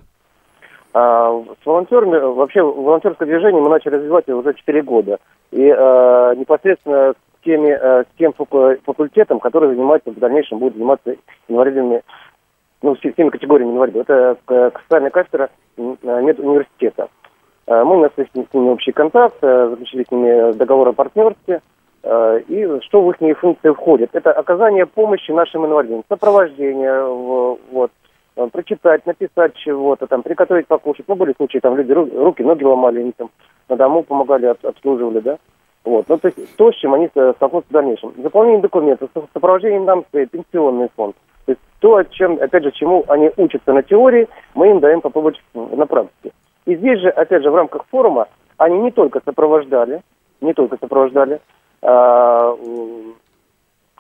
А, 0.97 1.29
с 1.61 1.65
волонтерами, 1.65 2.17
вообще 2.17 2.61
волонтерское 2.61 3.27
движение 3.27 3.61
мы 3.61 3.67
начали 3.67 3.95
развивать 3.95 4.29
уже 4.29 4.53
4 4.53 4.81
года. 4.83 5.17
И 5.51 5.61
э, 5.61 6.35
непосредственно 6.37 7.11
с, 7.11 7.24
теми, 7.45 7.69
э, 7.69 8.03
с 8.03 8.17
тем 8.17 8.33
факультетом, 8.33 9.39
который 9.39 9.73
занимается, 9.73 10.11
в 10.11 10.19
дальнейшем 10.19 10.59
будет 10.59 10.73
заниматься 10.73 11.15
инвалидами, 11.47 12.01
ну, 12.81 12.95
с 12.95 12.99
теми 12.99 13.29
категориями 13.29 13.71
инвалидов. 13.71 14.07
Это 14.09 14.37
социальная 14.81 15.11
кафедра 15.11 15.49
медуниверситета. 15.77 17.07
Э, 17.67 17.83
мы 17.83 17.97
у 17.97 18.01
нас 18.01 18.11
есть 18.17 18.31
с 18.31 18.53
ними 18.53 18.69
общий 18.69 18.91
контакт, 18.91 19.37
э, 19.41 19.67
заключили 19.69 20.03
с 20.03 20.11
ними 20.11 20.51
договор 20.53 20.89
о 20.89 20.93
партнерстве. 20.93 21.61
Э, 22.03 22.41
и 22.47 22.81
что 22.81 23.01
в 23.01 23.11
их 23.11 23.39
функции 23.39 23.71
входит? 23.71 24.09
Это 24.13 24.31
оказание 24.33 24.85
помощи 24.85 25.31
нашим 25.31 25.65
инвалидам, 25.65 26.03
сопровождение, 26.09 27.05
вот, 27.05 27.91
Э, 28.37 28.47
прочитать, 28.51 29.05
написать 29.05 29.55
чего-то, 29.55 30.07
там, 30.07 30.21
приготовить 30.21 30.67
покушать. 30.67 31.05
Ну, 31.07 31.15
были 31.15 31.33
случаи, 31.37 31.59
там 31.59 31.77
люди 31.77 31.93
руки, 31.93 32.43
ноги 32.43 32.65
ломали, 32.65 32.99
они 32.99 33.13
там 33.13 33.29
на 33.69 33.77
дому 33.77 34.03
помогали, 34.03 34.47
обслуживали, 34.47 35.19
да. 35.19 35.37
Вот. 35.85 36.09
Ну, 36.09 36.17
то 36.17 36.27
есть 36.27 36.55
то, 36.55 36.71
с 36.71 36.75
чем 36.75 36.95
они 36.95 37.07
столкнутся 37.07 37.69
в 37.69 37.73
дальнейшем. 37.73 38.13
Заполнение 38.17 38.61
документов, 38.61 39.09
сопровождение 39.33 39.79
нам 39.79 40.03
пенсионный 40.11 40.89
фонд. 40.95 41.15
То 41.45 41.51
есть 41.51 41.61
то, 41.79 42.01
чем, 42.03 42.39
опять 42.41 42.63
же, 42.63 42.71
чему 42.71 43.05
они 43.07 43.31
учатся 43.37 43.71
на 43.71 43.83
теории, 43.83 44.27
мы 44.55 44.71
им 44.71 44.79
даем 44.79 45.01
попробовать 45.01 45.39
на 45.53 45.85
практике. 45.85 46.33
И 46.65 46.75
здесь 46.75 46.99
же, 46.99 47.09
опять 47.09 47.43
же, 47.43 47.51
в 47.51 47.55
рамках 47.55 47.85
форума 47.91 48.27
они 48.57 48.79
не 48.79 48.91
только 48.91 49.21
сопровождали, 49.23 50.01
не 50.41 50.53
только 50.53 50.77
сопровождали 50.77 51.39
а, 51.83 52.55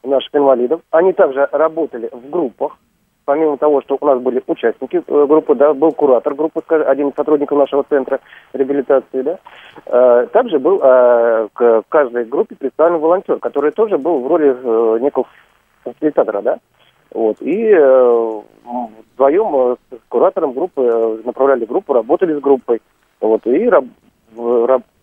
наших 0.03 0.33
инвалидов, 0.33 0.81
они 0.89 1.13
также 1.13 1.47
работали 1.51 2.09
в 2.11 2.29
группах, 2.31 2.77
помимо 3.25 3.57
того, 3.57 3.81
что 3.81 3.97
у 3.99 4.05
нас 4.05 4.19
были 4.19 4.41
участники 4.47 5.03
э, 5.05 5.25
группы, 5.25 5.55
да, 5.55 5.73
был 5.73 5.91
куратор 5.91 6.35
группы, 6.35 6.61
один 6.69 7.09
из 7.09 7.15
сотрудников 7.15 7.57
нашего 7.57 7.83
центра 7.83 8.19
реабилитации, 8.53 9.21
да, 9.21 9.39
э, 9.85 10.27
также 10.31 10.59
был 10.59 10.79
э, 10.81 11.47
к 11.53 11.83
каждой 11.89 12.25
группе 12.25 12.55
представлен 12.55 12.99
волонтер, 12.99 13.39
который 13.39 13.71
тоже 13.71 13.97
был 13.97 14.19
в 14.19 14.27
роли 14.27 14.99
некого 15.01 15.25
фасилитатора, 15.83 16.41
да, 16.41 16.57
вот, 17.11 17.37
и 17.41 17.73
вдвоем 19.13 19.77
с 19.91 19.97
куратором 20.09 20.53
группы 20.53 21.21
направляли 21.23 21.65
группу, 21.65 21.93
работали 21.93 22.33
с 22.33 22.39
группой, 22.39 22.81
вот, 23.21 23.45
и 23.47 23.69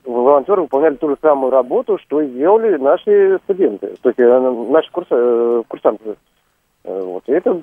волонтеры 0.05 0.63
выполняли 0.63 0.97
ту 0.97 1.11
же 1.11 1.17
самую 1.23 1.51
работу, 1.51 1.99
что 1.99 2.21
и 2.21 2.29
сделали 2.29 2.77
наши 2.77 3.39
студенты, 3.45 3.95
то 4.03 4.11
есть 4.11 4.19
наши 4.19 4.91
курса, 4.91 5.63
курсанты 5.69 6.17
вот. 6.85 7.25
И 7.27 7.33
это, 7.33 7.63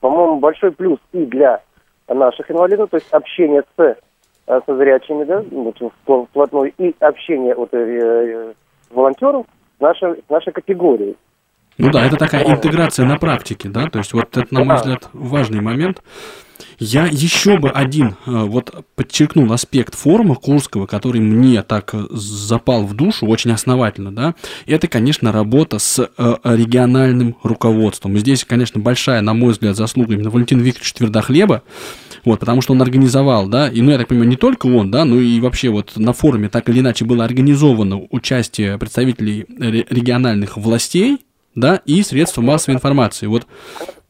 по-моему, 0.00 0.38
большой 0.38 0.72
плюс 0.72 0.98
и 1.12 1.24
для 1.24 1.60
наших 2.08 2.50
инвалидов, 2.50 2.90
то 2.90 2.96
есть 2.96 3.10
общение 3.10 3.62
с, 3.76 3.80
э, 3.80 3.94
со 4.46 4.76
зрячими, 4.76 5.24
да, 5.24 5.44
вот, 5.50 5.76
вплотную, 6.28 6.72
и 6.78 6.94
общение 7.00 7.54
вот, 7.54 7.72
э, 7.72 7.78
э, 7.78 8.52
волонтеров 8.90 9.46
нашей, 9.80 10.22
нашей 10.28 10.52
категории. 10.52 11.16
Ну 11.76 11.90
да, 11.90 12.06
это 12.06 12.16
такая 12.16 12.44
интеграция 12.44 13.06
на 13.06 13.18
практике, 13.18 13.68
да, 13.68 13.86
то 13.86 13.98
есть 13.98 14.12
вот 14.12 14.36
это, 14.36 14.52
на 14.52 14.64
мой 14.64 14.76
взгляд, 14.76 15.08
важный 15.12 15.60
момент. 15.60 16.02
Я 16.78 17.06
еще 17.06 17.58
бы 17.58 17.70
один 17.70 18.08
э, 18.08 18.14
вот 18.26 18.84
подчеркнул 18.94 19.52
аспект 19.52 19.94
форума 19.94 20.34
Курского, 20.34 20.86
который 20.86 21.20
мне 21.20 21.62
так 21.62 21.90
э, 21.92 22.06
запал 22.10 22.84
в 22.84 22.94
душу 22.94 23.26
очень 23.26 23.50
основательно, 23.50 24.12
да, 24.12 24.34
это, 24.66 24.88
конечно, 24.88 25.32
работа 25.32 25.78
с 25.78 25.98
э, 25.98 26.36
региональным 26.44 27.36
руководством. 27.42 28.16
И 28.16 28.18
здесь, 28.20 28.44
конечно, 28.44 28.80
большая, 28.80 29.20
на 29.20 29.34
мой 29.34 29.52
взгляд, 29.52 29.76
заслуга 29.76 30.14
именно 30.14 30.30
Валентина 30.30 30.60
Викторовича 30.60 30.94
Твердохлеба, 30.96 31.62
вот, 32.24 32.40
потому 32.40 32.60
что 32.60 32.72
он 32.72 32.82
организовал, 32.82 33.48
да, 33.48 33.68
и, 33.68 33.80
ну, 33.80 33.90
я 33.90 33.98
так 33.98 34.08
понимаю, 34.08 34.28
не 34.28 34.36
только 34.36 34.66
он, 34.66 34.90
да, 34.90 35.04
но 35.04 35.16
и 35.16 35.40
вообще 35.40 35.70
вот 35.70 35.96
на 35.96 36.12
форуме 36.12 36.48
так 36.48 36.68
или 36.68 36.80
иначе 36.80 37.04
было 37.04 37.24
организовано 37.24 38.06
участие 38.10 38.78
представителей 38.78 39.46
региональных 39.48 40.56
властей, 40.56 41.18
да, 41.54 41.80
и 41.84 42.02
средства 42.02 42.40
массовой 42.40 42.76
информации. 42.76 43.26
Вот 43.26 43.46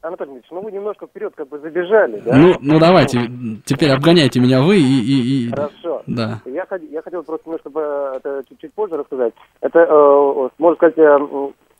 Анатолий 0.01 0.31
Ильич, 0.31 0.45
ну 0.49 0.61
вы 0.61 0.71
немножко 0.71 1.07
вперед 1.07 1.33
как 1.35 1.49
бы 1.49 1.59
забежали, 1.59 2.21
да? 2.25 2.33
Ну, 2.33 2.53
ну 2.61 2.79
давайте, 2.79 3.19
теперь 3.65 3.91
обгоняйте 3.91 4.39
меня 4.39 4.61
вы 4.61 4.77
и... 4.77 4.81
и, 4.81 5.47
и... 5.47 5.49
Хорошо. 5.49 6.03
Да. 6.07 6.39
Я, 6.45 6.65
я 6.89 7.01
хотел 7.01 7.23
просто 7.23 7.49
немножко 7.49 7.69
это 8.15 8.43
чуть-чуть 8.47 8.73
позже 8.73 8.95
рассказать. 8.95 9.33
Это, 9.59 9.79
э, 9.79 10.49
можно 10.57 10.75
сказать, 10.77 10.97
э, 10.97 11.19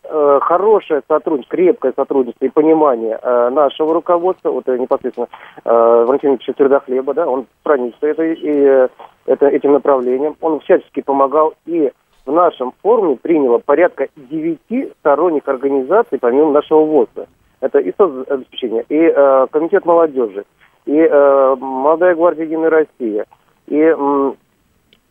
э, 0.04 0.40
хорошее 0.42 1.02
сотрудничество, 1.08 1.56
крепкое 1.56 1.94
сотрудничество 1.96 2.46
и 2.46 2.50
понимание 2.50 3.18
э, 3.22 3.50
нашего 3.52 3.94
руководства, 3.94 4.52
вот 4.52 4.68
непосредственно 4.68 5.30
э, 5.64 6.06
Валентин 6.06 6.32
Ильич 6.32 6.46
Твердохлеба, 6.58 7.14
да, 7.14 7.26
он 7.26 7.46
страничится 7.62 8.06
этой, 8.06 8.34
и, 8.34 8.90
это, 9.28 9.48
этим 9.48 9.72
направлением, 9.72 10.36
он 10.42 10.60
всячески 10.60 11.02
помогал 11.02 11.54
и 11.66 11.90
в 12.26 12.32
нашем 12.34 12.74
форуме 12.82 13.16
приняло 13.16 13.60
порядка 13.60 14.10
девяти 14.18 14.92
сторонних 15.00 15.48
организаций 15.48 16.20
помимо 16.20 16.52
нашего 16.52 16.84
ВОЗа. 16.84 17.28
Это 17.62 17.80
и 17.80 17.94
соцобеспечение, 17.98 18.86
и 18.90 18.96
э, 18.98 19.48
Комитет 19.52 19.86
молодежи, 19.86 20.46
и 20.86 20.98
э, 20.98 21.56
Молодая 21.60 22.16
гвардия 22.16 22.46
Единой 22.46 22.70
России, 22.70 23.24
и 23.68 23.80
м, 23.82 24.36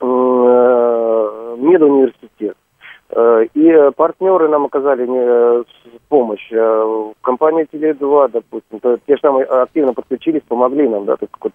э, 0.00 1.56
медуниверситет. 1.58 2.56
Э, 3.10 3.44
И 3.54 3.90
партнеры 3.96 4.48
нам 4.48 4.64
оказали 4.66 5.06
э, 5.08 5.64
помощь. 6.08 6.46
Э, 6.50 7.12
Компания 7.22 7.66
Теле2, 7.72 8.30
допустим, 8.32 8.80
то 8.80 8.96
те 9.06 9.16
же 9.16 9.20
самые 9.20 9.44
активно 9.44 9.92
подключились, 9.94 10.42
помогли 10.48 10.88
нам, 10.88 11.04
да, 11.04 11.16
так 11.16 11.30
вот, 11.40 11.52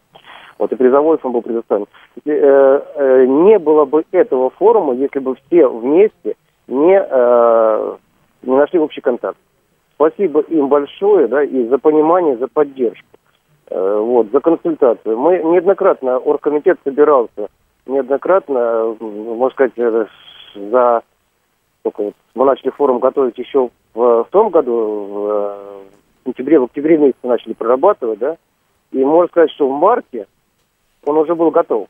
вот 0.60 0.72
и 0.72 0.76
призовой 0.76 1.18
фонд 1.18 1.34
был 1.34 1.42
предоставлен. 1.42 1.88
Э, 2.26 2.82
э, 2.96 3.26
Не 3.26 3.58
было 3.60 3.86
бы 3.86 4.04
этого 4.12 4.52
форума, 4.52 4.94
если 4.94 5.20
бы 5.20 5.36
все 5.48 5.68
вместе 5.68 6.36
не, 6.68 7.00
э, 7.00 7.96
не 8.44 8.56
нашли 8.56 8.80
общий 8.80 9.02
контакт. 9.02 9.38
Спасибо 10.04 10.42
им 10.42 10.68
большое, 10.68 11.28
да, 11.30 11.44
и 11.44 11.66
за 11.68 11.78
понимание, 11.78 12.36
за 12.36 12.50
поддержку. 12.50 13.08
Э, 13.70 14.00
Вот, 14.00 14.30
за 14.32 14.42
консультацию. 14.42 15.18
Мы 15.18 15.38
неоднократно, 15.38 16.18
оргкомитет 16.18 16.78
собирался, 16.84 17.48
неоднократно, 17.86 18.98
можно 19.00 19.50
сказать, 19.52 19.72
э, 19.78 20.06
за 20.56 21.04
только 21.84 22.04
вот 22.04 22.14
мы 22.36 22.44
начали 22.44 22.72
форум 22.72 23.00
готовить 23.00 23.38
еще 23.38 23.70
в, 23.94 24.24
в 24.24 24.28
том 24.30 24.50
году, 24.50 24.74
в, 24.74 25.28
э, 25.30 25.56
в 26.24 26.26
сентябре, 26.26 26.60
в 26.60 26.66
октябре 26.66 26.98
месяце 26.98 27.20
начали 27.24 27.54
прорабатывать, 27.54 28.20
да, 28.20 28.36
и 28.92 29.06
можно 29.06 29.30
сказать, 29.30 29.52
что 29.52 29.70
в 29.70 29.72
марте 29.72 30.28
он 31.06 31.18
уже 31.18 31.34
был 31.34 31.50
готов. 31.50 31.88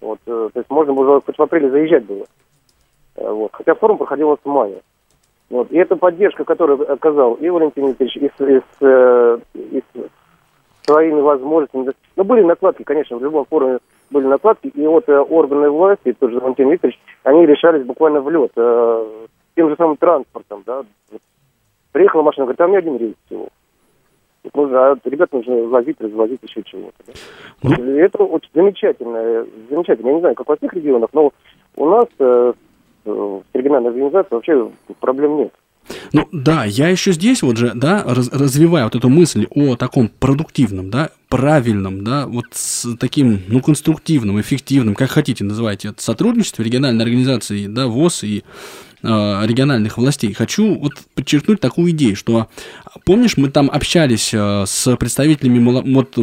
Вот, 0.00 0.18
то 0.24 0.50
есть 0.56 0.70
можно 0.70 0.92
было 0.92 1.20
хоть 1.20 1.38
в 1.38 1.42
апреле 1.42 1.70
заезжать 1.70 2.04
было. 2.04 2.26
Вот, 3.14 3.50
хотя 3.52 3.76
форум 3.76 3.96
проходил 3.96 4.36
в 4.36 4.48
мае. 4.48 4.82
Вот, 5.50 5.70
и 5.72 5.76
эта 5.78 5.96
поддержка, 5.96 6.44
которую 6.44 6.90
оказал 6.92 7.34
и 7.34 7.48
Валентин 7.48 7.88
Викторович, 7.88 8.16
и, 8.16 8.28
с- 8.28 8.40
и, 8.48 8.58
с, 8.60 8.62
э, 8.80 9.38
и 9.54 9.80
с 9.80 10.86
своими 10.86 11.20
возможностями. 11.20 11.84
да. 11.86 11.92
Ну, 12.16 12.24
были 12.24 12.42
накладки, 12.42 12.84
конечно, 12.84 13.16
в 13.18 13.22
любом 13.22 13.44
форуме 13.46 13.78
были 14.10 14.26
накладки, 14.26 14.68
и 14.68 14.86
вот 14.86 15.08
э, 15.08 15.18
органы 15.18 15.68
власти, 15.70 16.14
тот 16.18 16.30
же 16.30 16.38
Валентин 16.40 16.70
Викторович, 16.70 16.98
они 17.24 17.46
решались 17.46 17.84
буквально 17.84 18.20
в 18.20 18.30
лед. 18.30 18.52
Э, 18.56 19.06
тем 19.56 19.68
же 19.70 19.76
самым 19.76 19.96
транспортом, 19.96 20.62
да. 20.66 20.82
Приехала 21.92 22.22
машина, 22.22 22.46
говорит, 22.46 22.60
у 22.60 22.68
меня 22.68 22.78
один 22.78 22.96
рейс 22.96 23.14
всего. 23.26 23.48
Нужно, 24.54 24.92
а 24.92 24.96
ребят 25.04 25.32
нужно 25.32 25.64
возить, 25.64 26.00
развозить 26.00 26.40
еще 26.42 26.62
чего-то. 26.62 26.94
да. 27.06 27.12
Вот 27.62 27.78
Это 27.80 28.22
очень 28.22 28.50
замечательно, 28.54 29.44
замечательно. 29.68 30.08
Я 30.08 30.14
не 30.14 30.20
знаю, 30.20 30.34
как 30.36 30.48
во 30.48 30.56
всех 30.56 30.72
регионах, 30.74 31.10
но 31.12 31.32
у 31.76 31.86
нас 31.88 32.06
в 33.10 33.42
региональной 33.54 33.90
организации 33.90 34.34
вообще 34.34 34.70
проблем 35.00 35.36
нет. 35.38 35.52
Ну 36.12 36.28
да, 36.30 36.64
я 36.64 36.88
еще 36.88 37.12
здесь 37.12 37.42
вот 37.42 37.56
же, 37.56 37.72
да, 37.74 38.04
раз- 38.06 38.30
развиваю 38.32 38.84
вот 38.84 38.94
эту 38.94 39.08
мысль 39.08 39.46
о 39.50 39.76
таком 39.76 40.08
продуктивном, 40.08 40.90
да, 40.90 41.10
правильном, 41.28 42.04
да, 42.04 42.26
вот 42.26 42.44
с 42.52 42.96
таким, 42.96 43.40
ну, 43.48 43.60
конструктивным, 43.60 44.40
эффективным, 44.40 44.94
как 44.94 45.10
хотите 45.10 45.42
называйте 45.44 45.88
это, 45.88 46.02
сотрудничестве 46.02 46.64
региональной 46.64 47.04
организации, 47.04 47.66
да, 47.66 47.86
ВОЗ 47.86 48.24
и 48.24 48.44
э, 49.02 49.06
региональных 49.46 49.98
властей. 49.98 50.32
Хочу 50.32 50.78
вот 50.78 50.92
подчеркнуть 51.14 51.60
такую 51.60 51.90
идею, 51.92 52.14
что, 52.14 52.48
помнишь, 53.04 53.36
мы 53.36 53.50
там 53.50 53.68
общались 53.72 54.32
э, 54.32 54.64
с 54.66 54.96
представителями 54.96 55.58
мало- 55.58 55.82
вот, 55.82 56.16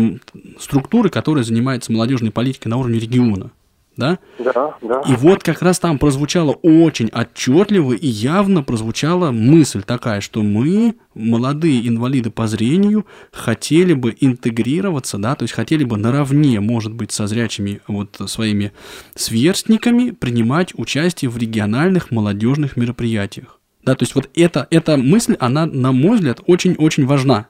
структуры, 0.59 1.09
которая 1.09 1.43
занимается 1.43 1.91
молодежной 1.91 2.31
политикой 2.31 2.69
на 2.69 2.77
уровне 2.77 2.99
региона, 2.99 3.51
да? 3.98 4.20
Да, 4.39 4.76
да. 4.82 5.02
И 5.08 5.16
вот 5.16 5.43
как 5.43 5.62
раз 5.62 5.80
там 5.80 5.98
прозвучало 6.00 6.52
очень 6.62 7.10
отчетливо 7.10 7.93
и 7.93 8.08
явно 8.08 8.64
прозвучала 8.64 9.32
мысль 9.32 9.84
такая, 9.84 10.22
что 10.22 10.43
мы, 10.43 10.95
молодые 11.14 11.88
инвалиды 11.88 12.30
по 12.30 12.48
зрению, 12.48 13.06
хотели 13.32 13.93
бы 13.93 14.16
интегрироваться, 14.20 15.18
да, 15.18 15.36
то 15.36 15.43
есть 15.43 15.54
хотели 15.54 15.84
бы 15.84 15.98
наравне, 15.98 16.60
может 16.60 16.93
быть, 16.93 17.12
со 17.12 17.28
зрячими 17.28 17.82
вот 17.88 18.18
своими 18.28 18.72
сверстниками 19.16 20.12
принимать 20.12 20.74
участие 20.78 21.30
в 21.30 21.38
региональных 21.38 22.12
молодежных 22.12 22.78
мероприятиях. 22.78 23.60
Да, 23.84 23.95
то 23.95 24.04
есть 24.04 24.16
вот 24.16 24.30
эта, 24.36 24.68
эта 24.70 24.98
мысль, 24.98 25.36
она, 25.39 25.66
на 25.66 25.91
мой 25.91 26.18
взгляд, 26.18 26.41
очень-очень 26.45 27.06
важна. 27.06 27.48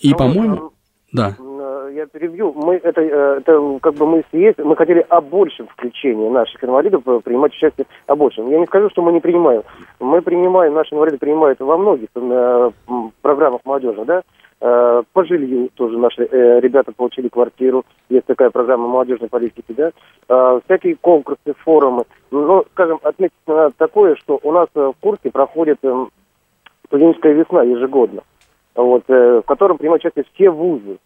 И, 0.00 0.10
Ну, 0.10 0.16
по-моему, 0.16 0.72
да. 1.12 1.36
Я 1.96 2.04
перебью. 2.04 2.52
Мы 2.54 2.74
это, 2.74 3.00
э, 3.00 3.38
это 3.38 3.78
как 3.80 3.94
бы 3.94 4.06
мы 4.06 4.22
есть, 4.32 4.58
мы 4.58 4.76
хотели 4.76 5.06
о 5.08 5.22
большем 5.22 5.66
включении 5.68 6.28
наших 6.28 6.62
инвалидов 6.62 7.02
э, 7.06 7.20
принимать 7.24 7.54
участие 7.54 7.86
о 8.06 8.14
большем. 8.14 8.50
Я 8.50 8.58
не 8.58 8.66
скажу, 8.66 8.90
что 8.90 9.00
мы 9.00 9.12
не 9.12 9.20
принимаем. 9.20 9.62
Мы 9.98 10.20
принимаем, 10.20 10.74
наши 10.74 10.94
инвалиды 10.94 11.16
принимают 11.16 11.58
во 11.58 11.78
многих 11.78 12.08
э, 12.14 12.70
программах 13.22 13.62
молодежи, 13.64 14.04
да. 14.04 14.22
По 14.58 15.24
жилью 15.24 15.68
тоже 15.74 15.98
наши 15.98 16.26
ребята 16.60 16.90
получили 16.92 17.28
квартиру. 17.28 17.84
Есть 18.08 18.26
такая 18.26 18.48
программа 18.50 18.88
молодежной 18.88 19.30
политики, 19.30 19.72
да. 19.72 19.92
Э, 20.28 20.60
Всякие 20.66 20.96
конкурсы, 20.96 21.54
форумы. 21.64 22.04
Ну, 22.30 22.64
скажем, 22.72 22.98
отметить 23.04 23.32
надо 23.46 23.74
такое, 23.78 24.16
что 24.16 24.38
у 24.42 24.52
нас 24.52 24.68
в 24.74 24.92
Курске 25.00 25.30
проходит 25.30 25.78
эм, 25.82 26.10
студенческая 26.88 27.32
весна 27.32 27.62
ежегодно, 27.62 28.22
вот, 28.74 29.04
э, 29.08 29.40
в 29.40 29.46
котором 29.46 29.78
принимают 29.78 30.04
участие 30.04 30.26
все 30.34 30.50
вузы 30.50 30.98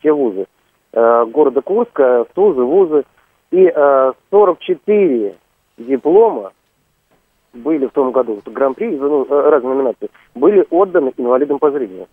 все 0.00 0.12
вузы 0.12 0.46
э, 0.92 1.24
города 1.26 1.60
Курска, 1.60 2.26
ТУЗы, 2.34 2.62
вузы. 2.62 3.04
И 3.50 3.64
э, 3.74 4.12
44 4.30 5.34
диплома 5.78 6.52
были 7.52 7.86
в 7.86 7.90
том 7.90 8.12
году, 8.12 8.40
гран-при, 8.46 8.96
ну, 8.96 9.24
э, 9.24 9.50
разные 9.50 9.74
номинации, 9.74 10.08
были 10.34 10.64
отданы 10.70 11.12
инвалидам 11.16 11.58
по 11.58 11.70
зрению. 11.70 12.06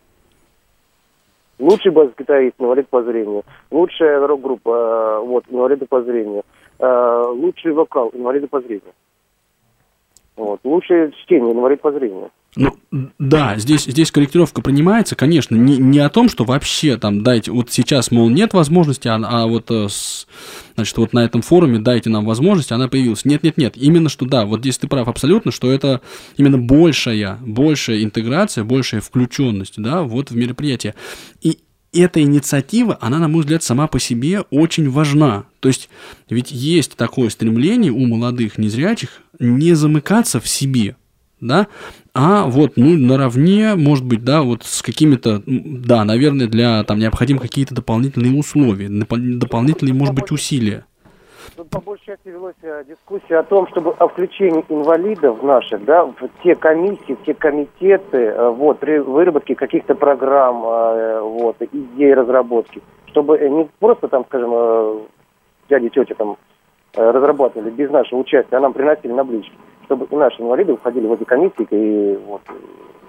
Лучший 1.59 1.91
бас-гитарист, 1.91 2.55
инвалид 2.59 2.87
по 2.87 3.01
зрению. 3.03 3.43
Лучшая 3.71 4.25
рок-группа, 4.25 4.69
э, 4.69 5.25
вот, 5.25 5.45
инвалиды 5.49 5.85
по 5.85 6.01
зрению. 6.01 6.43
Э, 6.79 7.23
лучший 7.29 7.71
вокал, 7.71 8.11
инвалиды 8.13 8.47
по 8.47 8.61
зрению. 8.61 8.93
Вот. 10.35 10.59
Лучшее 10.63 11.11
чтение, 11.23 11.53
инвалид 11.53 11.81
по 11.81 11.91
зрению. 11.91 12.29
Ну, 12.57 12.75
да, 13.19 13.57
здесь, 13.57 13.85
здесь 13.85 14.11
корректировка 14.11 14.63
принимается, 14.63 15.15
конечно, 15.15 15.55
не, 15.55 15.77
не 15.77 15.99
о 15.99 16.09
том, 16.09 16.27
что 16.27 16.43
вообще 16.43 16.97
там 16.97 17.21
дайте, 17.21 17.51
вот 17.51 17.71
сейчас, 17.71 18.09
мол, 18.09 18.29
нет 18.29 18.53
возможности, 18.53 19.07
а, 19.07 19.15
а 19.23 19.45
вот, 19.45 19.69
э, 19.69 19.87
с, 19.89 20.27
значит, 20.75 20.97
вот 20.97 21.13
на 21.13 21.23
этом 21.23 21.43
форуме 21.43 21.77
дайте 21.77 22.09
нам 22.09 22.25
возможность, 22.25 22.71
она 22.71 22.87
появилась. 22.87 23.25
Нет, 23.25 23.43
нет, 23.43 23.57
нет, 23.57 23.77
именно 23.77 24.09
что, 24.09 24.25
да, 24.25 24.45
вот 24.45 24.61
здесь 24.61 24.79
ты 24.79 24.87
прав 24.87 25.07
абсолютно, 25.07 25.51
что 25.51 25.71
это 25.71 26.01
именно 26.35 26.57
большая, 26.57 27.37
большая 27.41 28.03
интеграция, 28.03 28.63
большая 28.63 29.01
включенность, 29.01 29.75
да, 29.77 30.01
вот 30.01 30.31
в 30.31 30.35
мероприятие. 30.35 30.95
И 31.41 31.59
эта 31.93 32.21
инициатива, 32.21 32.97
она, 33.01 33.19
на 33.19 33.27
мой 33.27 33.41
взгляд, 33.41 33.61
сама 33.61 33.87
по 33.87 33.99
себе 33.99 34.41
очень 34.49 34.89
важна. 34.89 35.45
То 35.59 35.67
есть, 35.67 35.89
ведь 36.29 36.51
есть 36.51 36.95
такое 36.95 37.29
стремление 37.29 37.91
у 37.91 38.05
молодых 38.05 38.57
незрячих 38.57 39.21
не 39.39 39.73
замыкаться 39.73 40.39
в 40.39 40.47
себе, 40.47 40.95
да, 41.39 41.67
а 42.13 42.45
вот, 42.47 42.73
ну, 42.75 42.97
наравне, 42.97 43.75
может 43.75 44.05
быть, 44.05 44.23
да, 44.23 44.41
вот 44.41 44.63
с 44.63 44.81
какими-то, 44.81 45.41
да, 45.45 46.03
наверное, 46.03 46.47
для, 46.47 46.83
там, 46.83 46.99
необходимы 46.99 47.39
какие-то 47.39 47.75
дополнительные 47.75 48.37
условия, 48.37 48.87
допол- 48.87 49.37
дополнительные, 49.37 49.93
может 49.93 50.15
быть, 50.15 50.31
усилия. 50.31 50.85
Тут 51.55 51.69
по 51.69 51.79
большей 51.81 52.05
части 52.07 52.27
велась 52.27 52.55
э, 52.61 52.83
дискуссия 52.87 53.37
о 53.37 53.43
том, 53.43 53.67
чтобы 53.69 53.91
о 53.91 54.07
включении 54.07 54.63
инвалидов 54.69 55.41
наших, 55.41 55.83
да, 55.85 56.05
в 56.05 56.15
те 56.43 56.55
комиссии, 56.55 57.13
в 57.13 57.23
те 57.25 57.33
комитеты, 57.33 58.17
э, 58.17 58.49
вот, 58.49 58.79
при 58.79 58.99
выработке 58.99 59.55
каких-то 59.55 59.95
программ, 59.95 60.63
э, 60.65 61.21
вот, 61.21 61.55
идей 61.71 62.13
разработки, 62.13 62.81
чтобы 63.07 63.39
не 63.39 63.67
просто 63.79 64.07
там, 64.07 64.25
скажем, 64.25 65.07
дяди, 65.69 65.89
тети 65.89 66.13
там 66.13 66.37
разрабатывали 66.97 67.69
без 67.69 67.89
нашего 67.89 68.19
участия, 68.19 68.57
а 68.57 68.59
нам 68.59 68.73
приносили 68.73 69.11
на 69.11 69.23
блички, 69.23 69.53
чтобы 69.85 70.05
и 70.09 70.15
наши 70.15 70.41
инвалиды 70.41 70.73
уходили 70.73 71.07
в 71.07 71.13
эти 71.13 71.23
комиссии 71.23 71.67
и 71.69 72.17
вот, 72.25 72.41
э, 72.49 72.53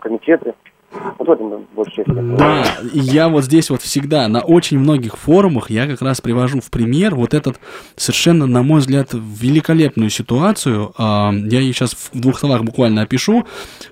комитеты. 0.00 0.54
Вот 0.90 1.28
в 1.28 1.30
этом 1.30 1.66
больше. 1.74 2.02
Да, 2.06 2.64
я 2.92 3.28
вот 3.28 3.44
здесь 3.44 3.68
вот 3.68 3.82
всегда 3.82 4.26
на 4.28 4.40
очень 4.40 4.78
многих 4.78 5.18
форумах 5.18 5.70
я 5.70 5.86
как 5.86 6.00
раз 6.00 6.20
привожу 6.20 6.60
в 6.60 6.70
пример 6.70 7.14
вот 7.14 7.34
этот 7.34 7.60
совершенно, 7.96 8.46
на 8.46 8.62
мой 8.62 8.80
взгляд, 8.80 9.10
великолепную 9.12 10.08
ситуацию. 10.08 10.92
А, 10.96 11.32
Я 11.32 11.60
ее 11.60 11.72
сейчас 11.74 11.92
в 11.92 12.18
двух 12.18 12.38
словах 12.38 12.64
буквально 12.64 13.02
опишу. 13.02 13.46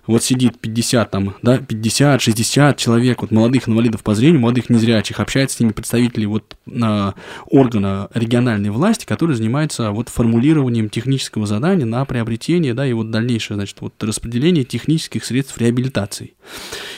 Вот 0.06 0.22
сидит 0.22 0.58
50 0.58 1.10
там, 1.10 1.34
да, 1.42 1.58
50, 1.58 2.22
60 2.22 2.76
человек, 2.78 3.20
вот 3.20 3.30
молодых 3.30 3.68
инвалидов 3.68 4.02
по 4.02 4.14
зрению, 4.14 4.40
молодых 4.40 4.70
незрячих, 4.70 5.20
общается 5.20 5.56
с 5.58 5.60
ними 5.60 5.72
представители 5.72 6.24
вот 6.24 6.56
а, 6.82 7.12
органа 7.46 8.08
региональной 8.14 8.70
власти, 8.70 9.04
который 9.04 9.36
занимается 9.36 9.90
вот 9.90 10.08
формулированием 10.08 10.88
технического 10.88 11.46
задания 11.46 11.84
на 11.84 12.04
приобретение, 12.06 12.72
да, 12.72 12.86
и 12.86 12.94
вот 12.94 13.10
дальнейшее, 13.10 13.56
значит, 13.56 13.80
вот 13.80 13.92
распределение 14.02 14.64
технических 14.64 15.24
средств 15.24 15.58
реабилитации. 15.58 16.35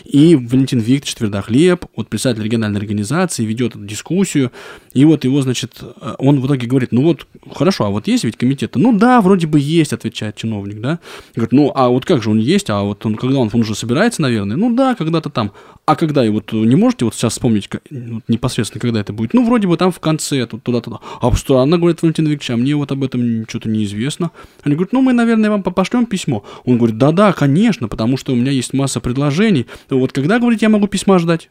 И 0.05 0.37
Валентин 0.37 0.79
Викторович 0.79 1.15
Твердохлеб, 1.15 1.87
вот 1.97 2.09
представитель 2.09 2.45
региональной 2.45 2.81
организации, 2.81 3.45
ведет 3.45 3.73
дискуссию, 3.87 4.53
и 4.95 5.05
вот 5.05 5.25
его, 5.25 5.43
значит, 5.43 5.83
он 6.19 6.41
в 6.41 6.47
итоге 6.47 6.67
говорит, 6.67 6.93
ну 6.93 7.03
вот, 7.03 7.27
хорошо, 7.55 7.85
а 7.85 7.91
вот 7.91 8.07
есть 8.07 8.25
ведь 8.25 8.37
комитет? 8.37 8.77
Ну 8.77 8.97
да, 8.97 9.21
вроде 9.21 9.47
бы 9.47 9.61
есть, 9.61 9.93
отвечает 9.93 10.37
чиновник, 10.37 10.81
да. 10.81 10.99
Говорит, 11.35 11.53
ну 11.53 11.73
а 11.75 11.89
вот 11.89 12.05
как 12.05 12.23
же 12.23 12.31
он 12.31 12.39
есть, 12.39 12.71
а 12.71 12.83
вот 12.83 13.05
он, 13.05 13.17
когда 13.17 13.39
он, 13.39 13.51
он 13.53 13.61
уже 13.61 13.75
собирается, 13.75 14.23
наверное? 14.23 14.57
Ну 14.57 14.75
да, 14.75 14.95
когда-то 14.95 15.31
там. 15.31 15.53
А 15.89 15.97
когда, 15.97 16.23
и 16.23 16.29
вот 16.29 16.53
не 16.53 16.77
можете 16.77 17.07
вот 17.07 17.15
сейчас 17.15 17.33
вспомнить 17.33 17.67
как- 17.67 17.81
вот 17.91 18.23
непосредственно, 18.29 18.79
когда 18.79 19.01
это 19.01 19.15
будет? 19.15 19.33
Ну, 19.33 19.47
вроде 19.47 19.67
бы 19.67 19.79
там 19.79 19.91
в 19.91 20.01
конце, 20.01 20.45
тут 20.45 20.63
туда-туда. 20.63 20.99
А 21.23 21.33
что, 21.33 21.61
она 21.61 21.79
говорит, 21.79 22.03
Валентин 22.03 22.27
Викторович, 22.27 22.51
а 22.51 22.57
мне 22.59 22.75
вот 22.77 22.93
об 22.93 23.03
этом 23.03 23.49
что-то 23.49 23.71
неизвестно. 23.71 24.31
Они 24.65 24.75
говорят, 24.75 24.93
ну, 24.93 25.01
мы, 25.01 25.15
наверное, 25.15 25.49
вам 25.49 25.63
пошлем 25.63 26.05
письмо. 26.05 26.45
Он 26.67 26.77
говорит, 26.77 26.99
да-да, 26.99 27.33
конечно, 27.33 27.89
потому 27.89 28.19
что 28.19 28.35
у 28.35 28.37
меня 28.37 28.51
есть 28.51 28.75
масса 28.75 29.01
предложений. 29.01 29.67
Вот 29.89 30.13
когда, 30.13 30.39
говорит, 30.39 30.61
я 30.61 30.69
могу 30.69 30.89
письма 30.89 31.19
ждать? 31.19 31.49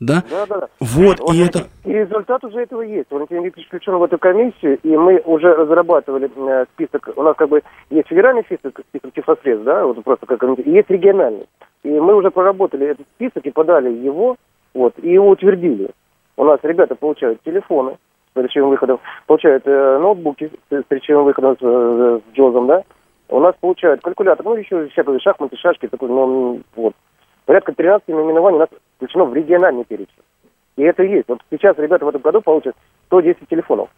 Да? 0.00 0.22
Да, 0.30 0.44
да, 0.44 0.60
да. 0.60 0.68
Вот, 0.78 1.18
и 1.32 1.38
это... 1.38 1.68
И 1.86 1.92
результат 1.92 2.44
уже 2.44 2.58
этого 2.58 2.82
есть. 2.82 3.06
Валентин 3.10 3.42
Викторович 3.42 3.68
включен 3.68 3.94
в 3.94 4.02
эту 4.02 4.18
комиссию, 4.18 4.78
и 4.82 4.88
мы 4.88 5.22
уже 5.24 5.54
разрабатывали 5.54 6.30
э, 6.36 6.66
список. 6.74 7.08
У 7.16 7.22
нас 7.22 7.34
как 7.38 7.48
бы 7.48 7.62
есть 7.88 8.08
федеральный 8.08 8.42
список, 8.44 8.82
список 8.90 9.14
тифлосредств, 9.14 9.64
да, 9.64 9.86
вот 9.86 10.04
просто 10.04 10.26
как 10.26 10.42
и 10.42 10.70
есть 10.70 10.90
региональный. 10.90 11.46
И 11.82 11.88
мы 11.88 12.14
уже 12.14 12.30
проработали 12.30 12.86
этот 12.86 13.06
список 13.14 13.46
и 13.46 13.50
подали 13.50 13.90
его, 13.90 14.36
вот, 14.74 14.94
и 14.98 15.10
его 15.10 15.30
утвердили. 15.30 15.90
У 16.36 16.44
нас 16.44 16.58
ребята 16.62 16.94
получают 16.94 17.42
телефоны 17.42 17.96
с 18.34 18.38
речевым 18.38 18.70
выходом, 18.70 19.00
получают 19.26 19.66
э, 19.66 19.98
ноутбуки 19.98 20.50
с, 20.70 20.74
с 20.74 20.84
речевым 20.90 21.24
выходом 21.24 21.56
с, 21.56 21.62
э, 21.62 22.20
с 22.20 22.36
джозом, 22.36 22.66
да. 22.66 22.82
У 23.28 23.40
нас 23.40 23.54
получают 23.60 24.02
калькулятор, 24.02 24.44
ну 24.44 24.54
еще 24.54 24.88
всякие 24.88 25.18
шахматы, 25.20 25.56
шашки, 25.56 25.88
такой, 25.88 26.08
ну, 26.08 26.60
вот. 26.74 26.94
Порядка 27.46 27.72
13 27.72 28.08
наименований 28.08 28.56
у 28.56 28.60
нас 28.60 28.68
включено 28.96 29.24
в 29.24 29.34
региональный 29.34 29.84
перечень. 29.84 30.12
И 30.76 30.82
это 30.82 31.02
есть. 31.02 31.28
Вот 31.28 31.40
сейчас 31.50 31.78
ребята 31.78 32.04
в 32.04 32.08
этом 32.08 32.20
году 32.20 32.40
получат 32.42 32.76
110 33.06 33.48
телефонов. 33.48 33.88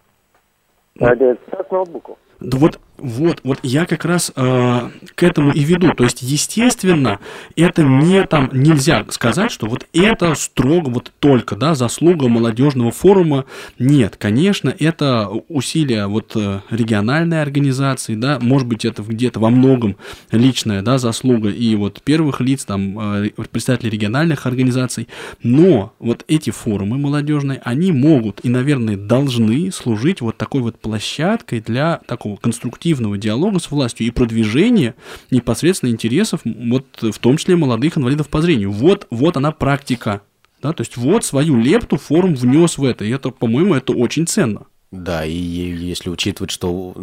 Да, 0.97 1.15
15 1.15 1.73
ноутбуков. 1.73 2.19
Да 2.41 2.59
вот, 2.59 2.79
вот, 2.99 3.41
вот 3.45 3.61
я 3.63 3.87
как 3.87 4.05
раз 4.05 4.33
э, 4.35 4.91
к 5.15 5.23
этому 5.23 5.53
и 5.53 5.61
веду. 5.61 5.93
То 5.95 6.05
есть, 6.05 6.23
естественно, 6.23 7.21
это 7.57 7.83
не 7.83 8.25
там 8.25 8.51
нельзя 8.53 9.05
сказать, 9.11 9.51
что 9.51 9.67
вот 9.67 9.87
это 9.93 10.35
строго 10.35 10.89
вот 10.89 11.13
только, 11.21 11.57
да, 11.57 11.75
заслуга 11.75 12.29
молодежного 12.29 12.91
форума. 12.91 13.45
Нет, 13.79 14.17
конечно, 14.17 14.75
это 14.77 15.29
усилия 15.49 16.07
вот 16.07 16.33
э, 16.35 16.61
региональной 16.71 17.41
организации, 17.41 18.15
да, 18.15 18.39
может 18.41 18.67
быть, 18.67 18.85
это 18.85 19.03
где-то 19.03 19.39
во 19.39 19.51
многом 19.51 19.97
личная, 20.33 20.83
да, 20.83 20.99
заслуга 20.99 21.51
и 21.51 21.77
вот 21.77 22.03
первых 22.03 22.41
лиц, 22.41 22.65
там, 22.65 22.99
э, 22.99 23.31
представителей 23.51 23.91
региональных 23.91 24.47
организаций. 24.47 25.09
Но 25.43 25.93
вот 26.01 26.25
эти 26.27 26.51
форумы 26.51 26.99
молодежные, 26.99 27.61
они 27.65 27.93
могут 27.93 28.45
и, 28.45 28.49
наверное, 28.49 28.97
должны 28.97 29.71
служить 29.71 30.21
вот 30.21 30.37
такой 30.37 30.63
вот 30.63 30.81
площадкой 30.81 31.61
для 31.61 32.01
такого 32.07 32.37
конструктивного 32.37 32.88
диалога 32.95 33.59
с 33.59 33.71
властью 33.71 34.07
и 34.07 34.11
продвижения 34.11 34.95
непосредственно 35.31 35.91
интересов, 35.91 36.41
вот 36.45 36.87
в 37.01 37.19
том 37.19 37.37
числе 37.37 37.57
молодых 37.57 37.99
инвалидов 37.99 38.29
по 38.29 38.41
зрению. 38.41 38.73
Вот, 38.73 39.07
вот 39.11 39.37
она 39.37 39.53
практика. 39.53 40.23
Да, 40.63 40.73
то 40.73 40.81
есть 40.81 40.97
вот 40.97 41.25
свою 41.25 41.57
лепту 41.57 41.97
форум 41.97 42.35
внес 42.35 42.79
в 42.79 42.85
это, 42.85 43.05
и 43.05 43.11
это, 43.11 43.31
по-моему, 43.31 43.75
это 43.75 43.93
очень 43.93 44.27
ценно. 44.27 44.67
Да, 44.91 45.23
и 45.25 45.35
если 45.35 46.09
учитывать, 46.09 46.51
что 46.51 46.97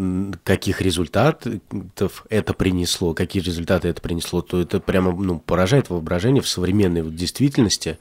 каких 0.44 0.82
результатов 0.82 2.26
это 2.30 2.54
принесло, 2.56 3.14
какие 3.14 3.44
результаты 3.44 3.88
это 3.90 4.02
принесло, 4.02 4.42
то 4.42 4.60
это 4.60 4.80
прямо 4.80 5.12
ну, 5.16 5.38
поражает 5.38 5.92
воображение 5.92 6.42
в 6.42 6.50
современной 6.50 7.04
действительности, 7.12 8.00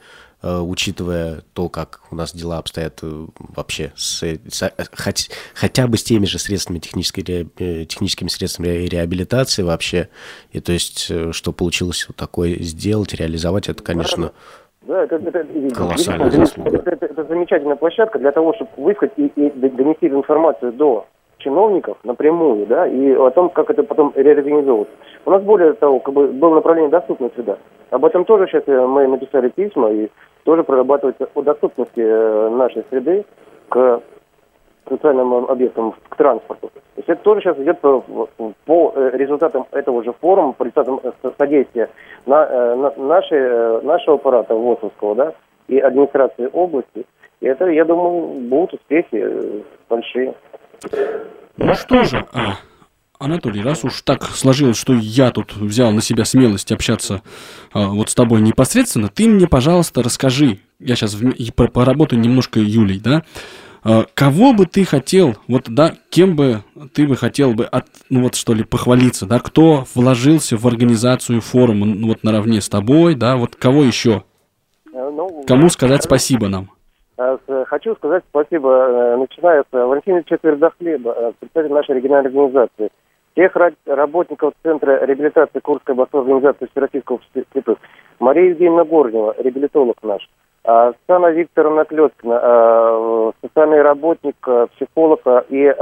учитывая 0.60 1.42
то, 1.54 1.68
как 1.68 2.00
у 2.10 2.14
нас 2.16 2.34
дела 2.34 2.58
обстоят 2.58 2.98
э, 3.02 3.26
вообще 3.56 3.92
с, 3.96 4.22
с- 4.22 4.72
хоть- 4.96 5.30
хотя 5.54 5.86
бы 5.86 5.96
с 5.96 6.04
теми 6.04 6.26
же 6.26 6.38
средствами 6.38 6.78
технической, 6.78 7.24
э, 7.58 7.84
техническими 7.86 8.28
средствами 8.28 8.68
ре- 8.68 8.86
реабилитации 8.88 9.62
вообще. 9.62 10.08
И 10.52 10.60
то 10.60 10.72
есть, 10.72 11.06
э, 11.10 11.32
что 11.32 11.52
получилось 11.52 12.04
вот 12.08 12.16
такое 12.16 12.56
сделать, 12.60 13.14
реализовать, 13.14 13.68
это, 13.68 13.82
конечно, 13.82 14.32
Да, 14.82 15.04
это, 15.04 15.16
это- 15.16 15.38
это- 15.38 15.74
Колоссальная 15.74 16.28
действительно, 16.30 16.70
заслуга. 16.70 16.76
это, 16.78 16.90
это- 16.90 17.06
это 17.06 17.24
замечательная 17.24 17.76
площадка 17.76 18.18
для 18.18 18.32
того, 18.32 18.52
чтобы 18.54 18.70
высказать 18.76 19.14
и, 19.16 19.26
и 19.28 19.50
донести 19.50 20.08
информацию 20.08 20.72
до 20.74 21.06
чиновников 21.44 21.98
напрямую, 22.04 22.66
да, 22.66 22.86
и 22.86 23.12
о 23.12 23.30
том, 23.30 23.50
как 23.50 23.70
это 23.70 23.82
потом 23.82 24.12
реорганизовывать. 24.16 24.88
У 25.26 25.30
нас 25.30 25.42
более 25.42 25.74
того, 25.74 26.00
как 26.00 26.14
бы 26.14 26.26
было 26.28 26.54
направление 26.56 26.90
доступная 26.90 27.30
среда. 27.34 27.56
Об 27.90 28.04
этом 28.04 28.24
тоже 28.24 28.46
сейчас 28.46 28.64
э, 28.66 28.86
мы 28.86 29.06
написали 29.06 29.48
письма 29.50 29.90
и 29.92 30.08
тоже 30.44 30.64
прорабатывается 30.64 31.28
о 31.34 31.42
доступности 31.42 32.00
э, 32.00 32.48
нашей 32.50 32.84
среды 32.90 33.24
к 33.68 34.00
социальным 34.88 35.32
объектам, 35.34 35.94
к 36.08 36.16
транспорту. 36.16 36.68
То 36.68 36.98
есть 36.98 37.08
это 37.08 37.22
тоже 37.22 37.40
сейчас 37.40 37.58
идет 37.58 37.80
по, 37.80 38.04
по, 38.66 38.92
э, 38.96 39.10
результатам 39.14 39.66
этого 39.72 40.02
же 40.02 40.12
форума, 40.20 40.52
по 40.52 40.64
результатам 40.64 41.00
со- 41.22 41.32
содействия 41.38 41.88
на, 42.26 42.74
на- 42.76 42.94
нашей, 42.96 43.82
нашего 43.82 44.16
аппарата 44.16 44.54
ВОСовского, 44.54 45.14
да, 45.14 45.32
и 45.68 45.78
администрации 45.78 46.48
области. 46.52 47.06
И 47.40 47.46
это, 47.46 47.66
я 47.66 47.84
думаю, 47.84 48.40
будут 48.48 48.74
успехи 48.74 49.62
большие. 49.88 50.34
Ну 51.56 51.74
что 51.74 52.04
же, 52.04 52.26
а, 52.32 52.58
Анатолий, 53.18 53.62
раз 53.62 53.84
уж 53.84 54.02
так 54.02 54.24
сложилось, 54.24 54.76
что 54.76 54.92
я 54.94 55.30
тут 55.30 55.56
взял 55.56 55.92
на 55.92 56.02
себя 56.02 56.24
смелость 56.24 56.72
общаться 56.72 57.22
а, 57.72 57.88
вот 57.88 58.10
с 58.10 58.14
тобой 58.14 58.40
непосредственно, 58.40 59.08
ты 59.08 59.28
мне, 59.28 59.46
пожалуйста, 59.46 60.02
расскажи, 60.02 60.58
я 60.80 60.96
сейчас 60.96 61.14
и 61.20 61.50
по- 61.52 61.68
поработаю 61.68 62.20
немножко 62.20 62.58
Юлей, 62.60 62.98
да, 62.98 63.22
а, 63.84 64.06
кого 64.14 64.52
бы 64.52 64.66
ты 64.66 64.84
хотел, 64.84 65.36
вот, 65.46 65.64
да, 65.68 65.94
кем 66.10 66.34
бы 66.34 66.64
ты 66.92 67.06
бы 67.06 67.16
хотел 67.16 67.54
бы, 67.54 67.66
от, 67.66 67.86
ну 68.10 68.22
вот 68.22 68.34
что 68.34 68.52
ли, 68.52 68.64
похвалиться, 68.64 69.26
да, 69.26 69.38
кто 69.38 69.86
вложился 69.94 70.56
в 70.56 70.66
организацию 70.66 71.40
форума, 71.40 71.86
ну 71.86 72.08
вот 72.08 72.24
наравне 72.24 72.60
с 72.60 72.68
тобой, 72.68 73.14
да, 73.14 73.36
вот 73.36 73.56
кого 73.56 73.84
еще, 73.84 74.24
Э, 74.92 75.10
ну, 75.10 75.44
кому 75.46 75.70
сказать 75.70 76.04
спасибо 76.04 76.48
нам? 76.48 76.70
Э, 77.16 77.36
Хочу 77.68 77.94
сказать 77.96 78.24
спасибо, 78.28 78.70
э, 78.70 79.16
начиная 79.16 79.62
с 79.62 79.72
Валентина 79.72 80.22
Четвердохлеба, 80.24 81.14
э, 81.16 81.32
представителя 81.38 81.74
нашей 81.76 81.94
региональной 81.96 82.30
организации, 82.30 82.90
ра- 83.36 83.74
работников 83.86 84.54
Центра 84.62 85.04
реабилитации 85.04 85.60
Курской 85.60 85.94
областной 85.94 86.22
организации 86.22 86.68
Всероссийского 86.72 87.20
слепых, 87.52 87.78
Мария 88.18 88.50
Евгеньевна 88.50 88.84
Горнева, 88.84 89.34
реабилитолог 89.38 89.96
наш, 90.02 90.28
а, 90.64 90.88
Оксана 90.88 91.30
Викторовна 91.30 91.84
Клеткина, 91.84 93.32
социальный 93.42 93.82
работник, 93.82 94.36
психолог 94.76 95.20
и 95.50 95.74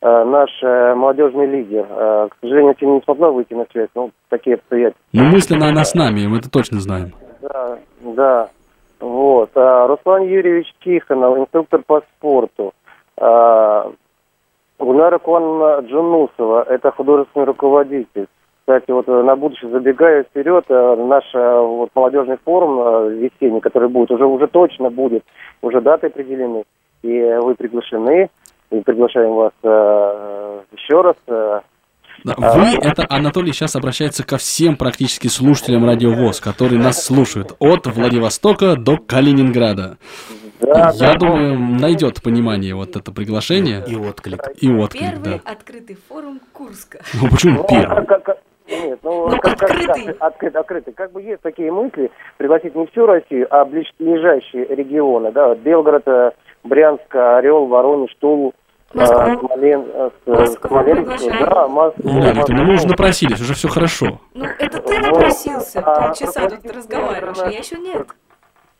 наш 0.00 0.50
молодежный 0.62 1.46
лидер. 1.46 1.84
К 1.86 2.30
сожалению, 2.40 2.74
сегодня 2.78 2.96
не 2.98 3.02
смогла 3.02 3.30
выйти 3.30 3.54
на 3.54 3.66
связь, 3.72 3.88
но 3.94 4.10
такие 4.28 4.54
обстоятельства. 4.56 5.02
Ну, 5.12 5.24
мысленно 5.24 5.68
она 5.68 5.84
с 5.84 5.94
нами, 5.94 6.26
мы 6.26 6.38
это 6.38 6.50
точно 6.50 6.80
знаем. 6.80 7.12
Да, 7.40 7.78
да. 8.00 8.48
Вот. 9.00 9.50
А, 9.54 9.86
Руслан 9.86 10.22
Юрьевич 10.22 10.72
Тихонов, 10.82 11.38
инструктор 11.38 11.82
по 11.86 12.00
спорту. 12.00 12.72
А, 13.16 13.90
Гульнара 14.78 15.18
Куановна 15.18 15.86
Джунусова, 15.86 16.64
это 16.64 16.90
художественный 16.90 17.46
руководитель. 17.46 18.26
Кстати, 18.60 18.90
вот 18.90 19.06
э, 19.08 19.22
на 19.22 19.36
будущее 19.36 19.70
забегая 19.70 20.22
вперед, 20.24 20.64
э, 20.68 20.96
наш 20.96 21.24
э, 21.34 21.60
вот, 21.60 21.90
молодежный 21.94 22.38
форум 22.42 23.10
весенний, 23.10 23.60
который 23.60 23.90
будет, 23.90 24.10
уже, 24.10 24.24
уже 24.24 24.46
точно 24.46 24.88
будет, 24.88 25.22
уже 25.60 25.82
даты 25.82 26.06
определены, 26.06 26.64
и 27.02 27.38
вы 27.42 27.54
приглашены, 27.56 28.30
и 28.70 28.80
приглашаем 28.80 29.34
вас 29.34 29.52
э, 29.62 30.60
еще 30.72 31.02
раз. 31.02 31.16
э, 31.26 31.60
Вы, 32.24 32.78
это 32.80 33.04
Анатолий 33.10 33.52
сейчас 33.52 33.76
обращается 33.76 34.24
ко 34.26 34.38
всем 34.38 34.76
практически 34.76 35.28
слушателям 35.28 35.84
Радио 35.84 36.10
ВОЗ, 36.12 36.40
которые 36.40 36.80
нас 36.80 37.04
слушают 37.04 37.54
от 37.58 37.86
Владивостока 37.86 38.76
до 38.76 38.96
Калининграда. 38.96 39.98
Да, 40.60 40.92
Я 40.94 41.12
да. 41.12 41.18
думаю, 41.18 41.58
найдет 41.58 42.22
понимание 42.22 42.74
вот 42.74 42.96
это 42.96 43.12
приглашение. 43.12 43.84
И 43.86 43.94
отклик. 43.94 44.40
И 44.58 44.72
отклик, 44.72 45.02
Первый 45.02 45.40
да. 45.44 45.52
открытый 45.52 45.98
форум 46.08 46.40
Курска. 46.54 47.00
Ну 47.20 47.28
почему 47.28 47.58
Ну, 47.58 47.66
первый? 47.68 48.06
как- 48.06 48.22
как- 48.22 48.38
Нет, 48.70 48.98
ну, 49.02 49.28
как, 49.42 49.62
открытый. 49.62 50.04
Как, 50.06 50.22
открытый, 50.22 50.60
открытый. 50.60 50.94
Как 50.94 51.12
бы 51.12 51.20
есть 51.20 51.42
такие 51.42 51.70
мысли, 51.70 52.10
пригласить 52.38 52.74
не 52.74 52.86
всю 52.86 53.04
Россию, 53.04 53.46
а 53.50 53.66
ближайшие 53.66 54.64
регионы, 54.74 55.30
да, 55.32 55.54
Белгород, 55.54 56.08
э, 56.08 56.30
Брянск, 56.62 57.14
Орел, 57.14 57.66
Воронеж, 57.66 58.14
Тулу, 58.20 58.54
Москва. 58.94 59.36
Смолен, 59.36 59.84
э, 59.92 60.10
Смоленск, 60.46 61.40
да, 61.40 61.68
Москву. 61.68 62.02
Ну, 62.04 62.32
ну 62.48 62.64
мы 62.64 62.74
уже 62.74 62.86
напросились, 62.86 63.40
уже 63.40 63.54
все 63.54 63.68
хорошо. 63.68 64.20
Ну, 64.34 64.44
это 64.58 64.80
ты 64.80 64.98
напросился, 65.00 65.80
А, 65.80 66.06
полчаса 66.06 66.48
тут 66.48 66.52
руководитель 66.52 66.76
разговариваешь, 66.76 67.38
а 67.42 67.50
я 67.50 67.58
еще 67.58 67.76
нет. 67.76 68.06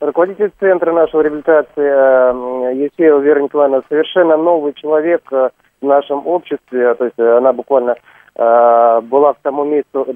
Руководитель 0.01 0.53
центра 0.61 0.93
нашего 0.93 1.23
реабилитации 1.23 1.71
э, 1.77 2.75
Есеева 2.75 3.21
Вера 3.21 3.41
Николаевна 3.41 3.83
совершенно 3.89 4.37
новый 4.37 4.75
человек 4.75 5.23
э, 5.33 5.51
в 5.81 5.87
нашем 5.87 6.27
обществе. 6.27 6.95
То 6.95 7.05
есть 7.05 7.19
э, 7.19 7.37
она 7.39 7.53
буквально 7.53 7.97
была 8.37 9.35
к 9.35 9.39
тому 9.43 9.63
месту 9.63 10.09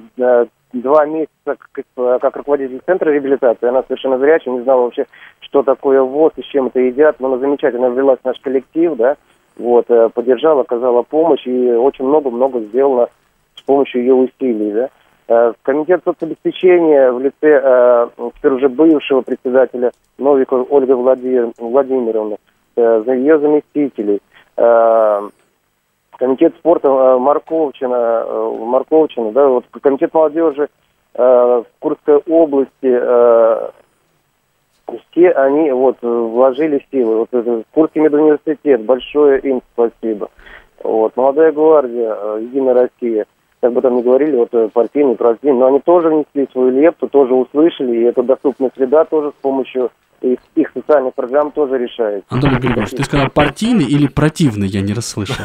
два 0.73 1.07
месяца 1.07 1.31
как, 1.45 2.21
как 2.21 2.37
руководитель 2.37 2.83
центра 2.85 3.11
реабилитации. 3.13 3.69
Она 3.69 3.85
совершенно 3.85 4.19
зрячая, 4.19 4.55
не 4.55 4.63
знала 4.63 4.83
вообще, 4.83 5.07
что 5.39 5.63
такое 5.63 6.03
ВОЗ 6.03 6.33
и 6.35 6.43
с 6.43 6.47
чем 6.47 6.67
это 6.67 6.81
едят. 6.81 7.21
Но 7.21 7.29
она 7.29 7.39
замечательно 7.39 7.91
влилась 7.91 8.19
в 8.19 8.25
наш 8.25 8.41
коллектив, 8.41 8.97
да, 8.97 9.17
вот, 9.59 9.91
э, 9.91 10.09
поддержала, 10.15 10.63
оказала 10.63 11.03
помощь 11.03 11.47
и 11.47 11.71
очень 11.73 12.05
много-много 12.05 12.61
сделала 12.61 13.11
с 13.55 13.63
помощью 13.63 14.03
ее 14.03 14.15
усилий, 14.15 14.73
да. 14.73 14.89
Э, 15.29 15.53
Комитет 15.63 16.01
соцобеспечения 16.05 17.13
в 17.13 17.21
лице 17.21 17.61
э, 17.63 18.09
теперь 18.37 18.53
уже 18.53 18.69
бывшего 18.69 19.21
председателя 19.21 19.93
Новиковой 20.17 20.65
Ольги 20.71 20.93
Влади- 20.93 21.53
Владимировны, 21.59 22.39
э, 22.77 23.03
ее 23.09 23.39
заместителей, 23.39 24.21
комитет 26.19 26.55
спорта 26.59 26.89
Марковчина, 27.19 28.25
Марковчина, 28.59 29.31
да, 29.31 29.47
вот 29.47 29.65
комитет 29.81 30.13
молодежи 30.13 30.69
Курской 31.15 32.17
области, 32.29 33.73
все 35.11 35.31
они 35.31 35.71
вот 35.71 35.99
вложили 36.03 36.85
силы. 36.91 37.19
Вот 37.19 37.29
это 37.33 37.63
Курский 37.73 38.01
медуниверситет, 38.01 38.85
большое 38.85 39.41
им 39.41 39.63
спасибо. 39.73 40.31
Вот, 40.83 41.17
молодая 41.17 41.53
гвардия, 41.53 42.15
э, 42.15 42.41
Единая 42.43 42.75
Россия, 42.75 43.27
как 43.61 43.73
бы 43.73 43.81
там 43.81 43.97
ни 43.97 44.03
говорили, 44.03 44.37
вот 44.37 44.49
э, 44.53 44.69
партийный, 44.73 45.17
партийный, 45.17 45.59
но 45.59 45.67
они 45.67 45.81
тоже 45.81 46.09
внесли 46.09 46.49
свою 46.53 46.71
лепту, 46.71 47.09
тоже 47.09 47.35
услышали, 47.35 47.97
и 47.97 48.03
эта 48.05 48.23
доступная 48.23 48.71
среда 48.77 49.05
тоже 49.05 49.31
с 49.31 49.43
помощью 49.43 49.91
их, 50.21 50.39
их 50.57 50.71
социальных 50.75 51.15
программ 51.15 51.53
тоже 51.53 51.79
решается. 51.79 52.27
Антон 52.29 52.59
Григорьевич, 52.59 52.91
ты 52.91 53.05
сказал 53.05 53.29
партийный 53.31 53.85
или 53.85 54.07
противный, 54.09 54.67
я 54.67 54.81
не 54.81 54.93
расслышал. 54.93 55.37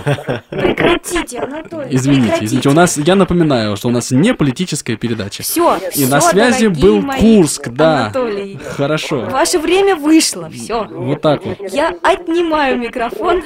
Прекратите, 0.49 1.39
Анатолий, 1.39 1.87
Извините, 1.91 2.21
прекратите. 2.23 2.45
извините, 2.45 2.69
у 2.69 2.73
нас, 2.73 2.97
я 2.97 3.15
напоминаю, 3.15 3.75
что 3.75 3.89
у 3.89 3.91
нас 3.91 4.11
не 4.11 4.33
политическая 4.33 4.95
передача. 4.95 5.43
Все, 5.43 5.77
И 5.95 6.05
на 6.05 6.21
связи 6.21 6.67
был 6.67 7.03
Курск, 7.19 7.69
да. 7.69 8.05
Анатолий. 8.05 8.57
Хорошо. 8.57 9.27
Ваше 9.29 9.59
время 9.59 9.95
вышло, 9.95 10.49
все. 10.49 10.85
Вот 10.85 11.21
так 11.21 11.45
вот. 11.45 11.57
Я 11.71 11.95
отнимаю 12.01 12.79
микрофон. 12.79 13.43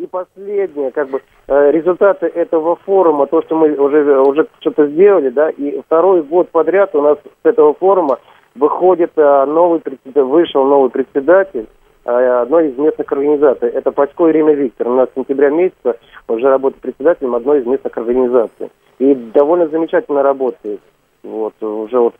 И 0.00 0.06
последнее, 0.06 0.90
как 0.92 1.10
бы, 1.10 1.20
э, 1.46 1.70
результаты 1.72 2.24
этого 2.26 2.76
форума, 2.76 3.26
то, 3.26 3.42
что 3.42 3.54
мы 3.54 3.74
уже, 3.74 4.18
уже 4.18 4.46
что-то 4.60 4.86
сделали, 4.86 5.28
да, 5.28 5.50
и 5.50 5.78
второй 5.82 6.22
год 6.22 6.48
подряд 6.48 6.94
у 6.94 7.02
нас 7.02 7.18
с 7.18 7.46
этого 7.46 7.74
форума 7.74 8.18
выходит 8.54 9.12
э, 9.16 9.44
новый 9.44 9.80
председатель, 9.80 10.22
вышел 10.22 10.64
новый 10.64 10.88
председатель 10.88 11.66
э, 12.06 12.10
одной 12.10 12.70
из 12.70 12.78
местных 12.78 13.12
организаций. 13.12 13.68
Это 13.68 13.92
Пачко 13.92 14.30
Ирина 14.30 14.52
Викторовна. 14.52 14.94
У 14.94 15.00
нас 15.00 15.10
с 15.10 15.14
сентября 15.16 15.50
месяца 15.50 15.98
уже 16.28 16.48
работает 16.48 16.80
председателем 16.80 17.34
одной 17.34 17.60
из 17.60 17.66
местных 17.66 17.94
организаций. 17.98 18.70
И 19.00 19.14
довольно 19.14 19.68
замечательно 19.68 20.22
работает. 20.22 20.80
Вот, 21.22 21.52
уже 21.62 21.98
вот 21.98 22.14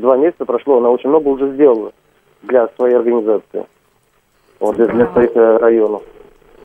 два 0.00 0.16
месяца 0.16 0.44
прошло, 0.44 0.78
она 0.78 0.90
очень 0.90 1.08
много 1.08 1.28
уже 1.28 1.52
сделала 1.52 1.92
для 2.42 2.66
своей 2.74 2.96
организации. 2.96 3.66
Вот, 4.58 4.74
для, 4.74 4.86
для 4.86 5.06
своих 5.12 5.36
районов. 5.36 6.02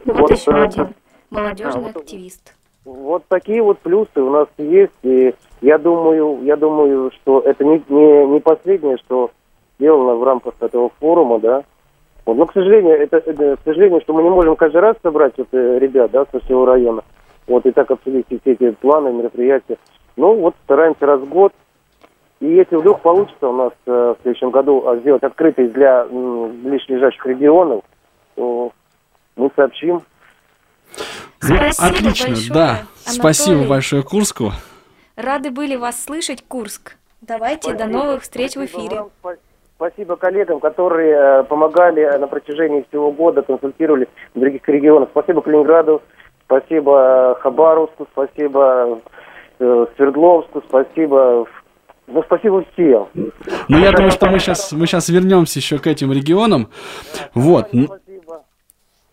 Вот, 0.06 0.20
Вот, 0.20 0.32
еще 0.32 0.52
один 0.52 0.94
молодежный 1.32 1.90
активист. 1.90 2.54
Вот 2.86 3.24
такие 3.28 3.62
вот 3.62 3.80
плюсы 3.80 4.22
у 4.22 4.30
нас 4.30 4.48
есть, 4.58 4.94
и 5.02 5.34
я 5.62 5.78
думаю, 5.80 6.44
я 6.44 6.56
думаю, 6.56 7.12
что 7.12 7.40
это 7.40 7.64
не, 7.66 7.84
не, 7.90 8.26
не 8.28 8.40
последнее, 8.40 8.98
что 8.98 9.32
сделано 9.80 10.16
в 10.16 10.24
рамках 10.24 10.54
этого 10.60 10.92
форума, 11.00 11.40
да. 11.40 11.64
Вот, 12.26 12.38
но, 12.38 12.46
к 12.46 12.54
сожалению, 12.54 13.00
это, 13.02 13.18
это, 13.18 13.56
к 13.58 13.64
сожалению, 13.64 14.02
что 14.02 14.14
мы 14.14 14.24
не 14.24 14.30
можем 14.30 14.56
каждый 14.56 14.82
раз 14.82 14.96
собрать 15.02 15.34
вот, 15.38 15.48
э, 15.52 15.80
ребят, 15.80 16.12
да, 16.12 16.26
со 16.32 16.40
всего 16.42 16.66
района, 16.66 17.04
вот, 17.48 17.66
и 17.66 17.72
так 17.72 17.90
обсудить 17.90 18.28
все 18.28 18.40
эти 18.44 18.72
планы, 18.72 19.12
мероприятия. 19.12 19.78
Ну, 20.16 20.36
вот 20.36 20.56
стараемся 20.64 21.06
раз 21.08 21.22
в 21.22 21.30
год, 21.30 21.54
и 22.40 22.48
если 22.48 22.76
вдруг 22.76 23.02
получится 23.02 23.48
у 23.48 23.54
нас 23.54 23.74
э, 23.88 24.16
в 24.18 24.22
следующем 24.22 24.52
году 24.52 24.86
сделать 25.00 25.24
открытый 25.24 25.70
для 25.70 26.06
м, 26.10 26.52
ближайших 26.62 27.26
регионов, 27.26 27.84
то 28.36 28.72
мы 29.36 29.52
сообщим. 29.56 30.04
Ну, 31.42 31.56
Спасибо 31.56 31.88
отлично, 31.88 32.28
большое, 32.28 32.54
да. 32.54 32.78
Спасибо 33.04 33.52
Анатолий. 33.52 33.70
большое 33.70 34.04
Курску. 34.04 34.52
Рады 35.16 35.52
были 35.52 35.76
вас 35.76 36.04
слышать, 36.04 36.44
Курск. 36.48 36.98
Давайте, 37.22 37.74
до 37.74 37.86
новых 37.86 38.24
встреч 38.24 38.56
в 38.56 38.66
эфире. 38.66 38.98
вам, 38.98 39.10
спа- 39.24 39.38
Спасибо 39.78 40.16
коллегам, 40.16 40.62
которые 40.62 41.42
э, 41.42 41.44
помогали 41.44 42.06
на 42.18 42.28
протяжении 42.28 42.86
всего 42.88 43.12
года, 43.12 43.42
консультировали 43.42 44.08
в 44.34 44.40
других 44.40 44.68
регионах. 44.70 45.10
Спасибо 45.12 45.42
Калининграду, 45.42 46.02
спасибо 46.46 47.36
э, 47.38 47.42
Хабаровску, 47.42 48.08
спасибо 48.14 49.02
э, 49.60 49.86
Свердловску, 49.98 50.64
спасибо... 50.68 51.46
Ну, 52.08 52.24
спасибо 52.24 52.64
всем. 52.72 53.08
Ну, 53.68 53.80
я 53.80 53.92
думаю, 53.92 54.12
что 54.12 54.28
мы 54.28 54.40
сейчас, 54.40 54.72
мы 54.72 54.86
сейчас 54.86 55.10
вернемся 55.10 55.58
еще 55.60 55.80
к 55.80 55.88
этим 55.88 56.12
регионам. 56.14 56.70
Вот. 57.34 57.70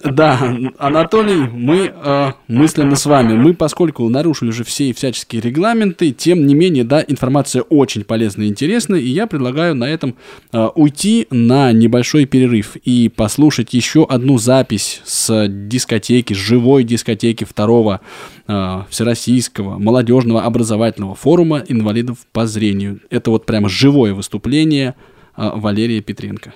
Да, 0.05 0.57
Анатолий, 0.79 1.49
мы 1.53 1.93
э, 1.95 2.33
мысленно 2.49 2.97
с 2.97 3.07
вами. 3.07 3.35
Мы, 3.35 3.55
поскольку 3.55 4.09
нарушили 4.09 4.49
уже 4.49 4.65
все 4.65 4.93
всяческие 4.93 5.41
регламенты, 5.41 6.11
тем 6.11 6.45
не 6.45 6.55
менее, 6.55 6.83
да, 6.83 7.05
информация 7.07 7.63
очень 7.63 8.03
полезная 8.03 8.47
и 8.47 8.49
интересная, 8.49 8.99
и 8.99 9.07
я 9.07 9.29
предлагаю 9.29 9.77
на 9.77 9.85
этом 9.85 10.17
э, 10.53 10.69
уйти 10.75 11.29
на 11.31 11.71
небольшой 11.73 12.25
перерыв 12.25 12.75
и 12.77 13.09
послушать 13.09 13.75
еще 13.75 14.05
одну 14.05 14.39
запись 14.39 15.03
с 15.05 15.47
дискотеки, 15.49 16.35
с 16.35 16.37
живой 16.39 16.83
дискотеки 16.83 17.45
второго 17.45 18.01
э, 18.49 18.83
Всероссийского 18.91 19.79
молодежного 19.79 20.43
образовательного 20.43 21.15
форума 21.15 21.63
инвалидов 21.69 22.19
по 22.33 22.47
зрению. 22.47 23.01
Это 23.11 23.31
вот 23.31 23.47
прямо 23.47 23.69
живое 23.69 24.15
выступление 24.15 24.97
э, 25.37 25.51
Валерия 25.55 26.01
Петренко. 26.01 26.55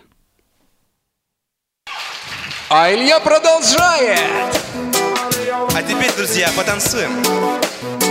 А 2.78 2.92
Илья 2.92 3.20
продолжает! 3.20 4.20
А 5.74 5.82
теперь, 5.82 6.12
друзья, 6.14 6.50
потанцуем 6.54 7.10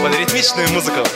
под 0.01 0.17
ритмичную 0.17 0.67
музыку. 0.71 1.07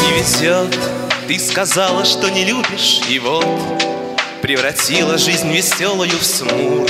Не 0.00 0.12
везет, 0.16 0.78
ты 1.26 1.40
сказала, 1.40 2.04
что 2.04 2.30
не 2.30 2.44
любишь, 2.44 3.00
и 3.08 3.18
вот 3.18 3.89
Превратила 4.42 5.18
жизнь 5.18 5.52
веселую 5.52 6.18
в 6.18 6.24
смур. 6.24 6.88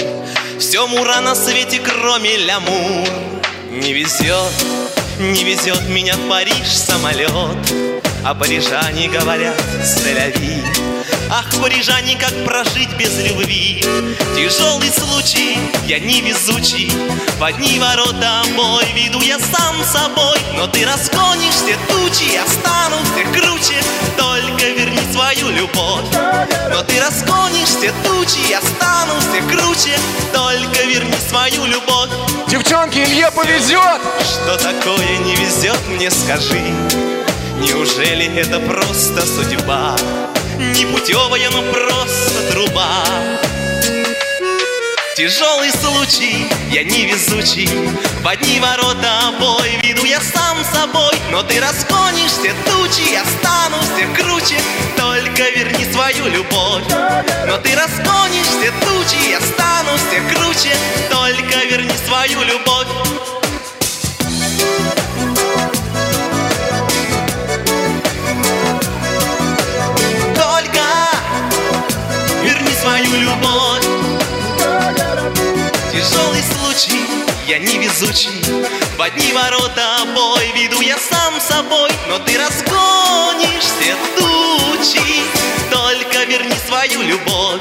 Все 0.59 0.87
мура 0.87 1.21
на 1.21 1.35
свете, 1.35 1.81
кроме 1.81 2.37
лямур. 2.37 3.09
Не 3.71 3.93
везет, 3.93 4.53
не 5.21 5.45
везет 5.45 5.87
меня 5.89 6.17
в 6.17 6.29
Париж 6.29 6.67
самолет. 6.67 7.31
А 8.25 8.35
парижане 8.35 9.09
говорят 9.09 9.55
«Селяви» 9.85 10.63
Ах, 11.33 11.47
парижане, 11.63 12.17
как 12.17 12.33
прожить 12.45 12.93
без 12.99 13.17
любви? 13.19 13.85
Тяжелый 14.35 14.91
случай, 14.91 15.59
я 15.87 16.01
невезучий. 16.01 16.91
В 17.39 17.45
одни 17.45 17.79
ворота 17.79 18.15
домой 18.15 18.85
веду 18.95 19.21
я 19.21 19.39
сам 19.39 19.77
собой. 19.85 20.39
Но 20.57 20.67
ты 20.67 20.85
разгонишь 20.85 21.55
все 21.55 21.77
тучи, 21.89 22.33
я 22.33 22.45
стану 22.49 22.97
все 23.05 23.25
круче. 23.27 23.81
Только 24.17 24.71
верни 24.71 25.01
свою 25.13 25.51
любовь. 25.51 26.05
Но 26.69 26.83
ты 26.83 27.01
разгонишь 27.01 27.69
все 27.69 27.93
тучи, 28.05 28.41
я 28.49 28.61
стану 28.61 29.15
все 29.21 29.41
круче. 29.43 29.97
Только 30.33 30.83
верни 30.83 31.17
свою 31.29 31.65
любовь 31.67 32.11
Девчонки, 32.51 32.99
Илье 32.99 33.31
повезет! 33.31 34.01
Что 34.25 34.57
такое 34.57 35.19
не 35.19 35.37
везет, 35.37 35.79
мне 35.87 36.11
скажи 36.11 36.61
Неужели 37.61 38.27
это 38.37 38.59
просто 38.59 39.25
судьба? 39.25 39.95
Не 40.59 40.85
путевая, 40.87 41.49
но 41.51 41.63
просто 41.63 42.51
труба 42.51 43.05
Тяжелый 45.15 45.71
случай, 45.71 46.49
я 46.73 46.83
невезучий 46.83 47.69
В 48.21 48.27
одни 48.27 48.59
ворота 48.59 49.33
бой 49.39 49.79
Веду 49.85 50.05
я 50.05 50.21
сам 50.21 50.59
собой 50.75 51.10
Но 51.31 51.43
ты 51.45 51.61
разгонишь 51.61 52.33
все 52.33 52.53
тучи 52.67 53.13
Я 53.13 53.25
стану 53.25 53.77
все 53.95 54.07
круче. 54.15 54.61
Только 54.97 55.43
верни 55.51 55.85
свою 55.93 56.27
любовь. 56.27 56.83
Но 57.47 57.57
ты 57.59 57.75
разгонишь 57.77 58.47
все 58.47 58.73
тучи 58.85 59.31
Я 59.31 59.41
стану 59.41 59.91
все 59.97 60.21
круче. 60.35 60.75
Только 61.09 61.65
верни 61.67 61.95
свою 62.07 62.43
любовь. 62.43 62.89
Только 70.35 70.83
верни 72.43 72.75
свою 72.83 73.21
любовь 73.21 73.61
Тяжелый 75.93 76.43
случай, 76.43 77.05
я 77.49 77.59
невезучий. 77.59 78.45
В 78.97 79.03
одни 79.03 79.33
ворота 79.33 80.07
бой 80.15 80.53
Веду 80.55 80.81
я 80.81 80.97
сам 80.99 81.41
собой 81.41 81.91
Но 82.07 82.21
ты 82.21 82.39
разгонишь 82.39 83.65
все 83.65 83.97
тучи. 84.17 85.25
Только 85.69 86.23
верни 86.25 86.55
свою 86.67 87.03
любовь 87.03 87.61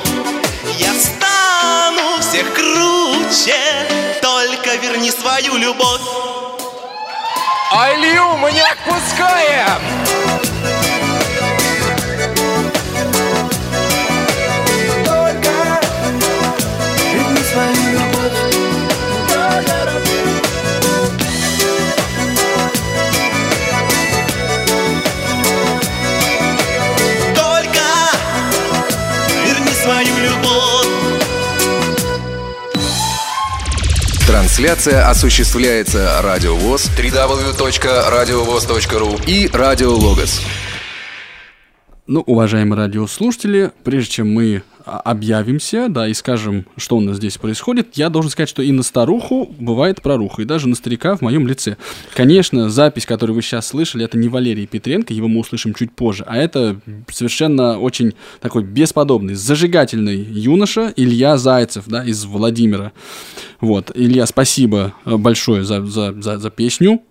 Я 0.78 0.94
стану 0.94 2.22
всех 2.22 2.54
круче. 2.54 3.58
Только 4.22 4.76
верни 4.76 5.10
свою 5.10 5.58
любовь. 5.58 6.02
А 7.72 7.92
Илью 7.94 8.38
мы 8.38 8.52
не 8.52 8.62
отпускаем! 8.62 10.79
Трансляция 34.30 35.10
осуществляется 35.10 36.22
Радио 36.22 36.56
ВОЗ, 36.56 36.92
www.radiovoz.ru 36.96 39.26
и 39.26 39.50
Радио 39.52 39.92
Логос. 39.92 40.44
Ну, 42.06 42.22
уважаемые 42.28 42.78
радиослушатели, 42.78 43.72
прежде 43.84 44.12
чем 44.12 44.32
мы 44.32 44.62
объявимся, 44.98 45.88
да, 45.90 46.08
и 46.08 46.14
скажем, 46.14 46.66
что 46.78 46.98
у 46.98 47.02
нас 47.02 47.18
здесь 47.18 47.38
происходит, 47.38 47.98
я 47.98 48.10
должен 48.10 48.32
сказать, 48.32 48.50
что 48.50 48.62
и 48.62 48.72
на 48.72 48.84
старуху 48.84 49.54
бывает 49.60 50.02
проруха, 50.02 50.42
и 50.42 50.46
даже 50.46 50.68
на 50.68 50.76
старика 50.76 51.16
в 51.16 51.22
моем 51.22 51.48
лице. 51.48 51.78
Конечно, 52.14 52.70
запись, 52.70 53.06
которую 53.06 53.36
вы 53.36 53.42
сейчас 53.42 53.68
слышали, 53.68 54.06
это 54.06 54.18
не 54.18 54.30
Валерий 54.30 54.68
Петренко, 54.68 55.14
его 55.14 55.28
мы 55.28 55.40
услышим 55.40 55.74
чуть 55.74 55.92
позже, 55.92 56.24
а 56.28 56.38
это 56.38 56.80
совершенно 57.10 57.80
очень 57.80 58.14
такой 58.42 58.64
бесподобный, 58.64 59.36
зажигательный 59.36 60.18
юноша 60.18 60.94
Илья 60.96 61.38
Зайцев, 61.38 61.86
да, 61.88 62.04
из 62.04 62.26
Владимира. 62.26 62.92
Вот, 63.62 63.92
Илья, 63.94 64.26
спасибо 64.26 64.94
э, 65.06 65.18
большое 65.18 65.64
за, 65.64 65.86
за, 65.86 66.14
за, 66.22 66.38
за 66.38 66.50
песню, 66.50 67.02